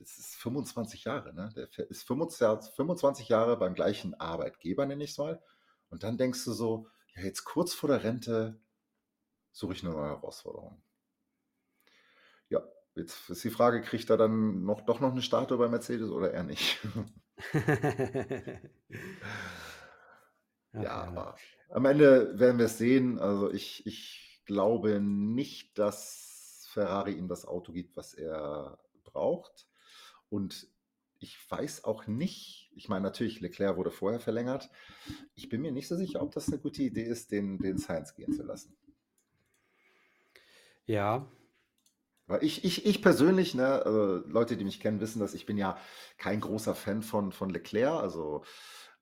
Das 0.00 0.18
ist 0.18 0.34
25 0.36 1.04
Jahre, 1.04 1.34
ne? 1.34 1.52
Der 1.56 1.90
ist 1.90 2.06
25, 2.06 2.74
25 2.74 3.28
Jahre 3.28 3.56
beim 3.56 3.74
gleichen 3.74 4.14
Arbeitgeber, 4.14 4.86
nenne 4.86 5.04
ich 5.04 5.10
es 5.10 5.18
mal. 5.18 5.42
Und 5.90 6.02
dann 6.02 6.18
denkst 6.18 6.44
du 6.44 6.52
so, 6.52 6.88
ja, 7.14 7.22
jetzt 7.22 7.44
kurz 7.44 7.74
vor 7.74 7.88
der 7.88 8.04
Rente 8.04 8.60
suche 9.52 9.72
ich 9.72 9.84
eine 9.84 9.92
neue 9.92 10.08
Herausforderung. 10.08 10.82
Ja, 12.48 12.62
jetzt 12.94 13.28
ist 13.30 13.44
die 13.44 13.50
Frage, 13.50 13.82
kriegt 13.82 14.10
er 14.10 14.16
dann 14.16 14.64
noch, 14.64 14.82
doch 14.82 15.00
noch 15.00 15.12
eine 15.12 15.22
Statue 15.22 15.58
bei 15.58 15.68
Mercedes 15.68 16.10
oder 16.10 16.32
eher 16.32 16.44
nicht? 16.44 16.78
Ja, 20.72 20.82
ja. 20.82 20.90
aber 21.04 21.36
am 21.70 21.84
Ende 21.84 22.38
werden 22.38 22.58
wir 22.58 22.66
es 22.66 22.78
sehen. 22.78 23.18
Also 23.18 23.50
ich, 23.50 23.86
ich 23.86 24.42
glaube 24.44 25.00
nicht, 25.00 25.78
dass 25.78 26.68
Ferrari 26.72 27.12
ihm 27.12 27.28
das 27.28 27.46
Auto 27.46 27.72
gibt, 27.72 27.96
was 27.96 28.14
er 28.14 28.78
braucht. 29.04 29.66
Und 30.30 30.68
ich 31.20 31.38
weiß 31.50 31.84
auch 31.84 32.06
nicht, 32.06 32.70
ich 32.74 32.88
meine 32.88 33.02
natürlich, 33.04 33.40
Leclerc 33.40 33.76
wurde 33.76 33.90
vorher 33.90 34.20
verlängert. 34.20 34.70
Ich 35.34 35.48
bin 35.48 35.62
mir 35.62 35.72
nicht 35.72 35.88
so 35.88 35.96
sicher, 35.96 36.22
ob 36.22 36.32
das 36.32 36.48
eine 36.48 36.58
gute 36.60 36.82
Idee 36.82 37.04
ist, 37.04 37.32
den, 37.32 37.58
den 37.58 37.78
Sainz 37.78 38.14
gehen 38.14 38.32
zu 38.32 38.42
lassen. 38.42 38.76
Ja, 40.86 41.28
Weil 42.26 42.44
ich, 42.44 42.64
ich, 42.64 42.84
ich 42.84 43.00
persönlich, 43.02 43.54
ne, 43.54 43.82
also 43.84 44.22
Leute, 44.28 44.56
die 44.58 44.64
mich 44.64 44.80
kennen, 44.80 45.00
wissen, 45.00 45.18
dass 45.20 45.32
ich 45.34 45.46
bin 45.46 45.56
ja 45.56 45.78
kein 46.18 46.40
großer 46.40 46.74
Fan 46.74 47.02
von, 47.02 47.32
von 47.32 47.48
Leclerc. 47.50 48.02
Also, 48.02 48.44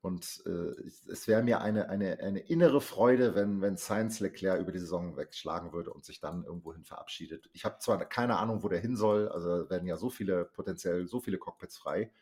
und 0.06 0.40
äh, 0.46 1.10
es 1.10 1.26
wäre 1.26 1.42
mir 1.42 1.60
eine, 1.60 1.88
eine, 1.88 2.20
eine 2.20 2.38
innere 2.38 2.80
Freude, 2.80 3.34
wenn, 3.34 3.60
wenn 3.60 3.76
Sainz 3.76 4.20
Leclerc 4.20 4.60
über 4.60 4.70
die 4.70 4.78
Saison 4.78 5.16
wegschlagen 5.16 5.72
würde 5.72 5.92
und 5.92 6.04
sich 6.04 6.20
dann 6.20 6.44
irgendwohin 6.44 6.84
verabschiedet. 6.84 7.50
Ich 7.52 7.64
habe 7.64 7.80
zwar 7.80 7.98
keine 8.04 8.38
Ahnung, 8.38 8.62
wo 8.62 8.68
der 8.68 8.78
hin 8.78 8.94
soll, 8.94 9.28
also 9.28 9.68
werden 9.68 9.88
ja 9.88 9.96
so 9.96 10.08
viele, 10.08 10.44
potenziell 10.44 11.08
so 11.08 11.18
viele 11.18 11.38
Cockpits 11.38 11.76
frei, 11.76 12.12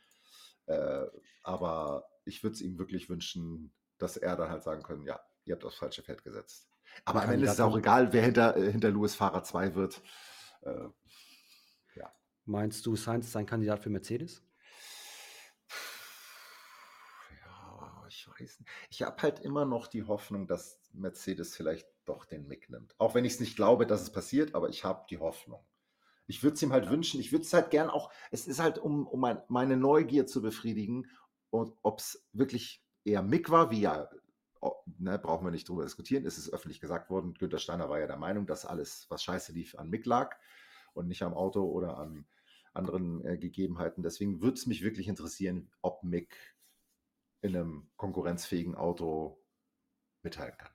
äh, 0.64 1.04
aber 1.42 2.08
ich 2.24 2.42
würde 2.42 2.54
es 2.54 2.62
ihm 2.62 2.78
wirklich 2.78 3.10
wünschen, 3.10 3.70
dass 3.98 4.16
er 4.16 4.34
dann 4.36 4.48
halt 4.48 4.62
sagen 4.62 4.82
können, 4.82 5.04
ja, 5.04 5.20
ihr 5.44 5.54
habt 5.54 5.66
aufs 5.66 5.76
falsche 5.76 6.02
Pferd 6.02 6.24
gesetzt. 6.24 6.70
Aber 7.04 7.22
am 7.22 7.30
Ende 7.32 7.44
ist 7.44 7.52
es 7.52 7.60
auch 7.60 7.76
egal, 7.76 8.14
wer 8.14 8.22
hinter, 8.22 8.56
äh, 8.56 8.72
hinter 8.72 8.90
Lewis 8.90 9.14
Fahrer 9.14 9.42
2 9.42 9.74
wird. 9.74 10.00
Äh, 10.62 10.88
ja. 11.96 12.10
meinst 12.46 12.86
du, 12.86 12.96
Sainz 12.96 13.26
ist 13.26 13.36
ein 13.36 13.44
Kandidat 13.44 13.80
für 13.80 13.90
Mercedes? 13.90 14.42
Ja, 17.44 18.04
ich 18.08 18.23
weiß 18.40 18.60
nicht. 18.60 18.70
Ich 18.90 19.02
habe 19.02 19.20
halt 19.22 19.40
immer 19.40 19.64
noch 19.64 19.86
die 19.86 20.04
Hoffnung, 20.04 20.46
dass 20.46 20.80
Mercedes 20.92 21.56
vielleicht 21.56 21.88
doch 22.04 22.24
den 22.24 22.46
Mick 22.46 22.70
nimmt. 22.70 22.94
Auch 22.98 23.14
wenn 23.14 23.24
ich 23.24 23.34
es 23.34 23.40
nicht 23.40 23.56
glaube, 23.56 23.86
dass 23.86 24.02
es 24.02 24.12
passiert, 24.12 24.54
aber 24.54 24.68
ich 24.68 24.84
habe 24.84 25.06
die 25.10 25.18
Hoffnung. 25.18 25.64
Ich 26.26 26.42
würde 26.42 26.54
es 26.54 26.62
ihm 26.62 26.72
halt 26.72 26.88
wünschen. 26.88 27.20
Ich 27.20 27.32
würde 27.32 27.44
es 27.44 27.52
halt 27.52 27.70
gern 27.70 27.90
auch, 27.90 28.10
es 28.30 28.46
ist 28.46 28.60
halt, 28.60 28.78
um, 28.78 29.06
um 29.06 29.20
mein, 29.20 29.42
meine 29.48 29.76
Neugier 29.76 30.26
zu 30.26 30.42
befriedigen, 30.42 31.06
und 31.54 31.72
ob 31.82 32.00
es 32.00 32.26
wirklich 32.32 32.84
eher 33.04 33.22
Mick 33.22 33.48
war, 33.48 33.70
wie 33.70 33.82
ja, 33.82 34.10
ne, 34.98 35.20
brauchen 35.20 35.46
wir 35.46 35.52
nicht 35.52 35.68
drüber 35.68 35.84
diskutieren, 35.84 36.26
es 36.26 36.36
ist 36.36 36.52
öffentlich 36.52 36.80
gesagt 36.80 37.10
worden, 37.10 37.34
Günther 37.34 37.58
Steiner 37.58 37.88
war 37.88 38.00
ja 38.00 38.08
der 38.08 38.16
Meinung, 38.16 38.44
dass 38.44 38.66
alles, 38.66 39.06
was 39.08 39.22
scheiße 39.22 39.52
lief, 39.52 39.76
an 39.76 39.88
Mick 39.88 40.04
lag 40.04 40.34
und 40.94 41.06
nicht 41.06 41.22
am 41.22 41.32
Auto 41.32 41.62
oder 41.62 41.96
an 41.96 42.26
anderen 42.72 43.24
äh, 43.24 43.38
Gegebenheiten. 43.38 44.02
Deswegen 44.02 44.42
würde 44.42 44.54
es 44.54 44.66
mich 44.66 44.82
wirklich 44.82 45.06
interessieren, 45.06 45.70
ob 45.80 46.02
Mick 46.02 46.53
in 47.44 47.54
einem 47.54 47.90
konkurrenzfähigen 47.96 48.74
Auto 48.74 49.44
mithalten 50.22 50.58
kann. 50.58 50.72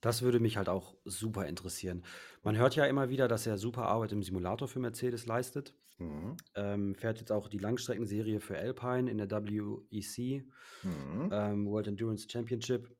Das 0.00 0.22
würde 0.22 0.40
mich 0.40 0.56
halt 0.56 0.70
auch 0.70 0.96
super 1.04 1.46
interessieren. 1.46 2.04
Man 2.42 2.56
hört 2.56 2.74
ja 2.74 2.86
immer 2.86 3.10
wieder, 3.10 3.28
dass 3.28 3.46
er 3.46 3.58
super 3.58 3.86
Arbeit 3.86 4.12
im 4.12 4.22
Simulator 4.22 4.66
für 4.66 4.78
Mercedes 4.80 5.26
leistet. 5.26 5.74
Mhm. 5.98 6.36
Ähm, 6.54 6.94
fährt 6.94 7.18
jetzt 7.18 7.30
auch 7.30 7.48
die 7.48 7.58
Langstreckenserie 7.58 8.40
für 8.40 8.56
Alpine 8.58 9.10
in 9.10 9.18
der 9.18 9.30
WEC, 9.30 10.46
Mhm. 10.82 11.28
ähm, 11.30 11.66
World 11.66 11.88
Endurance 11.88 12.26
Championship. 12.30 12.96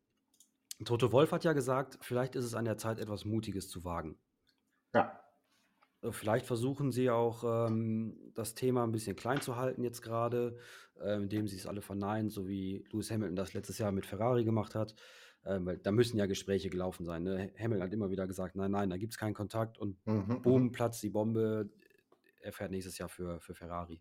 Toto 0.84 1.10
Wolf 1.10 1.32
hat 1.32 1.44
ja 1.44 1.54
gesagt, 1.54 1.98
vielleicht 2.02 2.36
ist 2.36 2.44
es 2.44 2.54
an 2.54 2.66
der 2.66 2.76
Zeit, 2.76 2.98
etwas 2.98 3.24
Mutiges 3.24 3.70
zu 3.70 3.84
wagen. 3.84 4.18
Ja. 4.94 5.19
Äh, 6.02 6.12
Vielleicht 6.12 6.46
versuchen 6.46 6.92
sie 6.92 7.10
auch, 7.10 7.44
ähm, 7.68 8.32
das 8.34 8.54
Thema 8.54 8.84
ein 8.84 8.92
bisschen 8.92 9.16
klein 9.16 9.40
zu 9.40 9.56
halten 9.56 9.82
jetzt 9.84 10.02
gerade, 10.02 10.56
ähm, 11.00 11.24
indem 11.24 11.48
sie 11.48 11.56
es 11.56 11.66
alle 11.66 11.82
verneinen, 11.82 12.30
so 12.30 12.46
wie 12.48 12.84
Lewis 12.90 13.10
Hamilton 13.10 13.36
das 13.36 13.54
letztes 13.54 13.78
Jahr 13.78 13.92
mit 13.92 14.06
Ferrari 14.06 14.44
gemacht 14.44 14.74
hat. 14.74 14.94
Ähm, 15.44 15.64
weil 15.66 15.78
da 15.78 15.90
müssen 15.92 16.18
ja 16.18 16.26
Gespräche 16.26 16.68
gelaufen 16.68 17.04
sein. 17.06 17.22
Ne? 17.22 17.52
Hamilton 17.58 17.82
hat 17.86 17.94
immer 17.94 18.10
wieder 18.10 18.26
gesagt, 18.26 18.56
nein, 18.56 18.70
nein, 18.72 18.90
da 18.90 18.98
gibt 18.98 19.14
es 19.14 19.18
keinen 19.18 19.34
Kontakt 19.34 19.78
und 19.78 19.98
Mhm. 20.06 20.42
boom, 20.42 20.70
Mhm. 20.70 20.72
platzt 20.72 21.02
die 21.02 21.08
Bombe. 21.10 21.70
Er 22.42 22.52
fährt 22.52 22.70
nächstes 22.70 22.98
Jahr 22.98 23.08
für, 23.08 23.40
für 23.40 23.54
Ferrari. 23.54 24.00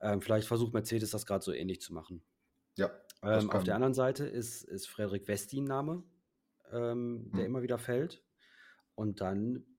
Ähm, 0.00 0.20
vielleicht 0.20 0.46
versucht 0.48 0.74
Mercedes 0.74 1.10
das 1.10 1.26
gerade 1.26 1.44
so 1.44 1.52
ähnlich 1.52 1.80
zu 1.80 1.92
machen. 1.94 2.24
Ja, 2.76 2.90
Ähm, 3.22 3.50
auf 3.50 3.64
der 3.64 3.74
anderen 3.74 3.94
Seite 3.94 4.26
ist, 4.26 4.62
ist 4.64 4.88
Frederik 4.88 5.26
Westin 5.28 5.64
Name, 5.64 6.04
ähm, 6.70 7.32
der 7.34 7.44
Mhm. 7.44 7.46
immer 7.46 7.62
wieder 7.62 7.78
fällt. 7.78 8.24
Und 8.94 9.20
dann 9.20 9.77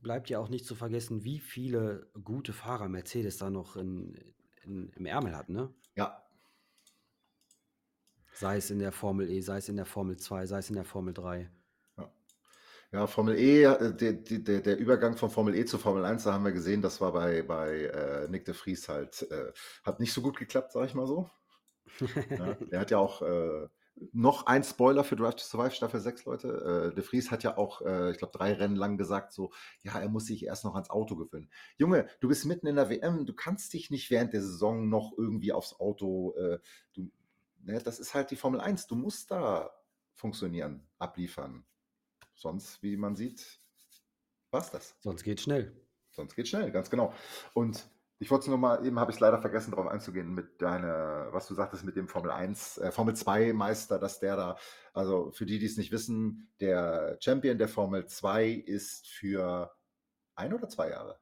bleibt 0.00 0.30
ja 0.30 0.38
auch 0.38 0.48
nicht 0.48 0.66
zu 0.66 0.74
vergessen, 0.74 1.24
wie 1.24 1.40
viele 1.40 2.10
gute 2.22 2.52
Fahrer 2.52 2.88
Mercedes 2.88 3.38
da 3.38 3.50
noch 3.50 3.76
in, 3.76 4.16
in, 4.62 4.90
im 4.90 5.06
Ärmel 5.06 5.36
hat, 5.36 5.48
ne? 5.48 5.72
Ja, 5.96 6.26
Sei 8.36 8.58
es 8.58 8.70
in 8.70 8.78
der 8.78 8.92
Formel 8.92 9.30
E, 9.30 9.40
sei 9.40 9.56
es 9.56 9.70
in 9.70 9.76
der 9.76 9.86
Formel 9.86 10.18
2, 10.18 10.44
sei 10.44 10.58
es 10.58 10.68
in 10.68 10.76
der 10.76 10.84
Formel 10.84 11.14
3. 11.14 11.50
ja. 11.96 12.12
Ja, 12.92 13.06
Formel 13.06 13.38
E, 13.38 13.62
der, 13.62 13.92
der, 13.92 14.12
der 14.12 14.60
der 14.60 14.78
Übergang 14.78 15.16
von 15.16 15.30
Formel 15.30 15.54
E 15.54 15.64
zu 15.64 15.78
Formel 15.78 16.04
1, 16.04 16.24
da 16.24 16.34
haben 16.34 16.44
wir 16.44 16.52
gesehen, 16.52 16.82
das 16.82 17.00
war 17.00 17.12
bei, 17.12 17.42
bei 17.42 17.84
äh, 17.84 18.28
Nick 18.28 18.44
de 18.44 18.54
Vries 18.54 18.90
halt, 18.90 19.22
äh, 19.30 19.52
hat 19.84 20.00
nicht 20.00 20.12
so 20.12 20.20
gut 20.20 20.36
geklappt, 20.36 20.72
sag 20.72 20.84
ich 20.86 20.94
mal 20.94 21.06
so. 21.06 21.30
Ja, 22.38 22.56
er 22.70 22.80
hat 22.80 22.90
ja 22.90 22.98
auch 22.98 23.22
äh, 23.22 23.68
noch 24.12 24.46
ein 24.46 24.62
Spoiler 24.62 25.04
für 25.04 25.16
Drive 25.16 25.36
to 25.36 25.44
Survive 25.44 25.70
Staffel 25.70 26.00
6, 26.00 26.24
Leute. 26.26 26.92
Äh, 26.92 26.94
de 26.94 27.02
Vries 27.02 27.30
hat 27.30 27.42
ja 27.42 27.56
auch, 27.56 27.80
äh, 27.82 28.10
ich 28.10 28.18
glaube, 28.18 28.36
drei 28.36 28.52
Rennen 28.52 28.76
lang 28.76 28.98
gesagt, 28.98 29.32
so, 29.32 29.52
ja, 29.82 29.98
er 29.98 30.08
muss 30.08 30.26
sich 30.26 30.44
erst 30.44 30.64
noch 30.64 30.74
ans 30.74 30.90
Auto 30.90 31.16
gewöhnen. 31.16 31.50
Junge, 31.78 32.08
du 32.20 32.28
bist 32.28 32.44
mitten 32.44 32.66
in 32.66 32.76
der 32.76 32.90
WM, 32.90 33.26
du 33.26 33.34
kannst 33.34 33.72
dich 33.72 33.90
nicht 33.90 34.10
während 34.10 34.32
der 34.32 34.42
Saison 34.42 34.88
noch 34.88 35.12
irgendwie 35.16 35.52
aufs 35.52 35.78
Auto, 35.80 36.34
äh, 36.36 36.58
du, 36.92 37.10
ne, 37.62 37.80
das 37.82 37.98
ist 37.98 38.14
halt 38.14 38.30
die 38.30 38.36
Formel 38.36 38.60
1, 38.60 38.86
du 38.86 38.96
musst 38.96 39.30
da 39.30 39.70
funktionieren, 40.14 40.86
abliefern. 40.98 41.64
Sonst, 42.34 42.82
wie 42.82 42.96
man 42.96 43.16
sieht, 43.16 43.60
war's 44.50 44.70
das. 44.70 44.94
Sonst 45.00 45.22
geht 45.22 45.40
schnell. 45.40 45.74
Sonst 46.10 46.34
geht 46.34 46.48
schnell, 46.48 46.70
ganz 46.70 46.90
genau. 46.90 47.14
Und 47.54 47.88
ich 48.18 48.30
wollte 48.30 48.48
nur 48.48 48.58
mal, 48.58 48.84
eben 48.86 48.98
habe 48.98 49.10
ich 49.10 49.16
es 49.16 49.20
leider 49.20 49.40
vergessen, 49.40 49.72
darauf 49.72 49.88
einzugehen, 49.88 50.32
mit 50.32 50.62
deiner, 50.62 51.28
was 51.32 51.46
du 51.48 51.54
sagtest, 51.54 51.84
mit 51.84 51.96
dem 51.96 52.08
Formel 52.08 52.30
1, 52.30 52.78
äh, 52.78 52.90
Formel 52.90 53.14
2 53.14 53.52
Meister, 53.52 53.98
dass 53.98 54.20
der 54.20 54.36
da, 54.36 54.56
also 54.94 55.30
für 55.32 55.44
die, 55.44 55.58
die 55.58 55.66
es 55.66 55.76
nicht 55.76 55.92
wissen, 55.92 56.50
der 56.60 57.18
Champion 57.20 57.58
der 57.58 57.68
Formel 57.68 58.06
2 58.06 58.48
ist 58.48 59.06
für 59.06 59.74
ein 60.34 60.54
oder 60.54 60.68
zwei 60.68 60.90
Jahre. 60.90 61.18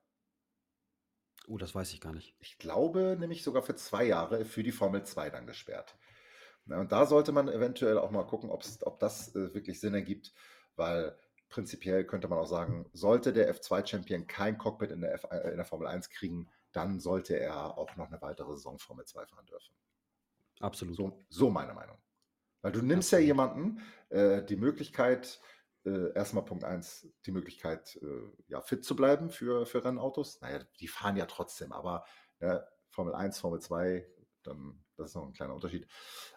Oh, 1.47 1.59
das 1.59 1.75
weiß 1.75 1.93
ich 1.93 2.01
gar 2.01 2.13
nicht. 2.13 2.37
Ich 2.39 2.59
glaube 2.59 3.17
nämlich 3.19 3.43
sogar 3.43 3.63
für 3.63 3.75
zwei 3.75 4.05
Jahre 4.05 4.45
für 4.45 4.63
die 4.63 4.73
Formel 4.73 5.05
2 5.05 5.31
dann 5.31 5.47
gesperrt. 5.47 5.97
Ja, 6.67 6.81
und 6.81 6.93
da 6.93 7.07
sollte 7.07 7.33
man 7.33 7.49
eventuell 7.49 7.99
auch 7.99 8.11
mal 8.11 8.27
gucken, 8.27 8.51
ob 8.51 8.99
das 9.01 9.35
äh, 9.35 9.53
wirklich 9.53 9.81
Sinn 9.81 9.95
ergibt, 9.95 10.33
weil 10.77 11.17
prinzipiell 11.51 12.05
könnte 12.05 12.29
man 12.29 12.39
auch 12.39 12.47
sagen, 12.47 12.89
sollte 12.93 13.33
der 13.33 13.55
F2-Champion 13.55 14.27
kein 14.27 14.57
Cockpit 14.59 14.91
in 14.91 15.03
der, 15.03 15.15
F, 15.15 15.27
äh, 15.31 15.51
in 15.51 15.57
der 15.57 15.67
Formel 15.67 15.87
1 15.89 16.09
kriegen, 16.09 16.49
dann 16.75 17.01
sollte 17.01 17.39
er 17.39 17.79
auch 17.79 17.97
noch 17.97 18.09
eine 18.09 18.21
weitere 18.21 18.55
Saison 18.55 18.79
Formel 18.79 19.05
2 19.05 19.27
fahren 19.27 19.47
dürfen. 19.47 19.75
Absolut. 20.61 20.97
So, 20.97 21.19
so 21.29 21.51
meine 21.51 21.75
Meinung. 21.75 21.99
Weil 22.63 22.73
du 22.73 22.83
nimmst 22.83 23.13
ja 23.13 23.19
Absolut. 23.19 23.27
jemanden 23.27 23.81
äh, 24.09 24.43
die 24.43 24.57
Möglichkeit, 24.57 25.41
äh, 25.85 26.13
erstmal 26.15 26.45
Punkt 26.45 26.65
1, 26.65 27.09
die 27.27 27.33
Möglichkeit, 27.33 27.97
äh, 28.03 28.33
ja, 28.49 28.61
fit 28.61 28.85
zu 28.85 28.97
bleiben 28.97 29.31
für, 29.31 29.67
für 29.67 29.85
Rennautos. 29.85 30.41
Naja, 30.41 30.61
die 30.81 30.89
fahren 30.89 31.17
ja 31.17 31.27
trotzdem, 31.27 31.73
aber 31.73 32.05
ne, 32.41 32.67
Formel 32.91 33.15
1, 33.15 33.39
Formel 33.39 33.61
2, 33.61 34.07
dann, 34.43 34.83
das 34.97 35.11
ist 35.11 35.17
noch 35.17 35.27
ein 35.27 35.33
kleiner 35.33 35.55
Unterschied. 35.55 35.87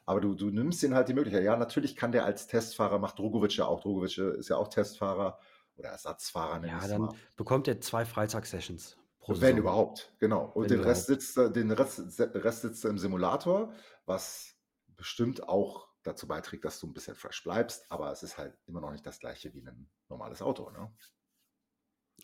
Aber 0.06 0.20
du, 0.20 0.36
du 0.36 0.50
nimmst 0.50 0.84
ihn 0.84 0.96
halt 0.96 1.08
die 1.08 1.14
Möglichkeit. 1.14 1.44
Ja, 1.44 1.56
natürlich 1.56 1.96
kann 1.96 2.12
der 2.12 2.26
als 2.26 2.48
Testfahrer, 2.48 3.00
macht 3.00 3.20
Drogovic 3.20 3.56
ja 3.56 3.66
auch. 3.66 3.80
Drogovic 3.82 4.18
ist 4.18 4.50
ja 4.50 4.58
auch 4.58 4.68
Testfahrer 4.68 5.40
oder 5.76 5.90
Ersatzfahrer, 5.90 6.66
Ja, 6.66 6.88
dann 6.88 7.02
mal. 7.02 7.16
bekommt 7.36 7.68
er 7.68 7.80
zwei 7.80 8.04
Freitagssessions 8.06 8.98
pro 9.28 9.42
Wenn 9.42 9.58
überhaupt, 9.58 10.14
genau. 10.20 10.46
Und 10.54 10.70
Wenn 10.70 10.78
den 10.78 10.84
Rest, 10.86 11.10
überhaupt. 11.10 11.24
sitzt, 11.24 11.56
den 11.56 11.72
Rest, 11.72 12.20
Rest 12.20 12.62
sitzt 12.62 12.86
im 12.86 12.98
Simulator, 12.98 13.74
was 14.06 14.56
bestimmt 14.88 15.48
auch 15.48 15.88
dazu 16.04 16.28
beiträgt, 16.28 16.66
dass 16.66 16.80
du 16.80 16.88
ein 16.88 16.94
bisschen 16.94 17.16
fresh 17.16 17.44
bleibst, 17.44 17.86
aber 17.92 18.12
es 18.12 18.24
ist 18.24 18.38
halt 18.38 18.58
immer 18.66 18.82
noch 18.82 18.92
nicht 18.92 19.06
das 19.06 19.20
gleiche 19.20 19.54
wie 19.54 19.62
ein 19.62 19.90
normales 20.10 20.42
Auto. 20.42 20.70
Ne? 20.72 20.92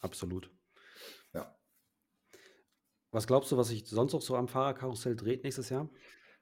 Absolut. 0.01 0.49
Ja. 1.34 1.58
Was 3.12 3.28
glaubst 3.28 3.51
du, 3.51 3.58
was 3.58 3.68
sich 3.68 3.88
sonst 3.88 4.14
noch 4.14 4.22
so 4.22 4.36
am 4.36 4.47
Fahrerkarussell 4.47 5.16
dreht 5.16 5.43
nächstes 5.43 5.70
Jahr? 5.70 5.89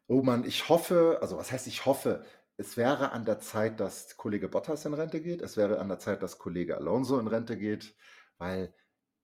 Oh 0.07 0.21
Mann, 0.21 0.45
ich 0.45 0.69
hoffe, 0.69 1.17
also 1.21 1.37
was 1.37 1.51
heißt 1.51 1.67
ich 1.67 1.85
hoffe, 1.85 2.23
es 2.57 2.77
wäre 2.77 3.11
an 3.11 3.25
der 3.25 3.39
Zeit, 3.39 3.79
dass 3.79 4.15
Kollege 4.17 4.47
Bottas 4.47 4.85
in 4.85 4.93
Rente 4.93 5.21
geht, 5.21 5.41
es 5.41 5.57
wäre 5.57 5.79
an 5.79 5.89
der 5.89 5.99
Zeit, 5.99 6.21
dass 6.21 6.37
Kollege 6.37 6.77
Alonso 6.77 7.19
in 7.19 7.27
Rente 7.27 7.57
geht, 7.57 7.95
weil 8.37 8.73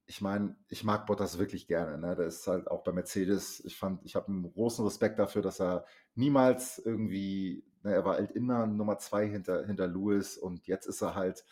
ich 0.08 0.22
meine, 0.22 0.56
ich 0.70 0.86
mag 0.86 1.06
Bottas 1.06 1.38
wirklich 1.38 1.68
gerne. 1.68 1.98
Ne? 1.98 2.16
Der 2.16 2.28
ist 2.28 2.48
halt 2.48 2.70
auch 2.72 2.84
bei 2.84 2.94
Mercedes. 2.94 3.64
Ich 3.66 3.78
fand, 3.78 4.06
ich 4.06 4.16
habe 4.16 4.30
einen 4.30 4.54
großen 4.54 4.84
Respekt 4.86 5.20
dafür, 5.20 5.42
dass 5.42 5.60
er 5.60 5.86
niemals 6.16 6.80
irgendwie, 6.80 7.66
ne, 7.84 7.94
er 7.94 8.06
war 8.06 8.16
halt 8.16 8.32
immer 8.32 8.66
Nummer 8.66 8.98
zwei 9.00 9.28
hinter, 9.28 9.66
hinter 9.66 9.86
Lewis 9.86 10.38
und 10.38 10.66
jetzt 10.66 10.88
ist 10.88 11.02
er 11.02 11.16
halt, 11.16 11.46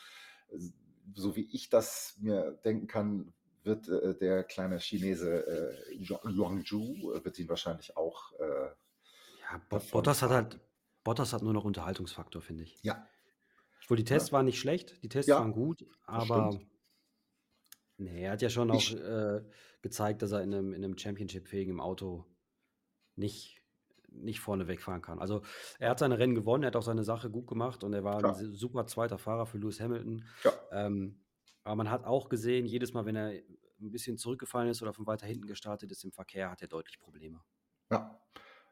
äh, 0.49 0.57
so 1.13 1.35
wie 1.35 1.47
ich 1.51 1.69
das 1.69 2.15
mir 2.21 2.53
denken 2.63 2.87
kann, 2.87 3.33
wird 3.63 3.89
äh, 3.89 4.17
der 4.17 4.43
kleine 4.45 4.79
Chinese 4.79 5.45
äh, 5.91 5.93
Yuangzhou 5.93 7.11
äh, 7.13 7.25
wird 7.25 7.37
ihn 7.37 7.49
wahrscheinlich 7.49 7.97
auch 7.97 8.31
äh, 8.39 8.69
Ja, 9.41 9.61
Bottas 9.69 10.21
hat 10.21 10.31
halt, 10.31 10.59
Bottas 11.03 11.33
hat 11.33 11.41
nur 11.41 11.53
noch 11.53 11.65
Unterhaltungsfaktor, 11.65 12.41
finde 12.41 12.63
ich. 12.63 12.81
Ja, 12.83 13.05
Obwohl 13.83 13.97
die 13.97 14.03
ja, 14.03 14.15
Tests 14.15 14.31
waren 14.31 14.45
nicht 14.45 14.59
schlecht, 14.59 15.03
die 15.03 15.09
Tests 15.09 15.27
ja, 15.27 15.39
waren 15.39 15.51
gut, 15.51 15.85
aber 16.05 16.51
stimmt. 16.53 16.74
Nee, 17.97 18.23
er 18.23 18.31
hat 18.31 18.41
ja 18.41 18.49
schon 18.49 18.71
auch 18.71 18.89
Ich, 18.89 18.91
äh, 18.91 19.41
gezeigt, 19.81 20.21
dass 20.21 20.31
er 20.31 20.41
in 20.43 20.53
einem, 20.53 20.73
in 20.73 20.83
einem 20.83 20.97
Championship-fähigen 20.97 21.79
Auto 21.79 22.25
nicht, 23.15 23.61
nicht 24.09 24.39
vorne 24.39 24.67
wegfahren 24.67 25.01
kann. 25.01 25.19
Also 25.19 25.43
er 25.79 25.89
hat 25.91 25.99
seine 25.99 26.19
Rennen 26.19 26.35
gewonnen, 26.35 26.63
er 26.63 26.67
hat 26.67 26.75
auch 26.75 26.81
seine 26.83 27.03
Sache 27.03 27.29
gut 27.29 27.47
gemacht 27.47 27.83
und 27.83 27.93
er 27.93 28.03
war 28.03 28.19
ein 28.19 28.33
klar, 28.33 28.33
se- 28.33 28.53
super 28.53 28.87
zweiter 28.87 29.17
Fahrer 29.17 29.45
für 29.45 29.57
Lewis 29.57 29.79
Hamilton. 29.79 30.27
ja, 30.43 30.51
Ähm, 30.71 31.23
aber 31.63 31.75
man 31.77 31.89
hat 31.91 32.05
auch 32.05 32.29
gesehen, 32.29 32.65
jedes 32.65 32.93
Mal, 32.93 33.05
wenn 33.05 33.15
er 33.15 33.29
ein 33.81 33.91
bisschen 33.91 34.17
zurückgefallen 34.17 34.69
ist 34.69 34.81
oder 34.81 34.93
von 34.93 35.07
weiter 35.07 35.27
hinten 35.27 35.47
gestartet 35.47 35.91
ist 35.91 36.03
im 36.05 36.11
Verkehr, 36.13 36.51
hat 36.51 36.61
er 36.61 36.67
deutlich 36.67 36.99
Probleme. 36.99 37.41
ja. 37.91 38.19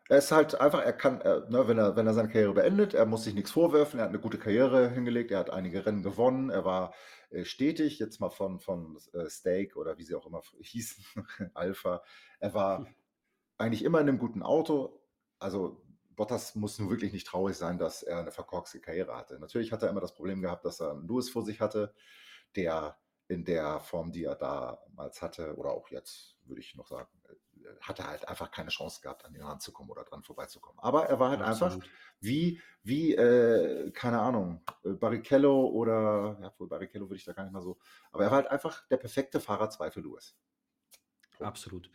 Er 0.10 0.18
ist 0.18 0.32
halt 0.32 0.60
einfach, 0.60 0.82
er 0.84 0.94
kann, 0.94 1.22
er, 1.22 1.50
ne, 1.50 1.68
wenn, 1.68 1.78
er, 1.78 1.96
wenn 1.96 2.08
er 2.08 2.14
seine 2.14 2.30
Karriere 2.30 2.54
beendet, 2.54 2.94
er 2.94 3.06
muss 3.06 3.24
sich 3.24 3.34
nichts 3.34 3.52
vorwerfen, 3.52 4.00
er 4.00 4.04
hat 4.04 4.10
eine 4.10 4.20
gute 4.20 4.38
Karriere 4.38 4.90
hingelegt, 4.90 5.32
er 5.32 5.40
hat 5.40 5.50
einige 5.50 5.86
Rennen 5.86 6.04
gewonnen, 6.04 6.50
er 6.50 6.66
war 6.66 6.94
äh, 7.30 7.46
stetig, 7.46 8.00
jetzt 8.00 8.20
mal 8.20 8.30
von, 8.30 8.60
von 8.60 8.98
äh, 9.14 9.30
Steak 9.30 9.78
oder 9.78 9.98
wie 9.98 10.04
sie 10.04 10.16
auch 10.16 10.26
immer 10.28 10.42
hießen, 10.60 11.04
Alpha, 11.54 12.04
er 12.40 12.54
war 12.54 12.88
eigentlich 13.58 13.84
immer 13.84 14.02
in 14.02 14.10
einem 14.10 14.20
guten 14.20 14.44
Auto. 14.44 15.02
Also 15.40 15.82
Bottas 16.16 16.56
muss 16.56 16.80
nun 16.80 16.90
wirklich 16.90 17.14
nicht 17.14 17.28
traurig 17.28 17.58
sein, 17.58 17.78
dass 17.78 18.04
er 18.04 18.20
eine 18.20 18.32
verkorkste 18.32 18.80
Karriere 18.80 19.16
hatte. 19.16 19.40
Natürlich 19.40 19.72
hat 19.72 19.84
er 19.84 19.90
immer 19.90 20.02
das 20.02 20.14
Problem 20.14 20.42
gehabt, 20.42 20.66
dass 20.66 20.80
er 20.80 20.92
einen 20.92 21.08
Lewis 21.08 21.30
vor 21.30 21.44
sich 21.44 21.62
hatte, 21.62 21.94
der 22.56 22.98
in 23.28 23.46
der 23.46 23.80
Form, 23.80 24.12
die 24.12 24.26
er 24.26 24.36
damals 24.36 25.22
hatte, 25.22 25.56
oder 25.56 25.72
auch 25.72 25.90
jetzt, 25.90 26.38
würde 26.46 26.62
ich 26.62 26.76
noch 26.76 26.88
sagen, 26.88 27.10
äh, 27.30 27.34
hat 27.82 28.00
er 28.00 28.08
halt 28.08 28.28
einfach 28.28 28.52
keine 28.52 28.70
Chance 28.70 29.02
gehabt, 29.02 29.26
an 29.26 29.34
ihn 29.36 29.42
ranzukommen 29.42 29.92
oder 29.92 30.04
dran 30.04 30.24
vorbeizukommen. 30.24 30.80
Aber 30.80 31.06
er 31.08 31.20
war 31.20 31.30
halt 31.30 31.42
einfach 31.42 31.66
Absolut. 31.66 31.90
wie, 32.20 32.62
wie 32.84 33.16
äh, 33.16 33.92
keine 33.92 34.20
Ahnung, 34.22 34.64
äh, 34.84 34.90
Barrichello 34.92 35.68
oder, 35.68 36.38
ja, 36.42 36.54
wohl 36.58 36.68
Barrichello 36.68 37.06
würde 37.10 37.18
ich 37.18 37.26
da 37.26 37.34
gar 37.34 37.44
nicht 37.44 37.54
mal 37.54 37.62
so, 37.62 37.78
aber 38.12 38.24
er 38.24 38.30
war 38.32 38.38
halt 38.38 38.48
einfach 38.48 38.88
der 38.88 38.98
perfekte 38.98 39.40
Fahrer 39.40 39.70
2 39.70 39.92
für 39.92 40.02
Lewis. 40.02 40.36
Punkt. 41.32 41.42
Absolut. 41.42 41.90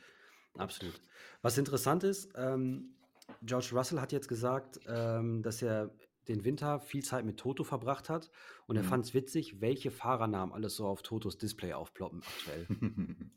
Absolut. 0.56 1.00
Was 1.42 1.56
interessant 1.58 2.02
ist, 2.04 2.32
ähm, 2.34 2.96
George 3.42 3.70
Russell 3.72 4.00
hat 4.00 4.12
jetzt 4.12 4.28
gesagt, 4.28 4.80
ähm, 4.86 5.42
dass 5.42 5.62
er 5.62 5.94
den 6.26 6.44
Winter 6.44 6.80
viel 6.80 7.04
Zeit 7.04 7.24
mit 7.24 7.38
Toto 7.38 7.64
verbracht 7.64 8.08
hat 8.10 8.30
und 8.66 8.76
er 8.76 8.82
Mhm. 8.82 8.88
fand 8.88 9.04
es 9.06 9.14
witzig, 9.14 9.60
welche 9.60 9.90
Fahrernamen 9.90 10.52
alles 10.52 10.76
so 10.76 10.86
auf 10.86 11.02
Totos 11.02 11.38
Display 11.38 11.72
aufploppen 11.72 12.22
aktuell. 12.26 12.66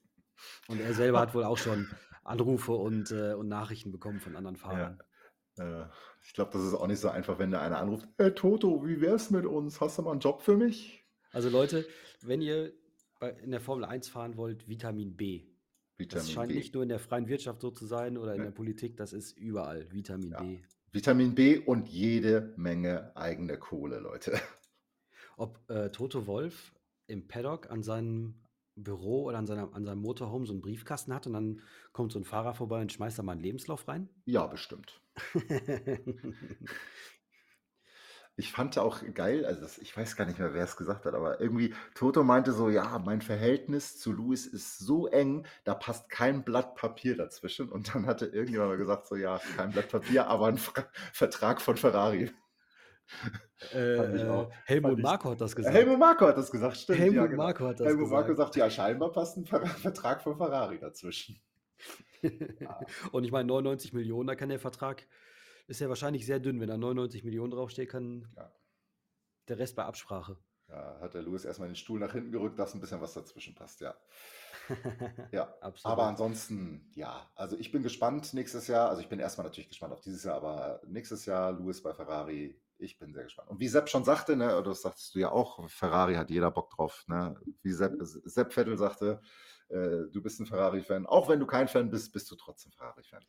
Und 0.68 0.80
er 0.82 0.94
selber 0.94 1.20
hat 1.20 1.34
wohl 1.36 1.44
auch 1.44 1.58
schon 1.58 1.88
Anrufe 2.24 2.74
und, 2.74 3.12
äh, 3.12 3.34
und 3.34 3.48
Nachrichten 3.48 3.92
bekommen 3.92 4.20
von 4.20 4.36
anderen 4.36 4.56
ja. 4.58 4.62
Fahrern. 4.62 5.00
Äh, 5.58 5.86
ich 6.24 6.34
glaube, 6.34 6.52
das 6.54 6.64
ist 6.64 6.74
auch 6.74 6.88
nicht 6.88 7.00
so 7.00 7.10
einfach, 7.10 7.40
wenn 7.40 7.52
da 7.52 7.62
einer 7.62 7.78
anruft. 7.80 8.08
Hey 8.18 8.32
Toto, 8.34 8.86
wie 8.86 9.02
wär's 9.02 9.32
mit 9.32 9.46
uns? 9.46 9.82
Hast 9.82 9.98
du 9.98 10.02
mal 10.04 10.12
einen 10.12 10.20
Job 10.20 10.42
für 10.42 10.56
mich? 10.56 11.04
Also 11.32 11.50
Leute, 11.50 11.86
wenn 12.22 12.42
ihr 12.42 12.74
bei, 13.20 13.32
in 13.32 13.52
der 13.52 13.62
Formel 13.62 13.86
1 13.86 14.10
fahren 14.10 14.38
wollt, 14.38 14.68
Vitamin 14.68 15.16
B. 15.16 15.46
Das 15.98 16.06
Vitamin 16.08 16.28
scheint 16.28 16.50
B. 16.50 16.56
nicht 16.56 16.74
nur 16.74 16.84
in 16.84 16.90
der 16.90 17.00
freien 17.00 17.28
Wirtschaft 17.28 17.62
so 17.62 17.72
zu 17.72 17.86
sein 17.86 18.18
oder 18.18 18.34
in 18.34 18.40
Ne? 18.40 18.46
der 18.46 18.52
Politik, 18.52 18.98
das 18.98 19.14
ist 19.14 19.38
überall 19.38 19.92
Vitamin 19.92 20.32
Ja. 20.32 20.42
B. 20.42 20.62
Vitamin 20.92 21.36
B 21.36 21.58
und 21.58 21.88
jede 21.88 22.54
Menge 22.58 23.16
eigene 23.16 23.58
Kohle, 23.58 24.00
Leute. 24.00 24.40
Ob 25.38 25.60
äh, 25.70 25.90
Toto 25.90 26.28
Wolf 26.28 26.74
im 27.08 27.28
Paddock 27.28 27.70
an 27.72 27.82
seinem 27.84 28.41
Büro 28.76 29.24
oder 29.24 29.38
an, 29.38 29.48
seiner, 29.48 29.74
an 29.74 29.86
seinem 29.86 30.02
Motorhome 30.02 30.46
so 30.46 30.54
einen 30.54 30.62
Briefkasten 30.62 31.14
hat 31.14 31.28
und 31.28 31.34
dann 31.34 31.62
kommt 31.92 32.12
so 32.12 32.20
ein 32.20 32.26
Fahrer 32.26 32.54
vorbei 32.54 32.82
und 32.82 32.92
schmeißt 32.92 33.20
da 33.20 33.24
mal 33.24 33.34
einen 33.34 33.42
Lebenslauf 33.42 33.88
rein? 33.88 34.10
Ja, 34.26 34.48
bestimmt. 34.48 35.02
Ich 38.38 38.52
fand 38.52 38.78
auch 38.80 39.02
geil, 39.14 39.46
also 39.46 39.62
das, 39.62 39.78
ich 39.78 39.96
weiß 39.96 40.16
gar 40.16 40.26
nicht 40.26 40.40
mehr, 40.40 40.54
wer 40.54 40.64
es 40.64 40.78
gesagt 40.78 41.06
hat, 41.06 41.14
aber 41.14 41.42
irgendwie 41.42 41.76
Toto 41.94 42.24
meinte 42.24 42.54
so, 42.54 42.70
ja, 42.70 42.98
mein 42.98 43.22
Verhältnis 43.22 44.00
zu 44.00 44.14
Louis 44.14 44.48
ist 44.48 44.80
so 44.80 45.08
eng, 45.08 45.46
da 45.66 45.76
passt 45.76 46.10
kein 46.10 46.44
Blatt 46.44 46.76
Papier 46.76 47.18
dazwischen. 47.18 47.70
Und 47.70 47.94
dann 47.94 48.06
hatte 48.06 48.26
irgendjemand 48.26 48.72
mal 48.72 48.78
gesagt, 48.78 49.08
so 49.08 49.16
ja, 49.16 49.40
kein 49.58 49.72
Blatt 49.72 49.90
Papier, 49.90 50.28
aber 50.28 50.48
ein 50.48 50.58
Ver 50.58 50.90
Vertrag 51.14 51.62
von 51.62 51.76
Ferrari. 51.78 52.32
Äh. 53.74 54.48
Helmut 54.66 55.00
Marko 55.00 55.32
hat 55.32 55.42
das 55.42 55.56
gesagt. 55.56 55.76
Helmut 55.76 56.00
Marko 56.00 56.28
hat 56.28 56.38
das 56.38 56.50
gesagt, 56.52 56.78
stimmt, 56.78 56.98
ja, 57.00 57.06
Helmut 57.06 57.30
genau. 57.30 57.44
Marko 57.44 57.68
hat 57.68 57.80
das 57.80 57.88
Helmut 57.88 58.10
Marko 58.10 58.30
gesagt. 58.30 58.54
sagt, 58.54 58.56
ja, 58.56 58.70
scheinbar 58.70 59.12
passt 59.12 59.38
ein 59.38 59.46
Ver 59.46 59.66
Vertrag 59.66 60.22
von 60.22 60.38
Ferrari 60.38 60.80
dazwischen. 60.80 61.40
Ja. 62.60 62.80
und 63.12 63.24
ich 63.24 63.32
meine, 63.32 63.48
99 63.48 63.94
Millionen, 63.94 64.28
da 64.28 64.36
kann 64.36 64.50
der 64.50 64.60
Vertrag, 64.60 65.06
ist 65.68 65.80
ja 65.80 65.90
wahrscheinlich 65.90 66.26
sehr 66.26 66.40
dünn. 66.40 66.60
Wenn 66.60 66.68
da 66.70 66.78
99 66.78 67.24
Millionen 67.24 67.52
draufsteht, 67.52 67.90
kann 67.90 68.28
Ja. 68.36 68.52
der 69.48 69.60
Rest 69.60 69.76
bei 69.76 69.84
Absprache. 69.86 70.38
Ja, 70.68 70.98
hat 71.02 71.14
der 71.14 71.22
Louis 71.22 71.44
erstmal 71.44 71.68
den 71.68 71.76
Stuhl 71.76 72.00
nach 72.00 72.14
hinten 72.14 72.32
gerückt, 72.32 72.58
dass 72.58 72.74
ein 72.74 72.80
bisschen 72.80 73.02
was 73.02 73.14
dazwischen 73.14 73.54
passt, 73.56 73.82
ja. 73.82 73.94
Ja, 75.32 75.44
aber 75.60 75.68
Absolut. 75.68 76.00
ansonsten, 76.00 76.90
ja, 76.96 77.30
also 77.36 77.58
ich 77.58 77.72
bin 77.72 77.84
gespannt 77.84 78.34
nächstes 78.34 78.68
Jahr. 78.68 78.90
Also 78.90 79.02
ich 79.02 79.10
bin 79.10 79.20
erstmal 79.20 79.46
natürlich 79.46 79.68
gespannt 79.68 79.92
auf 79.94 80.00
dieses 80.02 80.24
Jahr, 80.24 80.36
aber 80.36 80.82
nächstes 80.88 81.26
Jahr 81.26 81.52
Louis 81.52 81.82
bei 81.84 81.94
Ferrari, 81.94 82.58
ich 82.82 82.98
bin 82.98 83.14
sehr 83.14 83.24
gespannt. 83.24 83.50
Und 83.50 83.60
wie 83.60 83.68
Sepp 83.68 83.90
schon 83.90 84.04
sagte, 84.04 84.36
ne, 84.36 84.58
oder 84.58 84.70
das 84.72 84.82
sagtest 84.82 85.16
du 85.16 85.20
ja 85.20 85.32
auch, 85.32 85.70
Ferrari 85.70 86.16
hat 86.16 86.30
jeder 86.30 86.52
Bock 86.52 86.70
drauf, 86.72 87.04
ne? 87.08 87.36
Wie 87.64 87.72
Sepp, 87.72 87.94
Sepp 88.02 88.54
Vettel 88.54 88.78
sagte, 88.78 89.22
äh, 89.70 90.08
du 90.12 90.22
bist 90.22 90.40
ein 90.40 90.46
Ferrari-Fan. 90.46 91.06
Auch 91.06 91.30
wenn 91.30 91.40
du 91.40 91.46
kein 91.46 91.68
Fan 91.68 91.90
bist, 91.90 92.12
bist 92.12 92.30
du 92.32 92.36
trotzdem 92.36 92.72
Ferrari-Fan. 92.72 93.24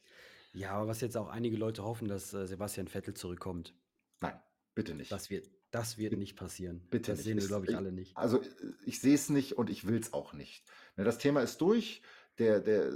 Ja, 0.54 0.72
aber 0.72 0.88
was 0.88 1.00
jetzt 1.00 1.16
auch 1.16 1.28
einige 1.28 1.56
Leute 1.56 1.82
hoffen, 1.84 2.08
dass 2.08 2.32
äh, 2.34 2.46
Sebastian 2.46 2.88
Vettel 2.88 3.14
zurückkommt, 3.14 3.74
Nein, 4.20 4.40
bitte 4.74 4.94
nicht. 4.94 5.10
das 5.10 5.30
wird, 5.30 5.48
das 5.70 5.96
wird 5.98 6.16
nicht 6.18 6.36
passieren. 6.36 6.86
Bitte 6.90 7.12
das 7.12 7.18
nicht. 7.20 7.24
sehen 7.24 7.40
wir, 7.40 7.46
glaube 7.46 7.64
ich, 7.66 7.70
ich- 7.70 7.76
alle 7.76 7.92
nicht. 7.92 8.16
Also 8.16 8.40
ich 8.84 9.00
sehe 9.00 9.14
es 9.14 9.28
nicht 9.30 9.56
und 9.56 9.70
ich 9.70 9.86
will 9.86 9.98
es 9.98 10.12
auch 10.12 10.32
nicht. 10.34 10.64
Ne, 10.96 11.04
das 11.04 11.18
Thema 11.18 11.40
ist 11.40 11.60
durch. 11.60 12.02
Der, 12.38 12.60
der 12.60 12.92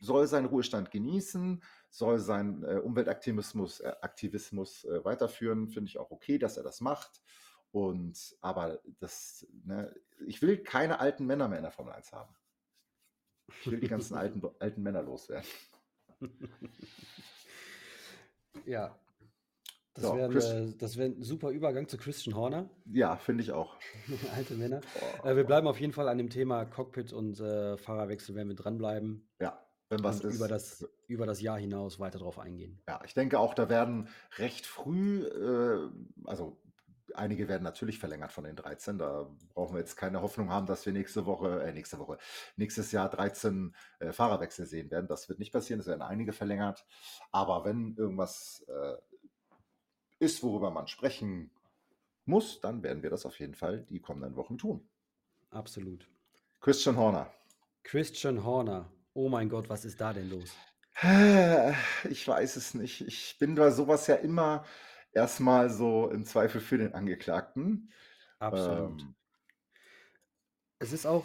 soll 0.00 0.26
seinen 0.26 0.46
Ruhestand 0.46 0.90
genießen, 0.90 1.62
soll 1.90 2.18
seinen 2.18 2.62
äh, 2.64 2.80
Umweltaktivismus 2.82 3.80
äh, 3.80 3.92
Aktivismus, 4.00 4.84
äh, 4.84 5.04
weiterführen. 5.04 5.68
Finde 5.68 5.88
ich 5.88 5.98
auch 5.98 6.10
okay, 6.10 6.38
dass 6.38 6.56
er 6.56 6.62
das 6.62 6.80
macht. 6.80 7.22
Und 7.70 8.36
aber 8.40 8.80
das, 8.98 9.46
ne, 9.64 9.94
ich 10.26 10.40
will 10.42 10.58
keine 10.62 11.00
alten 11.00 11.26
Männer 11.26 11.48
mehr 11.48 11.58
in 11.58 11.64
der 11.64 11.72
Formel 11.72 11.92
1 11.92 12.12
haben. 12.12 12.34
Ich 13.60 13.70
will 13.70 13.80
die 13.80 13.88
ganzen 13.88 14.14
alten, 14.16 14.42
alten 14.58 14.82
Männer 14.82 15.02
loswerden. 15.02 15.48
Ja. 18.64 18.98
Das 19.94 20.04
So, 20.04 20.14
wäre 20.16 20.32
wär 20.32 21.06
'n 21.06 21.22
super 21.22 21.50
Übergang 21.50 21.88
zu 21.88 21.96
Christian 21.96 22.36
Horner, 22.36 22.70
ja, 22.84 23.16
finde 23.16 23.42
ich 23.42 23.52
auch. 23.52 23.76
alte 24.34 24.54
Männer. 24.54 24.80
Oh, 24.94 25.26
Äh, 25.26 25.36
wir 25.36 25.44
bleiben 25.44 25.66
auf 25.66 25.80
jeden 25.80 25.92
Fall 25.92 26.08
an 26.08 26.18
dem 26.18 26.30
Thema 26.30 26.64
Cockpit 26.66 27.12
und, 27.12 27.40
äh, 27.40 27.76
Fahrerwechsel 27.76 28.34
werden 28.34 28.48
wir 28.48 28.56
dranbleiben 28.56 29.28
ja, 29.40 29.67
wenn 29.88 30.02
was 30.02 30.22
und 30.22 30.34
über 30.34 30.46
ist. 30.46 30.82
das 30.82 30.88
über 31.06 31.26
das 31.26 31.40
Jahr 31.40 31.58
hinaus 31.58 31.98
weiter 31.98 32.18
drauf 32.18 32.38
eingehen. 32.38 32.80
Ja, 32.86 33.00
ich 33.04 33.14
denke 33.14 33.38
auch, 33.38 33.54
da 33.54 33.68
werden 33.68 34.08
recht 34.36 34.66
früh, 34.66 35.24
äh, 35.24 35.90
also 36.24 36.58
einige 37.14 37.48
werden 37.48 37.62
natürlich 37.62 37.98
verlängert 37.98 38.32
von 38.32 38.44
den 38.44 38.56
13. 38.56 38.98
Da 38.98 39.28
brauchen 39.54 39.74
wir 39.74 39.80
jetzt 39.80 39.96
keine 39.96 40.22
Hoffnung 40.22 40.50
haben, 40.50 40.66
dass 40.66 40.84
wir 40.86 40.92
nächste 40.92 41.26
Woche, 41.26 41.62
äh, 41.62 41.72
nächste 41.72 41.98
Woche, 41.98 42.18
nächstes 42.56 42.92
Jahr 42.92 43.08
13 43.08 43.74
äh, 43.98 44.12
Fahrerwechsel 44.12 44.66
sehen 44.66 44.90
werden. 44.90 45.08
Das 45.08 45.28
wird 45.28 45.38
nicht 45.38 45.52
passieren, 45.52 45.80
es 45.80 45.86
werden 45.86 46.02
einige 46.02 46.32
verlängert. 46.32 46.86
Aber 47.32 47.64
wenn 47.64 47.94
irgendwas 47.96 48.64
äh, 48.68 48.96
ist, 50.18 50.42
worüber 50.42 50.70
man 50.70 50.88
sprechen 50.88 51.50
muss, 52.24 52.60
dann 52.60 52.82
werden 52.82 53.02
wir 53.02 53.10
das 53.10 53.24
auf 53.24 53.38
jeden 53.38 53.54
Fall 53.54 53.86
die 53.88 54.00
kommenden 54.00 54.36
Wochen 54.36 54.58
tun. 54.58 54.86
Absolut. 55.50 56.08
Christian 56.60 56.96
Horner. 56.96 57.32
Christian 57.82 58.44
Horner. 58.44 58.90
Oh 59.18 59.28
mein 59.28 59.48
Gott, 59.48 59.68
was 59.68 59.84
ist 59.84 60.00
da 60.00 60.12
denn 60.12 60.30
los? 60.30 60.54
Ich 62.08 62.28
weiß 62.28 62.54
es 62.54 62.74
nicht. 62.74 63.00
Ich 63.00 63.36
bin 63.40 63.56
bei 63.56 63.72
sowas 63.72 64.06
ja 64.06 64.14
immer 64.14 64.64
erstmal 65.12 65.70
so 65.70 66.08
im 66.08 66.24
Zweifel 66.24 66.60
für 66.60 66.78
den 66.78 66.94
Angeklagten. 66.94 67.90
Absolut. 68.38 69.02
Ähm, 69.02 69.14
Es 70.78 70.92
ist 70.92 71.04
auch 71.04 71.24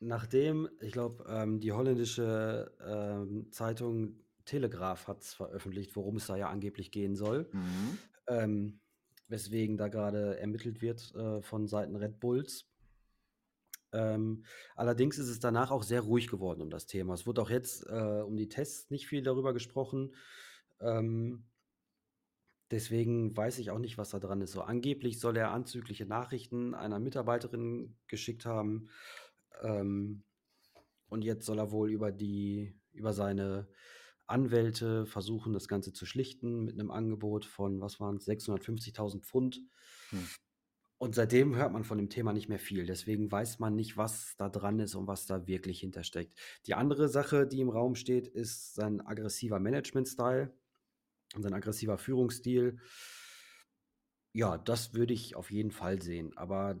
nachdem, 0.00 0.68
ich 0.80 0.90
glaube, 0.90 1.24
ähm, 1.28 1.60
die 1.60 1.70
holländische 1.70 2.72
ähm, 2.84 3.46
Zeitung 3.52 4.16
Telegraph 4.44 5.06
hat 5.06 5.22
es 5.22 5.34
veröffentlicht, 5.34 5.94
worum 5.94 6.16
es 6.16 6.26
da 6.26 6.34
ja 6.34 6.48
angeblich 6.48 6.90
gehen 6.90 7.14
soll, 7.14 7.48
mhm. 7.52 7.98
ähm, 8.26 8.80
weswegen 9.28 9.76
da 9.76 9.86
gerade 9.86 10.36
ermittelt 10.40 10.82
wird 10.82 11.14
äh, 11.14 11.42
von 11.42 11.68
Seiten 11.68 11.94
Red 11.94 12.18
Bulls. 12.18 12.71
Ähm, 13.92 14.44
allerdings 14.74 15.18
ist 15.18 15.28
es 15.28 15.40
danach 15.40 15.70
auch 15.70 15.82
sehr 15.82 16.00
ruhig 16.00 16.28
geworden 16.28 16.62
um 16.62 16.70
das 16.70 16.86
Thema. 16.86 17.14
Es 17.14 17.26
wurde 17.26 17.42
auch 17.42 17.50
jetzt 17.50 17.86
äh, 17.86 18.22
um 18.24 18.36
die 18.36 18.48
Tests 18.48 18.90
nicht 18.90 19.06
viel 19.06 19.22
darüber 19.22 19.52
gesprochen. 19.52 20.14
Ähm, 20.80 21.44
deswegen 22.70 23.36
weiß 23.36 23.58
ich 23.58 23.70
auch 23.70 23.78
nicht, 23.78 23.98
was 23.98 24.10
da 24.10 24.18
dran 24.18 24.40
ist. 24.40 24.52
So 24.52 24.62
angeblich 24.62 25.20
soll 25.20 25.36
er 25.36 25.50
anzügliche 25.50 26.06
Nachrichten 26.06 26.74
einer 26.74 26.98
Mitarbeiterin 26.98 27.96
geschickt 28.08 28.46
haben. 28.46 28.88
Ähm, 29.62 30.24
und 31.08 31.22
jetzt 31.22 31.44
soll 31.44 31.58
er 31.58 31.70
wohl 31.70 31.90
über 31.90 32.10
die, 32.10 32.74
über 32.92 33.12
seine 33.12 33.68
Anwälte 34.26 35.04
versuchen, 35.04 35.52
das 35.52 35.68
Ganze 35.68 35.92
zu 35.92 36.06
schlichten 36.06 36.64
mit 36.64 36.74
einem 36.74 36.90
Angebot 36.90 37.44
von, 37.44 37.80
was 37.80 38.00
waren 38.00 38.16
es, 38.16 38.26
650.000 38.26 39.20
Pfund. 39.20 39.60
Hm. 40.08 40.26
Und 41.02 41.16
seitdem 41.16 41.56
hört 41.56 41.72
man 41.72 41.82
von 41.82 41.98
dem 41.98 42.10
Thema 42.10 42.32
nicht 42.32 42.48
mehr 42.48 42.60
viel. 42.60 42.86
Deswegen 42.86 43.32
weiß 43.32 43.58
man 43.58 43.74
nicht, 43.74 43.96
was 43.96 44.36
da 44.36 44.48
dran 44.48 44.78
ist 44.78 44.94
und 44.94 45.08
was 45.08 45.26
da 45.26 45.48
wirklich 45.48 45.80
hintersteckt. 45.80 46.36
Die 46.66 46.74
andere 46.74 47.08
Sache, 47.08 47.44
die 47.44 47.60
im 47.60 47.70
Raum 47.70 47.96
steht, 47.96 48.28
ist 48.28 48.76
sein 48.76 49.04
aggressiver 49.04 49.58
Management-Style 49.58 50.54
und 51.34 51.42
sein 51.42 51.54
aggressiver 51.54 51.98
Führungsstil. 51.98 52.78
Ja, 54.32 54.58
das 54.58 54.94
würde 54.94 55.12
ich 55.12 55.34
auf 55.34 55.50
jeden 55.50 55.72
Fall 55.72 56.00
sehen. 56.00 56.36
Aber 56.36 56.78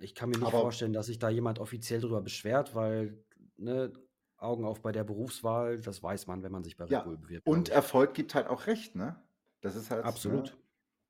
ich 0.00 0.14
kann 0.14 0.30
mir 0.30 0.38
nicht 0.38 0.46
Aber 0.46 0.60
vorstellen, 0.60 0.92
dass 0.92 1.06
sich 1.06 1.18
da 1.18 1.28
jemand 1.28 1.58
offiziell 1.58 2.00
drüber 2.00 2.22
beschwert, 2.22 2.76
weil, 2.76 3.24
ne, 3.56 3.92
Augen 4.36 4.64
auf 4.64 4.80
bei 4.80 4.92
der 4.92 5.02
Berufswahl, 5.02 5.80
das 5.80 6.04
weiß 6.04 6.28
man, 6.28 6.44
wenn 6.44 6.52
man 6.52 6.62
sich 6.62 6.76
bei 6.76 6.84
Red 6.84 6.92
ja, 6.92 7.00
Bull 7.00 7.16
bewirbt, 7.18 7.48
und. 7.48 7.68
Erfolg 7.68 8.14
gibt 8.14 8.36
halt 8.36 8.46
auch 8.46 8.68
recht, 8.68 8.94
ne? 8.94 9.20
Das 9.60 9.74
ist 9.74 9.90
halt, 9.90 10.04
ne? 10.04 10.44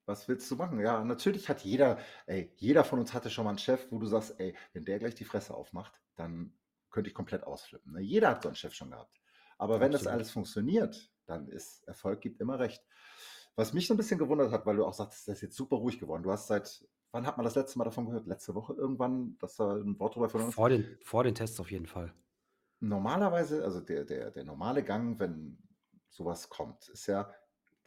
Absolut. 0.07 0.19
Was 0.19 0.29
willst 0.29 0.51
du 0.51 0.57
machen? 0.57 0.81
Ja, 0.81 1.03
natürlich 1.05 1.49
hat 1.49 1.63
jeder, 1.63 1.99
ey, 2.27 2.53
jeder 2.57 2.85
von 2.85 2.99
uns 2.99 3.15
hatte 3.15 3.31
schon 3.31 3.45
mal 3.45 3.51
einen 3.51 3.59
Chef, 3.59 3.87
wo 3.91 3.99
du 3.99 4.07
sagst, 4.07 4.39
ey, 4.39 4.55
wenn 4.73 4.85
der 4.85 4.99
gleich 4.99 5.15
die 5.15 5.25
Fresse 5.25 5.55
aufmacht, 5.55 6.01
dann 6.17 6.55
könnte 6.91 7.09
ich 7.09 7.15
komplett 7.15 7.45
ausflippen. 7.45 7.93
Ne? 7.93 8.01
Jeder 8.01 8.31
hat 8.31 8.43
so 8.43 8.49
einen 8.49 8.57
Chef 8.57 8.75
schon 8.75 8.91
gehabt. 8.91 9.21
Aber 9.59 9.81
wenn 9.81 9.93
das 9.93 10.03
Absolut. 10.03 10.15
alles 10.15 10.31
funktioniert, 10.31 11.11
dann 11.27 11.49
ist 11.49 11.85
Erfolg 11.85 12.21
gibt 12.21 12.41
immer 12.41 12.59
recht. 12.59 12.85
Was 13.55 13.73
mich 13.73 13.87
so 13.87 13.95
ein 13.95 13.97
bisschen 13.97 14.19
gewundert 14.19 14.51
hat, 14.51 14.67
weil 14.67 14.77
du 14.77 14.85
auch 14.85 14.95
sagtest, 14.95 15.29
das 15.29 15.37
ist 15.37 15.43
jetzt 15.43 15.57
super 15.57 15.77
ruhig 15.77 16.01
geworden. 16.01 16.23
Du 16.23 16.33
hast 16.33 16.49
seit, 16.49 16.87
wann 17.13 17.27
hat 17.27 17.37
man 17.37 17.45
das 17.45 17.55
letzte 17.55 17.79
Mal 17.79 17.85
davon 17.85 18.07
gehört? 18.07 18.27
Letzte 18.27 18.55
Woche 18.55 18.75
irgendwann, 18.75 19.37
dass 19.39 19.57
da 19.57 19.77
ein 19.77 19.99
Wort 19.99 20.15
drüber 20.15 20.29
verloren 20.29 20.49
ist? 20.49 20.55
Vor 20.55 20.69
den, 20.69 20.99
vor 21.03 21.23
den 21.25 21.35
Tests 21.35 21.61
auf 21.61 21.71
jeden 21.71 21.87
Fall. 21.87 22.13
Normalerweise, 22.81 23.63
also 23.63 23.81
der, 23.81 24.05
der, 24.05 24.31
der 24.31 24.45
normale 24.45 24.83
Gang, 24.83 25.19
wenn 25.21 25.59
sowas 26.09 26.49
kommt, 26.49 26.89
ist 26.89 27.07
ja, 27.07 27.33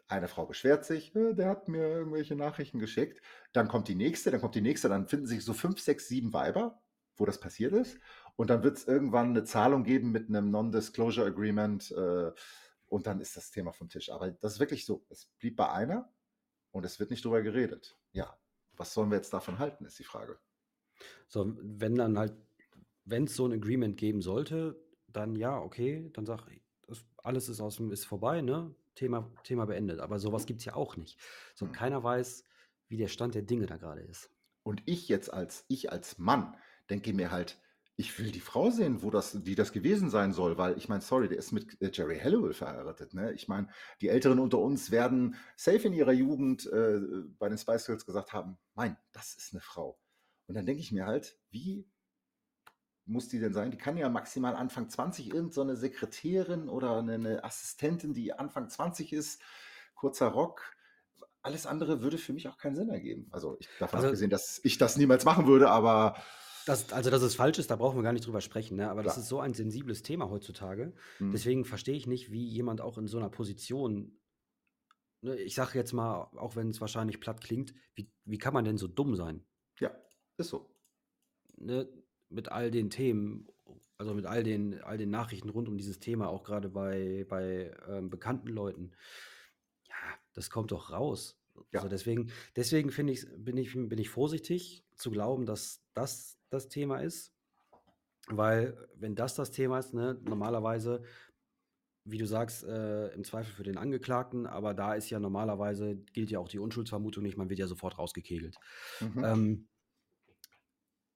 eine 0.07 0.27
Frau 0.27 0.45
beschwert 0.45 0.85
sich, 0.85 1.15
äh, 1.15 1.33
der 1.33 1.49
hat 1.49 1.67
mir 1.67 1.87
irgendwelche 1.87 2.35
Nachrichten 2.35 2.79
geschickt. 2.79 3.21
Dann 3.53 3.67
kommt 3.67 3.87
die 3.87 3.95
nächste, 3.95 4.31
dann 4.31 4.41
kommt 4.41 4.55
die 4.55 4.61
nächste, 4.61 4.89
dann 4.89 5.07
finden 5.07 5.25
sich 5.25 5.43
so 5.43 5.53
fünf, 5.53 5.79
sechs, 5.79 6.07
sieben 6.07 6.33
Weiber, 6.33 6.81
wo 7.15 7.25
das 7.25 7.39
passiert 7.39 7.73
ist. 7.73 7.99
Und 8.35 8.49
dann 8.49 8.63
wird 8.63 8.77
es 8.77 8.87
irgendwann 8.87 9.29
eine 9.29 9.43
Zahlung 9.43 9.83
geben 9.83 10.11
mit 10.11 10.29
einem 10.29 10.51
Non-Disclosure 10.51 11.27
Agreement 11.27 11.91
äh, 11.91 12.31
und 12.87 13.07
dann 13.07 13.19
ist 13.19 13.35
das 13.35 13.51
Thema 13.51 13.71
vom 13.71 13.89
Tisch. 13.89 14.11
Aber 14.11 14.31
das 14.31 14.53
ist 14.53 14.59
wirklich 14.59 14.85
so. 14.85 15.05
Es 15.09 15.27
blieb 15.39 15.55
bei 15.55 15.71
einer 15.71 16.13
und 16.71 16.85
es 16.85 16.99
wird 16.99 17.09
nicht 17.09 17.25
drüber 17.25 17.41
geredet. 17.41 17.97
Ja, 18.11 18.37
was 18.73 18.93
sollen 18.93 19.09
wir 19.09 19.15
jetzt 19.17 19.33
davon 19.33 19.59
halten, 19.59 19.85
ist 19.85 19.97
die 19.97 20.03
Frage. 20.03 20.37
So, 21.27 21.53
wenn 21.61 21.95
dann 21.95 22.17
halt, 22.17 22.33
wenn 23.05 23.25
es 23.25 23.35
so 23.35 23.47
ein 23.47 23.53
Agreement 23.53 23.97
geben 23.97 24.21
sollte, 24.21 24.79
dann 25.07 25.35
ja, 25.35 25.57
okay, 25.57 26.09
dann 26.13 26.25
sag 26.25 26.47
alles 27.25 27.49
ist 27.49 27.59
aus 27.59 27.77
dem, 27.77 27.91
ist 27.91 28.05
vorbei, 28.05 28.41
ne? 28.41 28.73
Thema, 28.95 29.31
Thema 29.43 29.65
beendet. 29.65 29.99
Aber 29.99 30.19
sowas 30.19 30.45
gibt 30.45 30.59
es 30.59 30.65
ja 30.65 30.75
auch 30.75 30.97
nicht. 30.97 31.19
So, 31.53 31.65
Hm. 31.65 31.71
keiner 31.73 32.03
weiß, 32.03 32.43
wie 32.87 32.97
der 32.97 33.07
Stand 33.07 33.35
der 33.35 33.41
Dinge 33.43 33.65
da 33.65 33.77
gerade 33.77 34.01
ist. 34.01 34.29
Und 34.63 34.81
ich 34.85 35.07
jetzt 35.09 35.31
als, 35.31 35.65
ich 35.67 35.91
als 35.91 36.17
Mann 36.17 36.55
denke 36.89 37.13
mir 37.13 37.31
halt, 37.31 37.59
ich 37.97 38.19
will 38.19 38.31
die 38.31 38.41
Frau 38.41 38.71
sehen, 38.71 39.03
wo 39.03 39.09
das, 39.09 39.43
die 39.43 39.55
das 39.55 39.71
gewesen 39.71 40.09
sein 40.09 40.33
soll, 40.33 40.57
weil 40.57 40.77
ich 40.77 40.89
meine, 40.89 41.01
sorry, 41.01 41.29
der 41.29 41.37
ist 41.37 41.51
mit 41.53 41.81
äh, 41.81 41.89
Jerry 41.93 42.19
Halliwell 42.19 42.53
verheiratet. 42.53 43.13
Ne? 43.13 43.31
Ich 43.33 43.47
meine, 43.47 43.69
die 44.01 44.09
Älteren 44.09 44.39
unter 44.39 44.59
uns 44.59 44.91
werden 44.91 45.35
safe 45.55 45.87
in 45.87 45.93
ihrer 45.93 46.11
Jugend 46.11 46.65
äh, 46.65 46.99
bei 47.39 47.47
den 47.47 47.57
Spice 47.57 47.85
Girls 47.85 48.05
gesagt 48.05 48.33
haben, 48.33 48.57
mein, 48.73 48.97
das 49.13 49.35
ist 49.35 49.53
eine 49.53 49.61
Frau. 49.61 49.97
Und 50.47 50.55
dann 50.55 50.65
denke 50.65 50.81
ich 50.81 50.91
mir 50.91 51.05
halt, 51.05 51.39
wie 51.51 51.87
muss 53.05 53.27
die 53.27 53.39
denn 53.39 53.53
sein? 53.53 53.71
Die 53.71 53.77
kann 53.77 53.97
ja 53.97 54.09
maximal 54.09 54.55
Anfang 54.55 54.89
20, 54.89 55.27
irgendeine 55.27 55.51
so 55.53 55.61
eine 55.61 55.75
Sekretärin 55.75 56.69
oder 56.69 56.97
eine, 56.99 57.43
Assistentin, 57.43 58.13
die 58.13 58.33
Anfang 58.33 58.69
20 58.69 59.13
ist, 59.13 59.41
kurzer 59.93 60.27
Rock. 60.27 60.75
Alles 61.41 61.67
andere 61.67 62.01
würde 62.01 62.17
für 62.17 62.33
mich 62.33 62.47
auch 62.47 62.57
keinen 62.57 62.75
Sinn 62.75 62.89
ergeben. 62.89 63.27
Also 63.31 63.57
ich, 63.59 63.69
davon 63.79 63.97
Also- 63.97 64.07
abgesehen, 64.07 64.31
dass 64.31 64.59
ich 64.63 64.77
das 64.79 64.97
niemals 64.97 65.25
machen 65.25 65.45
würde, 65.47 65.69
aber 65.69 66.15
Das, 66.65 66.91
also, 66.91 67.11
dass 67.11 67.21
es 67.21 67.35
falsch 67.35 67.59
ist, 67.59 67.69
da 67.69 67.75
brauchen 67.75 67.95
wir 67.97 68.01
gar 68.03 68.13
nicht 68.13 68.25
drüber 68.25 68.41
sprechen, 68.41 68.77
ne? 68.77 68.89
aber 68.89 69.03
das 69.03 69.13
Klar. 69.13 69.23
ist 69.23 69.29
so 69.29 69.39
ein 69.39 69.53
sensibles 69.53 70.01
Thema 70.01 70.31
heutzutage. 70.31 70.93
hm, 71.19 71.31
Deswegen 71.31 71.63
verstehe 71.63 71.95
ich 71.95 72.07
nicht, 72.07 72.31
wie 72.31 72.43
jemand 72.47 72.81
auch 72.81 72.97
in 72.97 73.05
so 73.05 73.19
einer 73.19 73.29
Position, 73.29 74.19
ne, 75.21 75.35
ich 75.37 75.53
sage 75.53 75.77
jetzt 75.77 75.93
mal, 75.93 76.23
auch 76.35 76.55
wenn 76.55 76.69
es 76.71 76.81
wahrscheinlich 76.81 77.19
platt 77.19 77.41
klingt, 77.41 77.75
wie, 77.93 78.11
wie 78.23 78.39
kann 78.39 78.55
man 78.55 78.65
denn 78.65 78.77
so 78.79 78.87
dumm 78.87 79.15
sein? 79.15 79.45
ja, 79.79 79.91
ist 80.37 80.49
so. 80.49 80.73
Ne? 81.57 81.87
Mit 82.29 82.51
all 82.51 82.71
den 82.71 82.89
Themen, 82.89 83.47
also 83.97 84.13
mit 84.13 84.25
all 84.25 84.43
den, 84.43 84.81
all 84.81 84.97
den 84.97 85.09
Nachrichten 85.09 85.49
rund 85.49 85.67
um 85.67 85.77
dieses 85.77 85.99
Thema, 85.99 86.27
auch 86.29 86.43
gerade 86.43 86.69
bei, 86.69 87.25
bei 87.29 87.75
ähm, 87.87 88.09
bekannten 88.09 88.49
Leuten. 88.49 88.91
Ja, 89.87 89.95
das 90.33 90.49
kommt 90.49 90.71
doch 90.71 90.91
raus. 90.91 91.39
Ja. 91.71 91.79
Also 91.79 91.87
deswegen, 91.87 92.31
deswegen 92.55 92.91
finde 92.91 93.13
ich, 93.13 93.25
bin 93.37 93.57
ich, 93.57 93.73
bin 93.73 93.97
ich 93.97 94.09
vorsichtig 94.09 94.83
zu 94.95 95.11
glauben, 95.11 95.45
dass 95.45 95.81
das 95.93 96.37
das 96.49 96.67
Thema 96.67 96.99
ist. 96.99 97.31
Weil, 98.27 98.75
wenn 98.95 99.15
das 99.15 99.35
das 99.35 99.51
Thema 99.51 99.79
ist, 99.79 99.93
ne, 99.93 100.19
normalerweise, 100.23 101.03
wie 102.05 102.17
du 102.17 102.25
sagst, 102.25 102.63
äh, 102.63 103.09
im 103.09 103.23
Zweifel 103.23 103.53
für 103.53 103.63
den 103.63 103.77
Angeklagten, 103.77 104.47
aber 104.47 104.73
da 104.73 104.95
ist 104.95 105.09
ja 105.09 105.19
normalerweise, 105.19 105.95
gilt 106.13 106.31
ja 106.31 106.39
auch 106.39 106.47
die 106.47 106.59
Unschuldsvermutung 106.59 107.23
nicht, 107.23 107.37
man 107.37 107.49
wird 107.49 107.59
ja 107.59 107.67
sofort 107.67 107.99
rausgekegelt. 107.99 108.57
Mhm. 108.99 109.23
Ähm, 109.23 109.67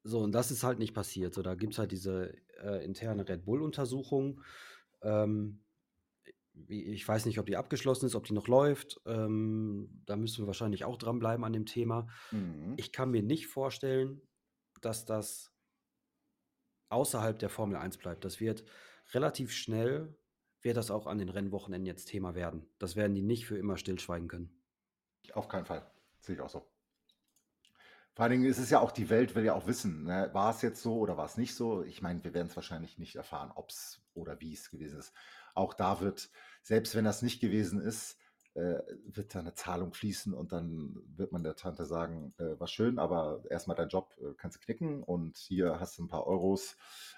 so, 0.04 0.20
und 0.20 0.32
das 0.32 0.52
ist 0.52 0.64
halt 0.64 0.80
nicht 0.80 0.94
passiert. 0.94 1.34
So, 1.34 1.42
da 1.42 1.56
gibt 1.56 1.74
es 1.74 1.80
halt 1.80 1.92
diese 1.92 2.34
äh, 2.62 2.84
interne 2.84 3.28
Red 3.28 3.46
Bull-Untersuchung. 3.46 4.42
Ähm, 5.02 5.64
ich 6.68 7.08
weiß 7.08 7.26
nicht, 7.26 7.40
ob 7.40 7.46
die 7.46 7.58
abgeschlossen 7.58 8.06
ist, 8.06 8.16
ob 8.16 8.26
die 8.26 8.34
noch 8.34 8.48
läuft. 8.48 9.00
Ähm, 9.06 10.02
da 10.06 10.16
müssen 10.16 10.44
wir 10.44 10.48
wahrscheinlich 10.48 10.86
auch 10.86 10.98
dranbleiben 10.98 11.46
an 11.46 11.54
dem 11.54 11.66
Thema. 11.66 12.08
Mhm. 12.32 12.74
Ich 12.78 12.92
kann 12.92 13.12
mir 13.12 13.24
nicht 13.24 13.48
vorstellen, 13.48 14.22
dass 14.82 15.06
das 15.06 15.52
außerhalb 16.90 17.38
der 17.40 17.50
Formel 17.50 17.78
1 17.78 17.98
bleibt. 17.98 18.26
Das 18.26 18.40
wird 18.40 18.66
relativ 19.14 19.52
schnell, 19.52 20.18
wird 20.62 20.78
das 20.78 20.92
auch 20.92 21.08
an 21.08 21.18
den 21.18 21.30
Rennwochenenden 21.30 21.86
jetzt 21.86 22.06
Thema 22.06 22.36
werden. 22.36 22.68
Das 22.80 22.96
werden 22.96 23.16
die 23.16 23.22
nicht 23.22 23.46
für 23.46 23.58
immer 23.58 23.78
stillschweigen 23.78 24.28
können. 24.28 24.50
Auf 25.34 25.48
keinen 25.48 25.66
Fall. 25.66 25.90
Sehe 26.20 26.36
ich 26.36 26.42
auch 26.42 26.50
so. 26.50 26.66
Vor 28.20 28.26
allen 28.26 28.32
Dingen 28.32 28.52
ist 28.52 28.58
es 28.60 28.70
ja 28.70 28.82
auch, 28.82 28.92
die 28.92 29.10
Welt 29.10 29.34
will 29.34 29.46
ja 29.46 29.54
auch 29.54 29.66
wissen, 29.66 30.04
ne? 30.04 30.30
war 30.34 30.54
es 30.54 30.62
jetzt 30.62 30.82
so 30.82 30.98
oder 30.98 31.16
war 31.16 31.24
es 31.24 31.38
nicht 31.38 31.56
so? 31.56 31.84
Ich 31.84 32.02
meine, 32.02 32.22
wir 32.22 32.34
werden 32.34 32.48
es 32.48 32.56
wahrscheinlich 32.58 32.98
nicht 32.98 33.16
erfahren, 33.16 33.50
ob 33.56 33.70
es 33.70 34.02
oder 34.14 34.42
wie 34.42 34.54
es 34.54 34.70
gewesen 34.72 35.00
ist. 35.00 35.14
Auch 35.56 35.74
da 35.74 36.02
wird, 36.02 36.30
selbst 36.62 36.96
wenn 36.96 37.06
das 37.06 37.22
nicht 37.22 37.40
gewesen 37.40 37.80
ist, 37.80 38.18
äh, 38.56 38.80
wird 39.06 39.34
da 39.34 39.40
eine 39.40 39.54
Zahlung 39.54 39.94
fließen 39.94 40.34
und 40.34 40.52
dann 40.52 40.98
wird 41.16 41.32
man 41.32 41.46
der 41.46 41.56
Tante 41.56 41.86
sagen, 41.86 42.34
äh, 42.40 42.60
war 42.60 42.68
schön, 42.68 43.00
aber 43.00 43.42
erstmal 43.50 43.78
dein 43.78 43.88
Job 43.88 44.14
äh, 44.20 44.34
kannst 44.36 44.58
du 44.58 44.66
knicken 44.66 45.02
und 45.02 45.38
hier 45.38 45.80
hast 45.80 45.98
du 45.98 46.04
ein 46.04 46.10
paar 46.10 46.28
Euros, 46.28 46.76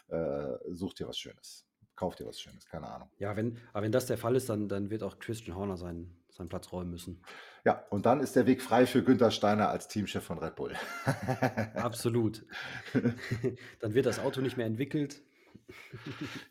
äh, 0.10 0.54
such 0.70 0.94
dir 0.94 1.08
was 1.08 1.18
Schönes. 1.18 1.66
Kauf 1.96 2.16
dir 2.16 2.28
was 2.28 2.40
Schönes, 2.40 2.68
keine 2.68 2.88
Ahnung. 2.88 3.10
Ja, 3.18 3.36
wenn, 3.36 3.58
aber 3.74 3.86
wenn 3.86 3.92
das 3.92 4.06
der 4.06 4.20
Fall 4.20 4.36
ist, 4.36 4.50
dann, 4.50 4.70
dann 4.70 4.92
wird 4.92 5.02
auch 5.02 5.18
Christian 5.18 5.58
Horner 5.58 5.78
seinen, 5.78 6.21
seinen 6.32 6.50
Platz 6.50 6.72
räumen 6.72 6.92
müssen. 6.92 7.22
Ja, 7.64 7.86
und 7.90 8.06
dann 8.06 8.20
ist 8.20 8.36
der 8.36 8.48
Weg 8.48 8.62
frei 8.62 8.86
für 8.86 9.04
Günther 9.04 9.32
Steiner 9.32 9.70
als 9.70 9.88
Teamchef 9.88 10.24
von 10.24 10.40
Red 10.40 10.56
Bull. 10.56 10.74
Absolut. 11.76 12.46
dann 13.80 13.94
wird 13.94 14.06
das 14.06 14.20
Auto 14.20 14.42
nicht 14.42 14.58
mehr 14.58 14.66
entwickelt. 14.66 15.22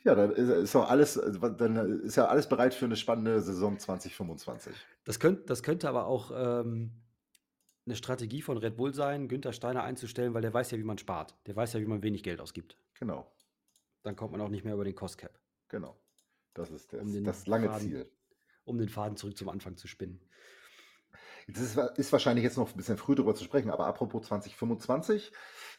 Ja, 0.05 0.15
dann 0.15 0.33
ist, 0.33 0.49
ist 0.49 0.77
auch 0.77 0.89
alles, 0.89 1.15
dann 1.15 2.03
ist 2.03 2.17
ja 2.17 2.27
alles 2.27 2.49
bereit 2.49 2.75
für 2.75 2.87
eine 2.87 2.97
spannende 2.97 3.41
Saison 3.41 3.79
2025. 3.79 4.75
Das, 5.05 5.21
könnt, 5.21 5.51
das 5.51 5.63
könnte 5.63 5.89
aber 5.89 6.07
auch 6.07 6.31
ähm, 6.35 6.93
eine 7.87 7.97
Strategie 7.97 8.43
von 8.43 8.57
Red 8.57 8.77
Bull 8.77 8.95
sein, 8.95 9.29
Günther 9.29 9.53
Steiner 9.53 9.83
einzustellen, 9.83 10.35
weil 10.35 10.43
der 10.43 10.55
weiß 10.55 10.71
ja, 10.71 10.79
wie 10.79 10.85
man 10.85 10.99
spart. 10.99 11.37
Der 11.47 11.57
weiß 11.57 11.73
ja, 11.73 11.81
wie 11.81 11.87
man 11.87 12.03
wenig 12.03 12.23
Geld 12.23 12.41
ausgibt. 12.41 12.77
Genau, 12.95 13.31
Dann 14.03 14.17
kommt 14.17 14.33
man 14.33 14.41
auch 14.41 14.49
nicht 14.49 14.65
mehr 14.65 14.75
über 14.75 14.85
den 14.85 14.95
Cost 14.95 15.19
Cap, 15.19 15.39
genau. 15.69 15.97
Das 16.55 16.71
ist 16.71 16.93
das, 16.93 17.01
um 17.01 17.25
das 17.25 17.47
lange 17.47 17.69
Faden, 17.69 17.89
Ziel. 17.89 18.11
Um 18.65 18.79
den 18.79 18.89
Faden 18.89 19.17
zurück 19.17 19.37
zum 19.37 19.49
Anfang 19.49 19.77
zu 19.77 19.89
spinnen. 19.89 20.21
Das 21.49 21.63
ist, 21.63 21.77
ist 21.77 22.13
wahrscheinlich 22.13 22.45
jetzt 22.45 22.57
noch 22.57 22.71
ein 22.71 22.77
bisschen 22.77 22.97
früh 22.99 23.15
darüber 23.15 23.35
zu 23.35 23.45
sprechen, 23.45 23.71
aber 23.71 23.87
apropos 23.87 24.27
2025, 24.27 25.33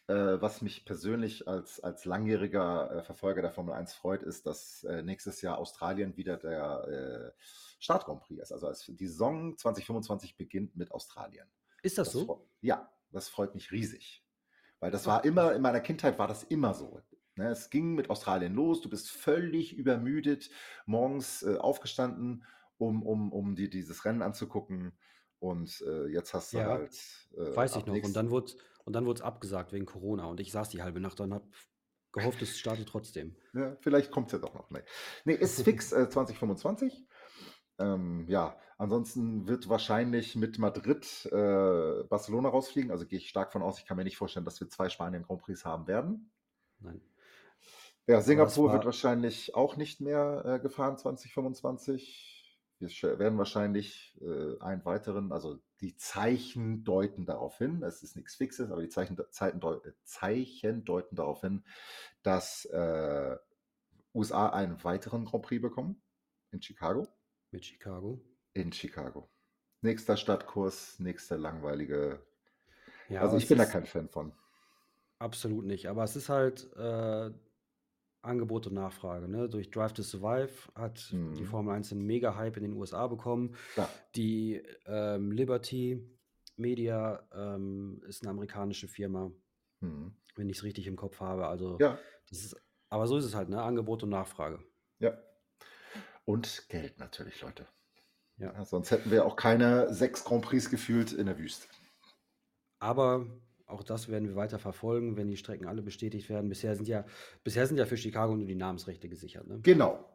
äh, 0.07 0.13
was 0.13 0.61
mich 0.61 0.85
persönlich 0.85 1.47
als, 1.47 1.79
als 1.79 2.05
langjähriger 2.05 2.91
äh, 2.91 3.03
Verfolger 3.03 3.41
der 3.41 3.51
Formel 3.51 3.73
1 3.73 3.93
freut, 3.93 4.23
ist, 4.23 4.45
dass 4.45 4.83
äh, 4.83 5.01
nächstes 5.03 5.41
Jahr 5.41 5.57
Australien 5.57 6.17
wieder 6.17 6.37
der 6.37 7.33
äh, 7.37 7.41
Start 7.79 8.05
Grand 8.05 8.21
Prix 8.21 8.41
ist. 8.41 8.51
Also 8.51 8.67
als 8.67 8.85
die 8.85 9.07
Saison 9.07 9.57
2025 9.57 10.35
beginnt 10.35 10.75
mit 10.75 10.91
Australien. 10.91 11.47
Ist 11.83 11.97
das 11.97 12.11
Das 12.11 12.13
so? 12.13 12.47
ja, 12.61 12.91
das 13.11 13.29
freut 13.29 13.55
mich 13.55 13.71
riesig. 13.71 14.25
Weil 14.79 14.91
das 14.91 15.03
Ach, 15.03 15.07
war 15.07 15.25
immer, 15.25 15.53
in 15.53 15.61
meiner 15.61 15.79
Kindheit 15.79 16.19
war 16.19 16.27
das 16.27 16.43
immer 16.43 16.73
so. 16.73 17.01
Ne, 17.35 17.47
es 17.49 17.69
ging 17.69 17.95
mit 17.95 18.09
Australien 18.09 18.53
los, 18.53 18.81
du 18.81 18.89
bist 18.89 19.09
völlig 19.09 19.73
übermüdet, 19.77 20.49
morgens 20.85 21.43
äh, 21.43 21.55
aufgestanden, 21.57 22.43
um, 22.81 23.03
um, 23.03 23.31
um 23.31 23.55
dir 23.55 23.69
dieses 23.69 24.05
Rennen 24.05 24.21
anzugucken. 24.21 24.91
Und 25.39 25.81
äh, 25.87 26.07
jetzt 26.07 26.33
hast 26.33 26.53
du 26.53 26.57
Ja, 26.57 26.65
halt 26.65 26.93
äh, 27.35 27.55
weiß 27.55 27.77
ich 27.77 27.85
noch. 27.85 27.95
Und 27.95 28.15
dann 28.15 28.29
wurde 28.29 28.53
und 28.83 28.93
dann 28.93 29.05
wurde 29.05 29.19
es 29.19 29.21
abgesagt 29.21 29.73
wegen 29.73 29.85
Corona. 29.85 30.25
Und 30.25 30.39
ich 30.39 30.51
saß 30.51 30.69
die 30.69 30.81
halbe 30.81 30.99
Nacht 30.99 31.19
und 31.19 31.33
habe 31.33 31.47
gehofft, 32.11 32.41
es 32.41 32.57
startet 32.57 32.89
trotzdem. 32.89 33.35
ja, 33.53 33.75
vielleicht 33.79 34.11
kommt 34.11 34.27
es 34.27 34.33
ja 34.33 34.39
doch 34.39 34.53
noch. 34.53 34.69
Nee, 34.71 34.81
nee 35.25 35.33
ist 35.33 35.61
fix 35.63 35.91
äh, 35.91 36.09
2025. 36.09 37.07
Ähm, 37.79 38.25
ja, 38.27 38.57
ansonsten 38.77 39.47
wird 39.47 39.69
wahrscheinlich 39.69 40.35
mit 40.35 40.59
Madrid 40.59 41.25
äh, 41.31 42.03
Barcelona 42.03 42.49
rausfliegen. 42.49 42.91
Also 42.91 43.05
gehe 43.05 43.19
ich 43.19 43.29
stark 43.29 43.51
von 43.51 43.61
aus. 43.61 43.79
Ich 43.79 43.85
kann 43.85 43.97
mir 43.97 44.03
nicht 44.03 44.17
vorstellen, 44.17 44.45
dass 44.45 44.59
wir 44.59 44.69
zwei 44.69 44.89
Spanien 44.89 45.23
Grand 45.23 45.41
Prix 45.41 45.63
haben 45.65 45.87
werden. 45.87 46.31
Nein. 46.79 47.01
Ja, 48.07 48.19
Singapur 48.19 48.73
wird 48.73 48.85
wahrscheinlich 48.85 49.55
auch 49.55 49.77
nicht 49.77 50.01
mehr 50.01 50.43
äh, 50.45 50.59
gefahren 50.59 50.97
2025. 50.97 52.40
Wir 52.81 53.19
werden 53.19 53.37
wahrscheinlich 53.37 54.17
äh, 54.21 54.59
einen 54.59 54.83
weiteren, 54.85 55.31
also 55.31 55.59
die 55.81 55.95
Zeichen 55.95 56.83
deuten 56.83 57.25
darauf 57.25 57.57
hin, 57.57 57.83
es 57.83 58.01
ist 58.03 58.15
nichts 58.15 58.35
Fixes, 58.35 58.71
aber 58.71 58.81
die 58.81 58.89
Zeichen, 58.89 59.17
Zeiten, 59.29 59.61
äh, 59.61 59.91
Zeichen 60.03 60.83
deuten 60.83 61.15
darauf 61.15 61.41
hin, 61.41 61.63
dass 62.23 62.65
äh, 62.65 63.37
USA 64.13 64.49
einen 64.49 64.83
weiteren 64.83 65.25
Grand 65.25 65.45
Prix 65.45 65.61
bekommen 65.61 66.01
in 66.51 66.61
Chicago. 66.61 67.07
mit 67.51 67.65
Chicago. 67.65 68.19
In 68.53 68.71
Chicago. 68.73 69.29
Nächster 69.81 70.17
Stadtkurs, 70.17 70.99
nächster 70.99 71.37
langweilige. 71.37 72.25
Ja, 73.09 73.21
Also 73.21 73.37
ich 73.37 73.47
bin 73.47 73.57
da 73.57 73.65
kein 73.65 73.85
Fan 73.85 74.09
von. 74.09 74.33
absolut 75.19 75.65
nicht. 75.65 75.87
Aber 75.87 76.03
es 76.03 76.15
ist 76.15 76.29
halt 76.29 76.71
äh, 76.75 77.31
Angebot 78.21 78.67
und 78.67 78.73
Nachfrage. 78.75 79.27
Ne? 79.27 79.49
Durch 79.49 79.71
Drive 79.71 79.93
to 79.93 80.03
Survive 80.03 80.51
hat 80.75 81.09
die 81.11 81.15
Mhm. 81.15 81.45
Formel 81.45 81.73
1 81.75 81.91
einen 81.91 82.05
Mega-Hype 82.05 82.57
in 82.57 82.63
den 82.63 82.73
USA 82.73 83.07
bekommen. 83.07 83.55
Ja. 83.75 83.89
Die 84.15 84.61
ähm, 84.85 85.31
Liberty 85.31 86.07
Media 86.55 87.27
ähm, 87.33 88.01
ist 88.07 88.21
eine 88.21 88.31
amerikanische 88.31 88.87
Firma, 88.87 89.31
Mhm. 89.79 90.13
wenn 90.35 90.49
ich 90.49 90.57
es 90.57 90.63
richtig 90.63 90.85
im 90.87 90.95
Kopf 90.95 91.19
habe. 91.19 91.47
Also 91.47 91.77
Ja, 91.79 91.97
ist, 92.29 92.55
aber 92.89 93.07
so 93.07 93.17
ist 93.17 93.25
es 93.25 93.33
halt, 93.33 93.49
ne? 93.49 93.61
Angebot 93.61 94.03
und 94.03 94.09
Nachfrage. 94.09 94.59
ja. 94.99 95.17
Und 96.23 96.65
Geld 96.69 96.99
natürlich, 96.99 97.41
Leute. 97.41 97.65
Ja. 98.37 98.53
Ja, 98.53 98.63
sonst 98.63 98.91
hätten 98.91 99.09
wir 99.09 99.25
auch 99.25 99.35
keine 99.35 99.91
sechs 99.93 100.23
Grand 100.23 100.43
Prix 100.45 100.69
gefühlt 100.69 101.11
in 101.13 101.25
der 101.25 101.37
Wüste. 101.39 101.67
Aber 102.79 103.25
auch 103.71 103.83
das 103.83 104.09
werden 104.09 104.27
wir 104.27 104.35
weiter 104.35 104.59
verfolgen, 104.59 105.17
wenn 105.17 105.29
die 105.29 105.37
Strecken 105.37 105.67
alle 105.67 105.81
bestätigt 105.81 106.29
werden. 106.29 106.49
Bisher 106.49 106.75
sind 106.75 106.87
ja, 106.87 107.05
bisher 107.43 107.67
sind 107.67 107.77
ja 107.77 107.85
für 107.85 107.97
Chicago 107.97 108.35
nur 108.35 108.47
die 108.47 108.55
Namensrechte 108.55 109.09
gesichert. 109.09 109.47
Ne? 109.47 109.59
Genau. 109.61 110.05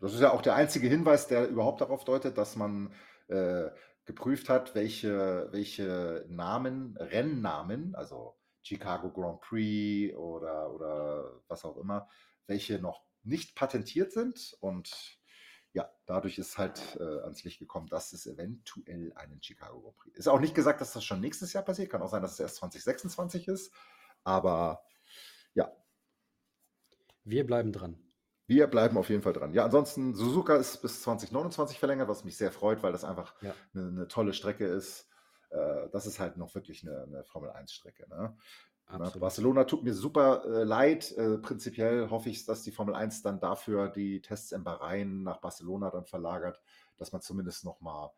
Das 0.00 0.12
ist 0.12 0.20
ja 0.20 0.32
auch 0.32 0.42
der 0.42 0.54
einzige 0.54 0.88
Hinweis, 0.88 1.26
der 1.26 1.48
überhaupt 1.48 1.80
darauf 1.80 2.04
deutet, 2.04 2.36
dass 2.36 2.56
man 2.56 2.92
äh, 3.28 3.70
geprüft 4.04 4.48
hat, 4.48 4.74
welche, 4.74 5.48
welche 5.50 6.24
Namen, 6.28 6.96
Rennnamen, 6.98 7.94
also 7.94 8.36
Chicago 8.62 9.10
Grand 9.10 9.40
Prix 9.40 10.14
oder, 10.16 10.72
oder 10.72 11.40
was 11.48 11.64
auch 11.64 11.76
immer, 11.76 12.08
welche 12.46 12.78
noch 12.78 13.02
nicht 13.22 13.56
patentiert 13.56 14.12
sind. 14.12 14.56
Und 14.60 15.18
ja, 15.76 15.90
dadurch 16.06 16.38
ist 16.38 16.56
halt 16.56 16.80
äh, 16.98 17.20
ans 17.20 17.44
Licht 17.44 17.58
gekommen, 17.58 17.86
dass 17.88 18.14
es 18.14 18.26
eventuell 18.26 19.12
einen 19.14 19.42
Chicago 19.42 19.82
Grand 19.82 19.96
Prix 19.98 20.16
ist. 20.16 20.26
Auch 20.26 20.40
nicht 20.40 20.54
gesagt, 20.54 20.80
dass 20.80 20.94
das 20.94 21.04
schon 21.04 21.20
nächstes 21.20 21.52
Jahr 21.52 21.62
passiert. 21.64 21.90
Kann 21.90 22.00
auch 22.00 22.08
sein, 22.08 22.22
dass 22.22 22.32
es 22.32 22.40
erst 22.40 22.56
2026 22.56 23.46
ist. 23.46 23.72
Aber 24.24 24.82
ja, 25.54 25.70
Wir 27.24 27.44
bleiben 27.46 27.72
dran. 27.72 27.98
wir 28.46 28.68
bleiben 28.68 28.96
auf 28.96 29.10
jeden 29.10 29.20
Fall 29.22 29.34
dran. 29.34 29.52
Ja, 29.52 29.64
ansonsten, 29.66 30.14
Suzuka 30.14 30.56
ist 30.56 30.80
bis 30.80 31.02
2029 31.02 31.78
verlängert, 31.78 32.08
was 32.08 32.24
mich 32.24 32.36
sehr 32.38 32.52
freut, 32.52 32.82
weil 32.82 32.92
das 32.92 33.04
einfach 33.04 33.34
Ja. 33.42 33.54
eine, 33.74 33.88
eine 33.88 34.08
tolle 34.08 34.32
Strecke 34.32 34.64
ist. 34.66 35.08
Äh, 35.50 35.90
das 35.90 36.06
ist 36.06 36.20
halt 36.20 36.38
noch 36.38 36.54
wirklich 36.54 36.86
eine, 36.88 37.02
eine 37.02 37.24
Formel-1-Strecke. 37.24 38.08
Ne? 38.08 38.34
Absolut. 38.86 39.20
Barcelona 39.20 39.64
tut 39.64 39.82
mir 39.82 39.94
super 39.94 40.44
äh, 40.44 40.62
leid. 40.64 41.12
Äh, 41.16 41.38
prinzipiell 41.38 42.08
hoffe 42.10 42.28
ich, 42.30 42.44
dass 42.44 42.62
die 42.62 42.70
Formel 42.70 42.94
1 42.94 43.22
dann 43.22 43.40
dafür 43.40 43.88
die 43.88 44.20
Tests 44.22 44.52
in 44.52 44.62
Bahrain 44.62 45.22
nach 45.24 45.38
Barcelona 45.40 45.90
dann 45.90 46.04
verlagert, 46.06 46.60
dass 46.96 47.12
man 47.12 47.20
zumindest 47.20 47.64
noch 47.64 47.80
mal 47.80 48.12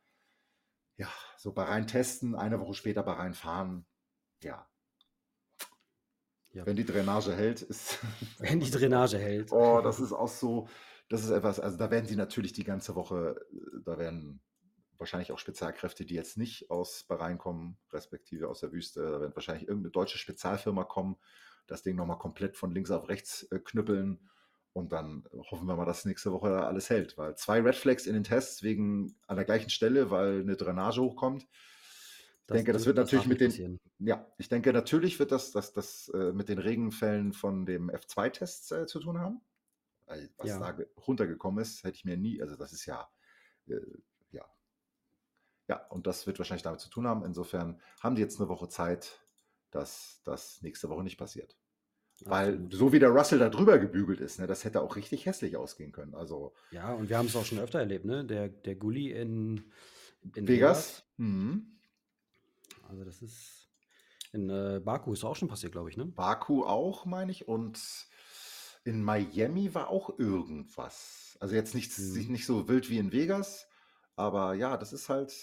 ja, 0.97 1.09
so 1.37 1.53
Bahrain 1.53 1.87
testen, 1.87 2.35
eine 2.35 2.61
Woche 2.61 2.75
später 2.75 3.03
Bahrain 3.03 3.33
fahren. 3.33 3.87
Ja, 4.43 4.67
Ja. 6.51 6.67
wenn 6.67 6.77
die 6.77 6.85
Drainage 6.85 7.35
hält, 7.35 7.63
ist 7.63 7.99
Wenn 8.39 8.61
die 8.61 8.71
Drainage 8.71 9.17
hält. 9.19 9.53
Oh, 9.53 9.81
das 9.81 10.01
ist 10.01 10.13
auch 10.13 10.29
so, 10.29 10.69
das 11.09 11.25
ist 11.25 11.31
etwas, 11.31 11.61
also 11.61 11.79
da 11.79 11.91
werden 11.91 12.07
sie 12.07 12.17
natürlich 12.17 12.53
die 12.53 12.65
ganze 12.65 12.95
Woche, 12.95 13.41
äh, 13.53 13.81
da 13.85 13.97
werden 13.99 14.41
wahrscheinlich 14.99 15.33
auch 15.33 15.39
Spezialkräfte, 15.39 16.05
die 16.05 16.15
jetzt 16.15 16.37
nicht 16.37 16.71
aus 16.71 17.05
Bahrain 17.05 17.39
kommen, 17.39 17.79
respektive 17.93 18.49
aus 18.49 18.61
der 18.61 18.73
Wüste, 18.73 19.03
da 19.11 19.21
wird 19.21 19.37
wahrscheinlich 19.37 19.69
irgendeine 19.69 19.93
deutsche 19.93 20.19
Spezialfirma 20.19 20.85
kommen, 20.85 21.17
das 21.67 21.83
Ding 21.83 21.97
nochmal 21.97 22.19
komplett 22.19 22.57
von 22.57 22.73
links 22.73 22.91
auf 22.91 23.09
rechts 23.09 23.45
äh, 23.51 23.59
knüppeln 23.59 24.29
und 24.73 24.93
dann 24.93 25.25
hoffen 25.51 25.67
wir 25.67 25.77
mal, 25.77 25.85
dass 25.85 26.05
nächste 26.05 26.33
Woche 26.33 26.51
da 26.51 26.67
alles 26.67 26.91
hält, 26.91 27.17
weil 27.19 27.37
zwei 27.37 27.61
Red 27.61 27.75
Flags 27.77 28.07
in 28.07 28.15
den 28.15 28.25
Tests 28.25 28.63
wegen 28.63 29.17
an 29.27 29.37
der 29.37 29.45
gleichen 29.45 29.71
Stelle, 29.71 30.11
weil 30.11 30.41
eine 30.41 30.57
Drainage 30.57 31.01
hochkommt. 31.01 31.47
Ich 32.51 32.55
denke, 32.55 32.73
das 32.73 32.87
wird 32.87 32.97
natürlich 32.97 33.27
mit 33.27 33.41
den, 33.41 33.51
passieren. 33.51 33.81
ja, 33.99 34.27
ich 34.39 34.49
denke, 34.49 34.73
natürlich 34.73 35.19
wird 35.19 35.33
das, 35.33 35.51
das, 35.53 35.73
das 35.75 36.09
äh, 36.15 36.33
mit 36.33 36.49
den 36.49 36.59
Regenfällen 36.59 37.33
von 37.35 37.67
dem 37.67 37.91
F2-Tests 37.91 38.71
äh, 38.73 38.87
zu 38.87 39.01
tun 39.01 39.19
haben. 39.19 39.43
Was 40.39 40.49
Ja. 40.49 40.59
da 40.59 40.73
ge- 40.73 40.87
runtergekommen 41.07 41.61
ist, 41.61 41.85
hätte 41.85 41.97
ich 41.97 42.05
mir 42.07 42.17
nie, 42.17 42.41
also 42.41 42.57
das 42.57 42.73
ist 42.73 42.87
ja, 42.87 43.07
äh, 43.67 43.75
ja. 45.69 45.87
Und 45.89 46.07
das 46.07 46.27
wird 46.27 46.39
wahrscheinlich 46.39 46.63
damit 46.65 46.81
zu 46.81 46.91
tun 46.91 47.07
haben. 47.07 47.25
Insofern 47.25 47.81
haben 48.01 48.17
die 48.17 48.23
jetzt 48.23 48.41
eine 48.41 48.49
Woche 48.49 48.69
Zeit, 48.69 49.21
dass 49.71 50.21
das 50.25 50.63
nächste 50.63 50.89
Woche 50.89 51.05
nicht 51.05 51.19
passiert. 51.19 51.57
Weil 52.25 52.55
Absolut. 52.55 52.75
so 52.75 52.93
wie 52.93 52.99
der 52.99 53.11
Russell 53.11 53.39
da 53.39 53.49
drüber 53.49 53.79
gebügelt 53.79 54.21
ist, 54.21 54.41
ne, 54.41 54.49
das 54.49 54.65
hätte 54.65 54.81
auch 54.83 54.97
richtig 54.97 55.27
hässlich 55.27 55.57
ausgehen 55.57 55.93
können. 55.93 56.17
Also 56.17 56.53
Ja, 56.73 56.93
und 56.93 57.09
wir 57.09 57.17
haben 57.17 57.27
es 57.27 57.37
auch 57.37 57.45
schon 57.45 57.61
öfter 57.61 57.79
erlebt, 57.79 58.05
ne? 58.07 58.25
Der, 58.25 58.49
der 58.49 58.75
Gully 58.75 59.13
in, 59.13 59.71
in 60.35 60.49
Vegas, 60.49 61.05
mhm. 61.17 61.79
Also 62.89 63.05
das 63.05 63.23
ist 63.23 63.71
in 64.33 64.51
äh, 64.51 64.81
Baku 64.85 65.13
ist 65.13 65.25
auch 65.25 65.37
schon 65.37 65.49
passiert, 65.49 65.73
glaube 65.73 65.91
ich, 65.91 65.97
ne? 65.97 66.07
Baku 66.07 66.65
auch, 66.65 67.05
meine 67.07 67.31
ich, 67.31 67.47
und 67.47 67.81
in 68.85 69.03
Miami 69.03 69.75
war 69.75 69.89
auch 69.89 70.19
irgendwas. 70.19 71.37
Also 71.41 71.55
jetzt 71.55 71.75
nicht, 71.75 71.97
Mhm. 71.99 72.33
nicht 72.33 72.47
so 72.47 72.69
wild 72.69 72.91
wie 72.91 72.99
in 72.99 73.13
Vegas, 73.13 73.67
aber 74.17 74.55
ja, 74.55 74.77
das 74.77 74.93
ist 74.93 75.09
halt, 75.09 75.35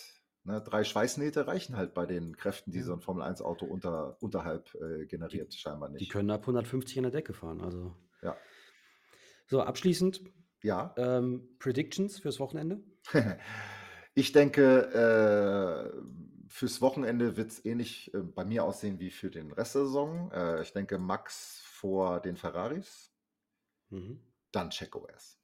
ne, 0.46 0.62
drei 0.62 0.84
Schweißnähte 0.84 1.48
reichen 1.48 1.76
halt 1.78 1.94
bei 1.94 2.06
den 2.06 2.36
Kräften, 2.38 2.72
die 2.72 2.82
so 2.82 2.94
ein 2.94 3.02
Formel-1-Auto 3.02 3.66
unter, 3.66 4.22
unterhalb 4.22 4.74
äh, 4.76 5.06
generiert, 5.06 5.54
scheinbar 5.54 5.90
Die 5.90 5.94
nicht. 5.96 6.08
können 6.08 6.30
ab 6.32 6.46
150 6.48 6.98
an 7.00 7.04
der 7.04 7.12
Decke 7.12 7.34
fahren. 7.34 7.60
Also 7.62 7.94
Ja. 8.22 8.46
so 9.48 9.62
abschließend 9.62 10.22
Ja. 10.64 10.96
ähm, 10.98 11.56
Predictions 11.60 12.20
fürs 12.20 12.40
Wochenende. 12.40 12.84
Ich 14.18 14.32
denke, 14.32 15.92
äh, 15.94 16.48
fürs 16.48 16.82
Wochenende 16.82 17.36
wird 17.36 17.52
es 17.52 17.66
ähnlich 17.66 18.14
äh, 18.14 18.20
bei 18.20 18.46
mir 18.46 18.64
aussehen 18.64 18.98
wie 19.00 19.12
für 19.12 19.30
den 19.30 19.52
Rest 19.52 19.76
der 19.76 19.82
Saison. 19.86 20.32
Äh, 20.32 20.62
ich 20.62 20.72
denke, 20.72 20.98
Max 21.00 21.60
vor 21.66 22.22
den 22.22 22.38
Ferraris, 22.38 23.14
Mhm. 23.92 24.20
dann 24.52 24.72
Checo 24.72 25.06
erst. 25.08 25.40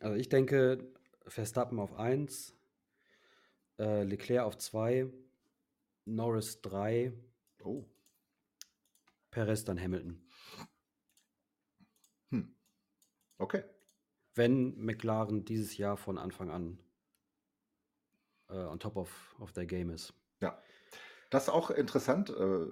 Also 0.00 0.16
ich 0.16 0.28
denke, 0.28 0.92
Verstappen 1.26 1.78
auf 1.80 1.94
1, 1.94 2.55
äh, 3.78 4.02
Leclerc 4.04 4.44
auf 4.44 4.58
2, 4.58 5.10
Norris 6.04 6.60
3, 6.62 7.12
Oh. 7.66 7.84
Perez 9.30 9.64
dann 9.64 9.80
Hamilton. 9.80 10.22
Hm. 12.30 12.54
Okay. 13.38 13.64
Wenn 14.34 14.78
McLaren 14.78 15.44
dieses 15.44 15.76
Jahr 15.76 15.96
von 15.96 16.16
Anfang 16.16 16.50
an 16.50 16.78
äh, 18.48 18.54
on 18.54 18.78
top 18.78 18.96
of, 18.96 19.34
of 19.40 19.52
their 19.52 19.66
game 19.66 19.90
ist. 19.90 20.14
Ja. 20.40 20.62
Das 21.30 21.44
ist 21.44 21.48
auch 21.48 21.70
interessant, 21.70 22.30
äh, 22.30 22.66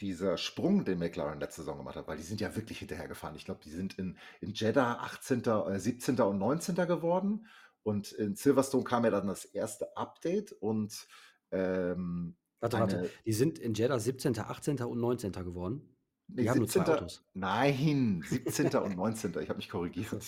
dieser 0.00 0.36
Sprung, 0.36 0.84
den 0.84 0.98
McLaren 0.98 1.40
letzte 1.40 1.62
Saison 1.62 1.78
gemacht 1.78 1.96
hat, 1.96 2.06
weil 2.06 2.18
die 2.18 2.22
sind 2.22 2.40
ja 2.40 2.54
wirklich 2.54 2.80
hinterhergefahren. 2.80 3.36
Ich 3.36 3.46
glaube, 3.46 3.60
die 3.64 3.70
sind 3.70 3.98
in, 3.98 4.18
in 4.40 4.52
Jeddah 4.52 4.98
18., 4.98 5.42
äh, 5.44 5.78
17. 5.78 6.20
und 6.20 6.38
19. 6.38 6.74
geworden. 6.74 7.46
Und 7.84 8.10
in 8.12 8.34
Silverstone 8.34 8.82
kam 8.82 9.04
ja 9.04 9.10
dann 9.10 9.28
das 9.28 9.44
erste 9.44 9.96
Update 9.96 10.52
und 10.52 11.06
ähm, 11.52 12.36
Warte, 12.60 12.78
warte. 12.78 13.10
Die 13.26 13.32
sind 13.34 13.58
in 13.58 13.74
Jeddah 13.74 13.98
17., 13.98 14.38
18. 14.38 14.80
und 14.80 14.98
19. 14.98 15.32
geworden. 15.32 15.82
nee, 16.28 16.42
Die 16.42 16.50
haben 16.50 16.58
nur 16.60 16.68
zwei 16.68 16.80
17. 16.80 16.94
Autos. 16.94 17.24
Nein, 17.34 18.24
17. 18.26 18.74
und 18.76 18.96
19. 18.96 19.34
Ich 19.42 19.50
habe 19.50 19.58
mich 19.58 19.68
korrigiert. 19.68 20.24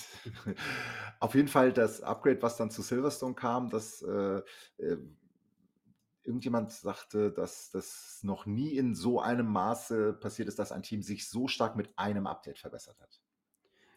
Auf 1.21 1.35
jeden 1.35 1.49
Fall 1.49 1.73
das 1.73 2.03
Upgrade, 2.03 2.43
was 2.43 2.59
dann 2.59 2.71
zu 2.71 2.83
Silverstone 2.83 3.35
kam, 3.35 3.71
das 3.71 4.03
äh, 4.03 4.43
äh, 4.77 4.99
irgendjemand 6.25 6.73
sagte, 6.73 7.33
dass 7.33 7.71
das 7.71 8.21
noch 8.23 8.45
nie 8.45 8.77
in 8.77 8.95
so 8.95 9.19
einem 9.19 9.47
Maße 9.47 10.13
passiert 10.13 10.49
ist, 10.49 10.59
dass 10.59 10.73
ein 10.73 10.83
Team 10.83 11.01
sich 11.03 11.31
so 11.31 11.49
stark 11.49 11.75
mit 11.75 11.89
einem 11.97 12.27
Update 12.27 12.59
verbessert 12.59 13.01
hat. 13.01 13.23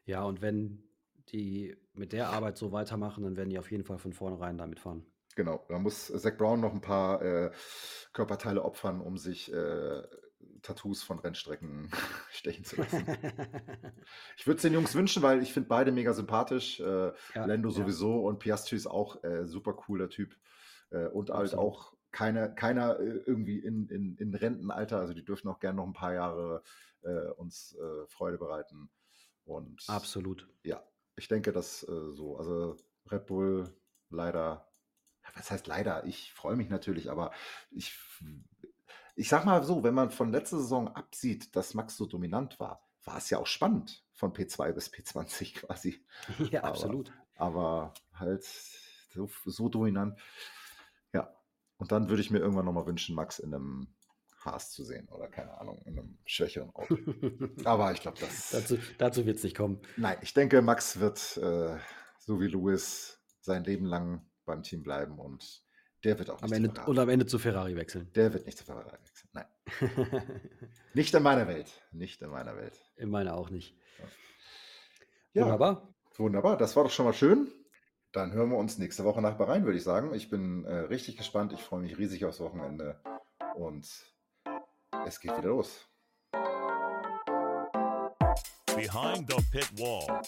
Ja, 0.05 0.23
und 0.23 0.41
wenn 0.41 0.88
die 1.31 1.75
mit 1.93 2.13
der 2.13 2.29
Arbeit 2.29 2.57
so 2.57 2.71
weitermachen, 2.71 3.23
dann 3.23 3.37
werden 3.37 3.49
die 3.49 3.59
auf 3.59 3.71
jeden 3.71 3.83
Fall 3.83 3.97
von 3.97 4.13
vornherein 4.13 4.57
damit 4.57 4.79
fahren. 4.79 5.05
Genau, 5.35 5.63
da 5.69 5.79
muss 5.79 6.07
Zach 6.07 6.37
Brown 6.37 6.59
noch 6.59 6.73
ein 6.73 6.81
paar 6.81 7.21
äh, 7.21 7.51
Körperteile 8.13 8.63
opfern, 8.63 8.99
um 8.99 9.17
sich 9.17 9.51
äh, 9.53 10.03
Tattoos 10.61 11.03
von 11.03 11.19
Rennstrecken 11.19 11.89
stechen 12.31 12.63
zu 12.65 12.77
lassen. 12.77 13.05
Ich 14.37 14.47
würde 14.47 14.55
es 14.55 14.61
den 14.63 14.73
Jungs 14.73 14.95
wünschen, 14.95 15.21
weil 15.21 15.41
ich 15.41 15.53
finde 15.53 15.69
beide 15.69 15.91
mega 15.91 16.13
sympathisch. 16.13 16.79
Äh, 16.79 17.11
Ja, 17.35 17.45
Lando 17.45 17.69
ja, 17.69 17.75
sowieso 17.75 18.25
und 18.25 18.39
Piastri 18.39 18.75
ist 18.75 18.87
auch 18.87 19.23
äh, 19.23 19.45
super 19.45 19.73
cooler 19.73 20.09
Typ. 20.09 20.35
Äh, 20.91 21.07
und 21.07 21.29
halt 21.29 21.53
auch 21.55 21.93
keine, 22.11 22.53
keiner 22.55 22.99
äh, 22.99 23.21
irgendwie 23.25 23.59
in, 23.59 23.87
in, 23.89 24.15
in 24.15 24.33
Rentenalter. 24.33 24.99
Also 24.99 25.13
die 25.13 25.23
dürfen 25.23 25.49
auch 25.49 25.59
gerne 25.59 25.77
noch 25.77 25.85
ein 25.85 25.93
paar 25.93 26.13
Jahre 26.13 26.63
äh, 27.01 27.29
uns 27.37 27.77
Freude 28.07 28.37
bereiten. 28.37 28.89
Und 29.45 29.83
Absolut. 29.87 30.47
ja, 30.63 30.83
ich 31.19 31.27
denke, 31.27 31.51
dass 31.51 31.83
äh, 31.83 32.11
so, 32.13 32.37
also 32.37 32.77
Red 33.11 33.27
Bull 33.27 33.77
leider, 34.09 34.67
was 35.35 35.51
heißt 35.51 35.67
leider? 35.67 36.05
Ich 36.05 36.33
freue 36.33 36.55
mich 36.55 36.69
natürlich, 36.69 37.11
aber 37.11 37.31
ich, 37.69 37.99
ich 39.15 39.29
sag 39.29 39.45
mal 39.45 39.63
so, 39.63 39.83
wenn 39.83 39.93
man 39.93 40.09
von 40.09 40.31
letzter 40.31 40.57
Saison 40.57 40.87
absieht, 40.87 41.55
dass 41.55 41.73
Max 41.73 41.97
so 41.97 42.05
dominant 42.05 42.59
war, 42.59 42.89
war 43.03 43.17
es 43.17 43.29
ja 43.29 43.37
auch 43.37 43.47
spannend 43.47 44.05
von 44.13 44.33
P2 44.33 44.71
bis 44.71 44.91
P20 44.91 45.53
quasi. 45.59 46.03
Ja, 46.51 46.61
Aber, 46.61 46.69
absolut. 46.69 47.11
aber 47.35 47.93
halt 48.13 48.43
so, 48.43 49.29
so 49.45 49.69
dominant. 49.69 50.17
Ja, 51.13 51.35
und 51.77 51.91
dann 51.91 52.09
würde 52.09 52.21
ich 52.21 52.31
mir 52.31 52.39
irgendwann 52.39 52.65
nochmal 52.65 52.87
wünschen, 52.87 53.15
Max 53.15 53.39
in 53.39 53.53
einem 53.53 53.93
Haas 54.45 54.71
zu 54.71 54.83
sehen 54.83 55.07
oder 55.09 55.27
keine 55.27 55.59
Ahnung, 55.59 55.81
in 55.85 55.99
einem 55.99 56.17
schwächeren 56.25 56.69
Auto. 56.75 56.97
Aber 57.65 57.91
ich 57.91 58.01
glaube, 58.01 58.17
das. 58.19 58.49
dazu 58.51 58.77
dazu 58.97 59.25
wird 59.25 59.37
es 59.37 59.43
nicht 59.43 59.55
kommen. 59.57 59.81
Nein, 59.97 60.17
ich 60.21 60.33
denke, 60.33 60.61
Max 60.61 60.99
wird 60.99 61.37
äh, 61.37 61.77
so 62.19 62.39
wie 62.39 62.47
Lewis 62.47 63.19
sein 63.41 63.63
Leben 63.63 63.85
lang 63.85 64.25
beim 64.45 64.63
Team 64.63 64.83
bleiben 64.83 65.19
und 65.19 65.63
der 66.03 66.17
wird 66.17 66.29
auch 66.29 66.41
Am 66.41 66.49
nicht 66.49 66.57
Ende, 66.57 66.81
und 66.85 66.97
am 66.99 67.09
Ende 67.09 67.25
zu 67.25 67.39
Ferrari 67.39 67.75
wechseln. 67.75 68.11
Der 68.13 68.33
wird 68.33 68.45
nicht 68.45 68.57
zu 68.57 68.63
Ferrari 68.63 68.91
wechseln. 68.91 69.29
Nein, 69.33 69.45
nicht 70.93 71.13
in 71.13 71.23
meiner 71.23 71.47
Welt. 71.47 71.69
Nicht 71.91 72.21
in 72.21 72.29
meiner 72.29 72.55
Welt. 72.55 72.79
In 72.95 73.09
meiner 73.09 73.35
auch 73.35 73.49
nicht. 73.49 73.75
Ja, 75.33 75.43
Wunderbar. 75.43 75.93
wunderbar. 76.17 76.57
Das 76.57 76.75
war 76.75 76.83
doch 76.85 76.91
schon 76.91 77.05
mal 77.05 77.13
schön. 77.13 77.51
Dann 78.11 78.31
hören 78.33 78.49
wir 78.49 78.57
uns 78.57 78.79
nächste 78.79 79.03
Woche 79.03 79.21
nach 79.21 79.37
Bahrain, 79.37 79.65
würde 79.65 79.77
ich 79.77 79.83
sagen. 79.83 80.13
Ich 80.15 80.29
bin 80.29 80.65
äh, 80.65 80.73
richtig 80.79 81.17
gespannt. 81.17 81.53
Ich 81.53 81.61
freue 81.61 81.81
mich 81.81 81.97
riesig 81.99 82.25
aufs 82.25 82.39
Wochenende. 82.39 82.99
Und 83.55 83.87
Behind 88.75 89.27
the 89.27 89.41
Pit 89.51 89.67
Wall. 89.79 90.21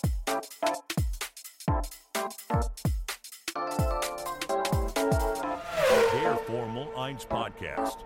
Der 6.14 6.36
Formel 6.48 6.88
1 6.96 7.28
Podcast. 7.30 8.00